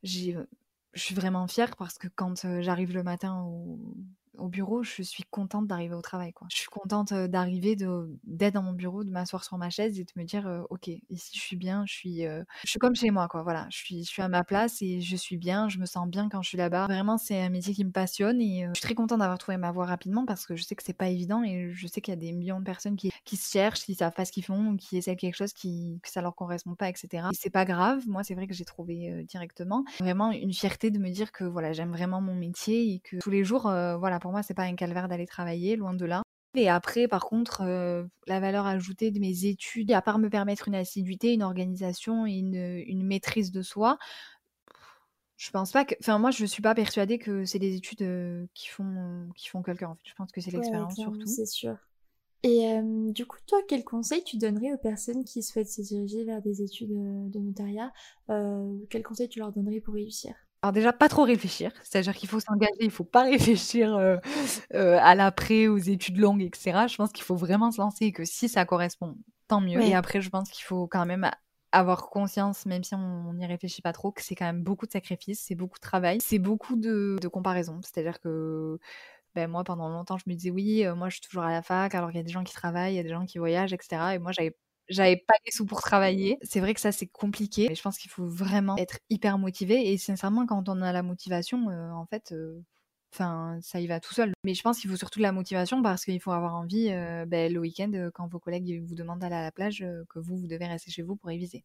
j'ai 0.03 0.37
je 0.95 1.03
suis 1.03 1.15
vraiment 1.15 1.47
fière 1.47 1.77
parce 1.77 1.99
que 1.99 2.09
quand 2.09 2.47
j'arrive 2.63 2.95
le 2.95 3.03
matin 3.03 3.43
au, 3.43 3.79
au 4.39 4.49
bureau, 4.49 4.83
je 4.83 5.03
suis 5.03 5.25
contente 5.25 5.67
d'arriver 5.67 5.95
au 5.95 6.03
travail. 6.03 6.33
Quoi. 6.33 6.47
Je 6.51 6.57
suis 6.57 6.69
contente 6.69 7.13
d'arriver, 7.13 7.77
d'être 8.25 8.55
dans 8.55 8.63
mon 8.63 8.73
bureau, 8.73 9.05
de 9.05 9.11
m'asseoir 9.11 9.45
sur 9.45 9.59
ma 9.59 9.71
chaise 9.71 9.99
et 9.99 10.05
de 10.05 10.13
me 10.17 10.25
dire, 10.25 10.65
ok, 10.71 10.89
ici 10.89 11.33
je 11.35 11.41
suis 11.41 11.57
bien, 11.57 11.85
je 11.87 11.93
suis, 11.93 12.23
je 12.23 12.45
suis 12.71 12.79
comme 12.79 12.95
chez 12.95 13.11
moi, 13.11 13.29
quoi. 13.29 13.43
Voilà, 13.43 13.67
je 13.71 13.77
suis, 13.77 14.05
je 14.05 14.09
suis 14.09 14.23
à 14.23 14.29
ma 14.29 14.45
place 14.45 14.83
et 14.83 15.01
je 15.01 15.17
suis 15.17 15.37
bien, 15.37 15.69
je 15.69 15.79
me 15.79 15.87
sens 15.87 16.09
bien 16.09 16.29
quand 16.29 16.43
je 16.43 16.49
suis 16.49 16.59
là-bas. 16.59 16.87
Vraiment, 16.87 17.19
c'est 17.19 17.41
un 17.41 17.51
métier 17.51 17.75
qui 17.75 17.85
me 17.85 17.91
passionne 17.91 18.41
et 18.41 18.67
je 18.69 18.75
suis 18.75 18.83
très 18.83 18.95
contente 18.95 19.21
d'avoir 19.21 19.39
trouvé 19.39 19.57
ma 19.57 19.73
voie 19.73 19.87
rapidement 19.87 20.27
parce 20.27 20.47
que 20.47 20.57
je 20.57 20.63
sais 20.63 20.75
que 20.75 20.83
c'est 20.83 20.93
pas 20.93 21.09
évident 21.09 21.43
et 21.43 21.71
je 21.73 21.87
sais 21.87 22.01
qu'il 22.01 22.13
y 22.13 22.17
a 22.17 22.21
des 22.21 22.33
millions 22.33 22.59
de 22.59 22.65
personnes 22.65 22.97
qui, 22.97 23.11
qui 23.25 23.37
se 23.37 23.51
cherchent, 23.51 23.85
qui 23.85 23.95
savent 23.95 24.15
pas 24.15 24.25
ce 24.25 24.33
qu'ils 24.33 24.45
font, 24.45 24.77
qui 24.77 24.97
essaient 24.97 25.17
quelque 25.17 25.37
chose 25.37 25.53
qui, 25.53 26.01
que 26.03 26.11
ça 26.11 26.21
leur 26.21 26.35
correspond 26.35 26.75
pas, 26.75 26.89
etc. 26.89 27.29
Et 27.33 27.37
c'est 27.37 27.51
pas 27.51 27.65
grave. 27.65 28.03
Moi, 28.07 28.25
c'est 28.25 28.35
vrai 28.35 28.47
que 28.47 28.55
j'ai 28.55 28.65
trouvé 28.65 29.25
directement 29.29 29.85
vraiment 30.01 30.33
une 30.33 30.53
fierté 30.53 30.91
de 30.91 30.99
me 30.99 31.11
dire 31.11 31.33
que 31.33 31.45
voilà, 31.45 31.73
j'aime 31.73 31.93
vraiment 31.93 32.21
mon 32.21 32.35
métier 32.35 32.95
et 32.95 33.01
que 33.01 33.17
tous 33.19 33.31
les 33.31 33.45
jours, 33.45 33.63
voilà, 33.63 34.19
pour 34.27 34.33
moi, 34.33 34.43
c'est 34.43 34.55
pas 34.55 34.65
un 34.65 34.75
calvaire 34.75 35.07
d'aller 35.07 35.25
travailler, 35.25 35.77
loin 35.77 35.95
de 35.95 36.05
là. 36.05 36.25
Et 36.57 36.69
après, 36.69 37.07
par 37.07 37.27
contre, 37.27 37.63
euh, 37.63 38.03
la 38.27 38.41
valeur 38.41 38.67
ajoutée 38.67 39.13
de 39.13 39.21
mes 39.21 39.45
études, 39.45 39.93
à 39.93 40.03
part 40.03 40.19
me 40.19 40.29
permettre 40.29 40.67
une 40.67 40.75
assiduité, 40.75 41.33
une 41.33 41.45
organisation 41.45 42.27
et 42.27 42.33
une, 42.33 43.07
maîtrise 43.07 43.53
de 43.53 43.63
soi, 43.63 43.99
je 45.37 45.49
pense 45.53 45.71
pas 45.71 45.85
que. 45.85 45.95
Enfin, 46.01 46.19
moi, 46.19 46.33
je 46.33 46.45
suis 46.45 46.61
pas 46.61 46.75
persuadée 46.75 47.21
que 47.21 47.45
c'est 47.45 47.61
des 47.61 47.77
études 47.77 48.03
euh, 48.03 48.47
qui 48.53 48.67
font, 48.67 49.29
qui 49.37 49.49
font 49.49 49.63
quelqu'un. 49.63 49.91
En 49.91 49.95
fait. 49.95 50.03
Je 50.03 50.15
pense 50.15 50.33
que 50.33 50.41
c'est 50.41 50.51
l'expérience 50.51 50.97
surtout. 50.97 51.29
C'est 51.29 51.47
sûr. 51.47 51.77
Et 52.43 52.69
euh, 52.69 53.13
du 53.13 53.27
coup, 53.27 53.39
toi, 53.47 53.61
quel 53.69 53.85
conseil 53.85 54.25
tu 54.25 54.39
donnerais 54.39 54.73
aux 54.73 54.79
personnes 54.79 55.23
qui 55.23 55.45
souhaitent 55.45 55.71
se 55.71 55.83
diriger 55.83 56.25
vers 56.25 56.43
des 56.43 56.63
études 56.63 56.91
de 57.31 57.39
notariat? 57.39 57.93
Quel 58.91 59.05
conseil 59.05 59.29
tu 59.29 59.39
leur 59.39 59.53
donnerais 59.53 59.79
pour 59.79 59.95
réussir? 59.95 60.35
Alors 60.67 60.73
déjà, 60.73 60.93
pas 60.93 61.09
trop 61.09 61.23
réfléchir, 61.23 61.71
c'est-à-dire 61.85 62.13
qu'il 62.13 62.29
faut 62.29 62.41
s'engager, 62.41 62.73
il 62.81 62.91
faut 62.91 63.05
pas 63.05 63.23
réfléchir 63.31 63.95
euh, 63.95 64.17
euh, 64.75 64.99
à 65.01 65.15
l'après, 65.15 65.69
aux 65.69 65.79
études 65.79 66.19
longues, 66.19 66.43
etc. 66.43 66.87
Je 66.89 66.97
pense 66.97 67.13
qu'il 67.13 67.23
faut 67.23 67.37
vraiment 67.37 67.71
se 67.71 67.81
lancer 67.81 68.07
et 68.07 68.13
que 68.13 68.25
si 68.25 68.49
ça 68.49 68.65
correspond, 68.65 69.17
tant 69.47 69.61
mieux. 69.61 69.81
Et 69.81 69.95
après, 69.95 70.21
je 70.21 70.29
pense 70.29 70.51
qu'il 70.51 70.65
faut 70.65 70.89
quand 70.89 71.07
même 71.07 71.31
avoir 71.71 72.11
conscience, 72.11 72.67
même 72.67 72.83
si 72.83 72.97
on 72.97 73.33
n'y 73.35 73.47
réfléchit 73.47 73.81
pas 73.81 73.93
trop, 73.93 74.11
que 74.11 74.23
c'est 74.23 74.35
quand 74.35 74.47
même 74.47 74.65
beaucoup 74.65 74.87
de 74.87 74.91
sacrifices, 74.91 75.41
c'est 75.41 75.55
beaucoup 75.55 75.79
de 75.79 75.83
travail, 75.83 76.19
c'est 76.21 76.41
beaucoup 76.41 76.75
de, 76.75 77.17
de 77.23 77.29
comparaison. 77.29 77.79
C'est-à-dire 77.83 78.21
que 78.21 78.81
ben 79.37 79.49
moi, 79.49 79.63
pendant 79.63 79.89
longtemps, 79.89 80.19
je 80.19 80.25
me 80.27 80.35
disais 80.35 80.51
oui, 80.51 80.85
euh, 80.85 80.97
moi 80.97 81.11
je 81.11 81.17
suis 81.17 81.27
toujours 81.27 81.45
à 81.45 81.53
la 81.53 81.63
fac, 81.63 81.95
alors 81.95 82.09
qu'il 82.09 82.17
y 82.17 82.21
a 82.21 82.25
des 82.25 82.33
gens 82.33 82.43
qui 82.43 82.55
travaillent, 82.55 82.95
il 82.95 82.97
y 82.97 83.01
a 83.01 83.05
des 83.05 83.11
gens 83.11 83.27
qui 83.27 83.39
voyagent, 83.39 83.73
etc. 83.73 84.15
Et 84.15 84.19
moi, 84.19 84.33
j'avais 84.33 84.57
j'avais 84.89 85.17
pas 85.17 85.35
les 85.45 85.53
sous 85.53 85.67
pour 85.67 85.81
travailler. 85.81 86.39
C'est 86.43 86.61
vrai 86.61 86.75
que 86.75 86.81
ça, 86.81 86.93
c'est 86.93 87.07
compliqué. 87.07 87.67
Mais 87.69 87.75
je 87.75 87.83
pense 87.83 87.99
qu'il 87.99 88.11
faut 88.11 88.27
vraiment 88.27 88.77
être 88.77 88.99
hyper 89.11 89.39
motivé. 89.39 89.93
Et 89.93 89.99
sincèrement, 89.99 90.47
quand 90.47 90.69
on 90.69 90.83
a 90.83 90.93
la 90.93 91.03
motivation, 91.03 91.69
euh, 91.71 91.91
en 91.91 92.07
fait, 92.07 92.33
euh, 92.33 92.61
enfin, 93.13 93.59
ça 93.63 93.81
y 93.81 93.87
va 93.87 94.01
tout 94.01 94.15
seul. 94.15 94.33
Mais 94.45 94.55
je 94.55 94.63
pense 94.63 94.81
qu'il 94.81 94.91
faut 94.91 94.97
surtout 94.97 95.19
de 95.19 95.25
la 95.25 95.33
motivation 95.33 95.83
parce 95.83 96.05
qu'il 96.05 96.21
faut 96.21 96.33
avoir 96.33 96.55
envie, 96.55 96.91
euh, 96.91 97.27
ben, 97.27 97.53
le 97.53 97.61
week-end, 97.61 98.11
quand 98.15 98.29
vos 98.29 98.39
collègues 98.39 98.83
vous 98.87 98.95
demandent 98.95 99.21
d'aller 99.21 99.37
à 99.37 99.43
la 99.43 99.53
plage, 99.53 99.85
que 100.11 100.19
vous, 100.19 100.37
vous 100.37 100.47
devez 100.47 100.67
rester 100.67 100.91
chez 100.91 101.03
vous 101.03 101.17
pour 101.17 101.29
réviser. 101.29 101.65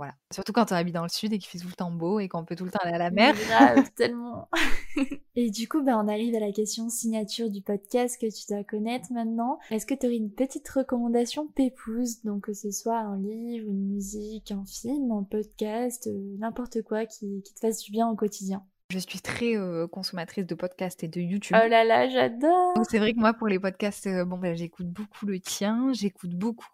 Voilà. 0.00 0.14
Surtout 0.32 0.54
quand 0.54 0.72
on 0.72 0.76
habite 0.76 0.94
dans 0.94 1.02
le 1.02 1.10
sud 1.10 1.30
et 1.34 1.38
qu'il 1.38 1.50
fait 1.50 1.58
tout 1.58 1.68
le 1.68 1.74
temps 1.74 1.90
beau 1.90 2.20
et 2.20 2.28
qu'on 2.28 2.46
peut 2.46 2.56
tout 2.56 2.64
le 2.64 2.70
temps 2.70 2.78
aller 2.80 2.94
à 2.94 2.98
la 2.98 3.10
mer. 3.10 3.34
Grave, 3.34 3.90
tellement. 3.96 4.48
et 5.36 5.50
du 5.50 5.68
coup, 5.68 5.82
ben, 5.82 6.02
on 6.02 6.08
arrive 6.08 6.34
à 6.34 6.40
la 6.40 6.52
question 6.52 6.88
signature 6.88 7.50
du 7.50 7.60
podcast 7.60 8.18
que 8.18 8.24
tu 8.24 8.46
dois 8.48 8.64
connaître 8.64 9.12
maintenant. 9.12 9.58
Est-ce 9.70 9.84
que 9.84 9.92
tu 9.92 10.06
aurais 10.06 10.16
une 10.16 10.32
petite 10.32 10.66
recommandation 10.70 11.48
pépouse, 11.48 12.22
donc 12.24 12.44
que 12.44 12.54
ce 12.54 12.70
soit 12.70 12.96
un 12.96 13.18
livre, 13.18 13.68
une 13.68 13.92
musique, 13.92 14.52
un 14.52 14.64
film, 14.64 15.12
un 15.12 15.22
podcast, 15.22 16.06
euh, 16.06 16.36
n'importe 16.38 16.80
quoi 16.80 17.04
qui, 17.04 17.42
qui 17.42 17.52
te 17.52 17.60
fasse 17.60 17.82
du 17.82 17.92
bien 17.92 18.08
au 18.08 18.16
quotidien? 18.16 18.64
Je 18.88 18.98
suis 18.98 19.20
très 19.20 19.54
consommatrice 19.92 20.46
de 20.46 20.54
podcasts 20.56 21.04
et 21.04 21.08
de 21.08 21.20
YouTube. 21.20 21.56
Oh 21.62 21.68
là 21.68 21.84
là, 21.84 22.08
j'adore. 22.08 22.72
c'est 22.88 22.98
vrai 22.98 23.12
que 23.12 23.20
moi, 23.20 23.34
pour 23.34 23.46
les 23.46 23.60
podcasts, 23.60 24.08
bon, 24.24 24.36
ben, 24.36 24.56
j'écoute 24.56 24.88
beaucoup 24.88 25.26
le 25.26 25.38
tien, 25.38 25.92
j'écoute 25.92 26.34
beaucoup 26.34 26.66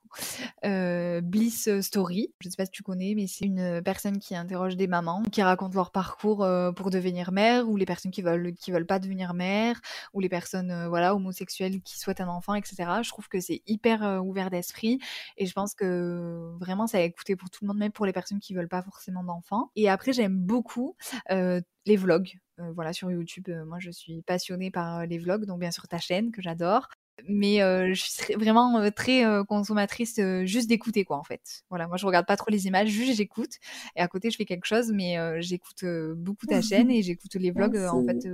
Bliss 0.62 1.80
Story. 1.80 2.32
Je 2.40 2.48
ne 2.48 2.50
sais 2.50 2.56
pas 2.56 2.64
si 2.64 2.70
tu 2.70 2.82
connais, 2.82 3.14
mais 3.14 3.26
c'est 3.26 3.44
une 3.44 3.82
personne 3.82 4.18
qui 4.18 4.34
interroge 4.36 4.76
des 4.76 4.86
mamans, 4.86 5.22
qui 5.30 5.42
racontent 5.42 5.74
leur 5.74 5.90
parcours 5.90 6.46
pour 6.74 6.90
devenir 6.90 7.32
mère, 7.32 7.68
ou 7.68 7.76
les 7.76 7.86
personnes 7.86 8.10
qui 8.10 8.22
veulent 8.22 8.54
qui 8.54 8.70
veulent 8.70 8.86
pas 8.86 8.98
devenir 8.98 9.34
mère, 9.34 9.80
ou 10.12 10.20
les 10.20 10.28
personnes 10.28 10.86
voilà 10.88 11.14
homosexuelles 11.14 11.80
qui 11.82 11.98
souhaitent 11.98 12.20
un 12.20 12.28
enfant, 12.28 12.54
etc. 12.54 12.76
Je 13.02 13.08
trouve 13.08 13.28
que 13.28 13.40
c'est 13.40 13.62
hyper 13.66 14.22
ouvert 14.24 14.50
d'esprit, 14.50 14.98
et 15.36 15.46
je 15.46 15.52
pense 15.52 15.74
que 15.74 16.52
vraiment 16.58 16.86
ça 16.86 16.98
a 16.98 17.02
écouté 17.02 17.36
pour 17.36 17.50
tout 17.50 17.64
le 17.64 17.68
monde, 17.68 17.78
même 17.78 17.92
pour 17.92 18.06
les 18.06 18.12
personnes 18.12 18.40
qui 18.40 18.54
veulent 18.54 18.68
pas 18.68 18.82
forcément 18.82 19.24
d'enfants. 19.24 19.70
Et 19.76 19.88
après, 19.88 20.12
j'aime 20.12 20.38
beaucoup 20.38 20.96
les 21.28 21.96
vlogs. 21.96 22.32
voilà, 22.58 22.92
sur 22.92 23.10
YouTube, 23.10 23.48
moi 23.66 23.78
je 23.78 23.90
suis 23.90 24.22
passionnée 24.22 24.70
par 24.70 25.06
les 25.06 25.18
vlogs, 25.18 25.44
donc 25.44 25.60
bien 25.60 25.70
sûr 25.70 25.86
ta 25.88 25.98
chaîne 25.98 26.30
que 26.32 26.40
j'adore. 26.42 26.88
Mais 27.28 27.58
je 27.94 28.02
suis 28.02 28.34
vraiment 28.34 28.90
très 28.90 29.24
consommatrice 29.48 30.20
juste 30.44 30.68
d'écouter 30.68 31.04
quoi 31.04 31.16
en 31.16 31.24
fait. 31.24 31.62
Voilà, 31.70 31.86
moi 31.88 31.96
je 31.96 32.06
regarde 32.06 32.26
pas 32.26 32.36
trop 32.36 32.50
les 32.50 32.66
images, 32.66 32.88
juste 32.88 33.16
j'écoute. 33.16 33.54
Et 33.96 34.00
à 34.00 34.08
côté 34.08 34.30
je 34.30 34.36
fais 34.36 34.44
quelque 34.44 34.66
chose, 34.66 34.92
mais 34.92 35.16
j'écoute 35.40 35.84
beaucoup 36.16 36.46
ta 36.46 36.60
chaîne 36.62 36.90
et 36.90 37.02
j'écoute 37.02 37.34
les 37.34 37.50
vlogs 37.50 37.76
en 37.76 38.04
fait 38.04 38.28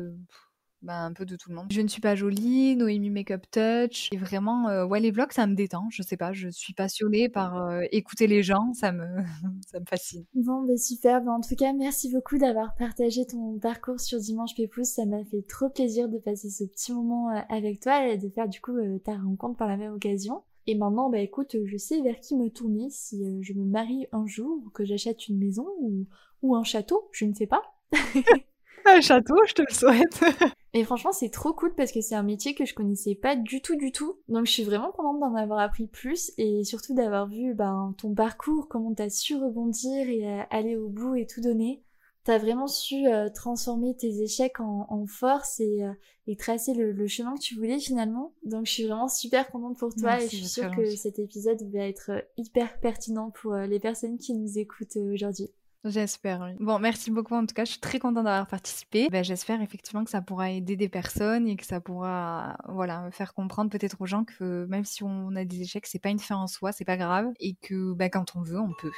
bah, 0.83 0.99
un 1.05 1.13
peu 1.13 1.25
de 1.25 1.37
tout 1.37 1.49
le 1.51 1.57
monde. 1.57 1.67
Je 1.71 1.81
ne 1.81 1.89
suis 1.89 2.01
pas 2.01 2.15
jolie, 2.15 2.75
Noémie 2.77 3.11
Makeup 3.11 3.49
Touch. 3.51 4.09
Et 4.13 4.17
vraiment, 4.17 4.69
euh, 4.69 4.85
ouais, 4.85 5.01
les 5.01 5.11
vlogs, 5.11 5.33
ça 5.33 5.47
me 5.47 5.55
détend. 5.55 5.87
Je 5.91 6.03
sais 6.03 6.17
pas, 6.17 6.33
je 6.33 6.49
suis 6.49 6.75
passionnée 6.75 7.29
par 7.29 7.57
euh, 7.57 7.83
écouter 7.93 8.27
les 8.27 8.43
gens, 8.43 8.73
ça 8.75 8.91
me, 8.93 9.05
ça 9.71 9.79
me 9.79 9.85
fascine. 9.89 10.25
Bon, 10.35 10.63
bah 10.63 10.77
super. 10.77 11.23
Bah, 11.23 11.33
en 11.33 11.41
tout 11.41 11.55
cas, 11.55 11.73
merci 11.73 12.11
beaucoup 12.11 12.37
d'avoir 12.37 12.75
partagé 12.75 13.27
ton 13.27 13.59
parcours 13.59 14.01
sur 14.01 14.19
Dimanche 14.19 14.55
Pépouze. 14.57 14.89
Ça 14.89 15.07
m'a 15.07 15.25
fait 15.25 15.43
trop 15.49 15.69
plaisir 15.69 16.09
de 16.09 16.19
passer 16.19 16.51
ce 16.51 16.65
petit 16.65 16.93
moment 16.93 17.31
euh, 17.31 17.41
avec 17.49 17.81
toi 17.81 18.09
et 18.09 18.19
de 18.19 18.29
faire 18.29 18.49
du 18.49 18.61
coup 18.61 18.77
ta 19.05 19.17
rencontre 19.17 19.57
par 19.57 19.69
la 19.69 19.77
même 19.77 19.95
occasion. 19.95 20.43
Et 20.67 20.77
maintenant, 20.77 21.11
bah 21.11 21.19
écoute, 21.19 21.57
je 21.65 21.77
sais 21.77 22.01
vers 22.03 22.21
qui 22.21 22.37
me 22.37 22.49
tourner 22.49 22.89
si 22.91 23.21
je 23.43 23.53
me 23.53 23.65
marie 23.65 24.07
un 24.13 24.27
jour 24.27 24.63
ou 24.65 24.71
que 24.71 24.85
j'achète 24.85 25.29
une 25.29 25.39
maison 25.39 25.67
ou, 25.81 26.07
ou 26.43 26.55
un 26.55 26.63
château, 26.63 27.09
je 27.11 27.25
ne 27.25 27.35
sais 27.35 27.49
pas. 27.49 27.63
un 28.87 29.01
château, 29.01 29.35
je 29.47 29.55
te 29.55 29.63
le 29.63 29.75
souhaite. 29.75 30.21
Et 30.75 30.85
franchement, 30.85 31.13
c'est 31.13 31.29
trop 31.29 31.53
cool 31.53 31.75
parce 31.75 31.93
que 31.93 32.01
c'est 32.01 32.15
un 32.15 32.23
métier 32.23 32.55
que 32.55 32.65
je 32.65 32.75
connaissais 32.75 33.15
pas 33.15 33.37
du 33.37 33.61
tout, 33.61 33.77
du 33.77 33.93
tout. 33.93 34.19
Donc, 34.29 34.47
je 34.47 34.53
suis 34.53 34.65
vraiment 34.65 34.91
contente 34.91 35.21
d'en 35.21 35.35
avoir 35.35 35.59
appris 35.59 35.87
plus 35.87 36.33
et 36.39 36.65
surtout 36.65 36.95
d'avoir 36.95 37.29
vu 37.29 37.55
ben, 37.55 37.95
ton 37.99 38.15
parcours, 38.15 38.69
comment 38.69 38.95
t'as 38.95 39.11
su 39.11 39.37
rebondir 39.37 40.09
et 40.09 40.27
euh, 40.27 40.43
aller 40.51 40.77
au 40.77 40.89
bout 40.89 41.15
et 41.15 41.27
tout 41.27 41.43
donner. 41.43 41.83
T'as 42.25 42.39
vraiment 42.39 42.69
su 42.69 43.07
euh, 43.07 43.29
transformer 43.29 43.97
tes 43.97 44.23
échecs 44.23 44.61
en, 44.61 45.07
force 45.07 45.61
et, 45.61 45.83
euh, 45.83 45.93
et 46.27 46.37
tracer 46.37 46.73
le, 46.73 47.07
chemin 47.07 47.35
que 47.35 47.41
tu 47.41 47.57
voulais 47.57 47.81
finalement. 47.81 48.33
Donc, 48.45 48.65
je 48.65 48.73
suis 48.73 48.87
vraiment 48.87 49.09
super 49.09 49.51
contente 49.51 49.77
pour 49.77 49.95
toi 49.95 50.23
et 50.23 50.29
je 50.29 50.37
suis 50.37 50.47
sûre 50.47 50.71
que 50.75 50.87
cet 50.97 51.19
épisode 51.19 51.61
va 51.71 51.81
être 51.81 52.13
hyper 52.39 52.79
pertinent 52.81 53.31
pour 53.31 53.55
les 53.57 53.81
personnes 53.81 54.17
qui 54.17 54.33
nous 54.33 54.57
écoutent 54.57 54.97
aujourd'hui. 54.97 55.51
J'espère, 55.85 56.41
oui. 56.43 56.55
Bon, 56.61 56.79
merci 56.79 57.11
beaucoup. 57.11 57.35
En 57.35 57.45
tout 57.45 57.55
cas, 57.55 57.65
je 57.65 57.73
suis 57.73 57.81
très 57.81 57.99
contente 57.99 58.25
d'avoir 58.25 58.47
participé. 58.47 59.09
Ben, 59.11 59.25
J'espère 59.25 59.61
effectivement 59.63 60.05
que 60.05 60.11
ça 60.11 60.23
pourra 60.23 60.51
aider 60.51 60.77
des 60.77 60.89
personnes 60.89 61.49
et 61.49 61.57
que 61.57 61.67
ça 61.67 61.81
pourra, 61.81 62.57
voilà, 62.69 63.11
faire 63.11 63.35
comprendre 63.35 63.69
peut-être 63.71 64.01
aux 64.01 64.07
gens 64.07 64.25
que 64.25 64.65
même 64.67 64.85
si 64.85 65.03
on 65.03 65.35
a 65.35 65.45
des 65.45 65.63
échecs, 65.63 65.87
c'est 65.87 65.99
pas 65.99 66.11
une 66.11 66.21
fin 66.21 66.37
en 66.37 66.47
soi, 66.47 66.71
c'est 66.71 66.85
pas 66.85 66.97
grave 66.97 67.33
et 67.41 67.57
que 67.61 67.95
ben, 67.95 68.09
quand 68.11 68.37
on 68.37 68.43
veut, 68.43 68.61
on 68.61 68.73
peut. 68.81 68.93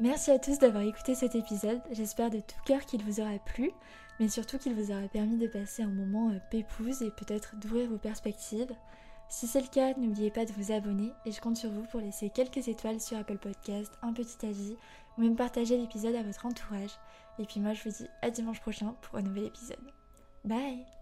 Merci 0.00 0.30
à 0.30 0.38
tous 0.38 0.58
d'avoir 0.58 0.82
écouté 0.82 1.14
cet 1.14 1.34
épisode. 1.34 1.80
J'espère 1.92 2.30
de 2.30 2.38
tout 2.38 2.60
cœur 2.66 2.84
qu'il 2.86 3.02
vous 3.02 3.20
aura 3.20 3.38
plu, 3.38 3.70
mais 4.18 4.28
surtout 4.28 4.58
qu'il 4.58 4.74
vous 4.74 4.90
aura 4.92 5.08
permis 5.08 5.36
de 5.36 5.46
passer 5.46 5.82
un 5.82 5.88
moment 5.88 6.30
euh, 6.30 6.38
pépouse 6.50 7.02
et 7.02 7.10
peut-être 7.10 7.56
d'ouvrir 7.56 7.88
vos 7.88 7.98
perspectives. 7.98 8.74
Si 9.30 9.46
c'est 9.46 9.60
le 9.60 9.68
cas, 9.68 9.94
n'oubliez 9.96 10.32
pas 10.32 10.44
de 10.44 10.52
vous 10.52 10.72
abonner 10.72 11.12
et 11.24 11.30
je 11.30 11.40
compte 11.40 11.56
sur 11.56 11.70
vous 11.70 11.84
pour 11.84 12.00
laisser 12.00 12.30
quelques 12.30 12.66
étoiles 12.66 13.00
sur 13.00 13.16
Apple 13.16 13.38
Podcast, 13.38 13.92
un 14.02 14.12
petit 14.12 14.44
avis 14.44 14.76
ou 15.16 15.22
même 15.22 15.36
partager 15.36 15.78
l'épisode 15.78 16.16
à 16.16 16.22
votre 16.24 16.46
entourage. 16.46 16.98
Et 17.38 17.44
puis 17.44 17.60
moi 17.60 17.72
je 17.72 17.84
vous 17.84 17.96
dis 17.96 18.08
à 18.22 18.30
dimanche 18.30 18.60
prochain 18.60 18.94
pour 19.00 19.18
un 19.18 19.22
nouvel 19.22 19.44
épisode. 19.44 19.78
Bye 20.44 20.99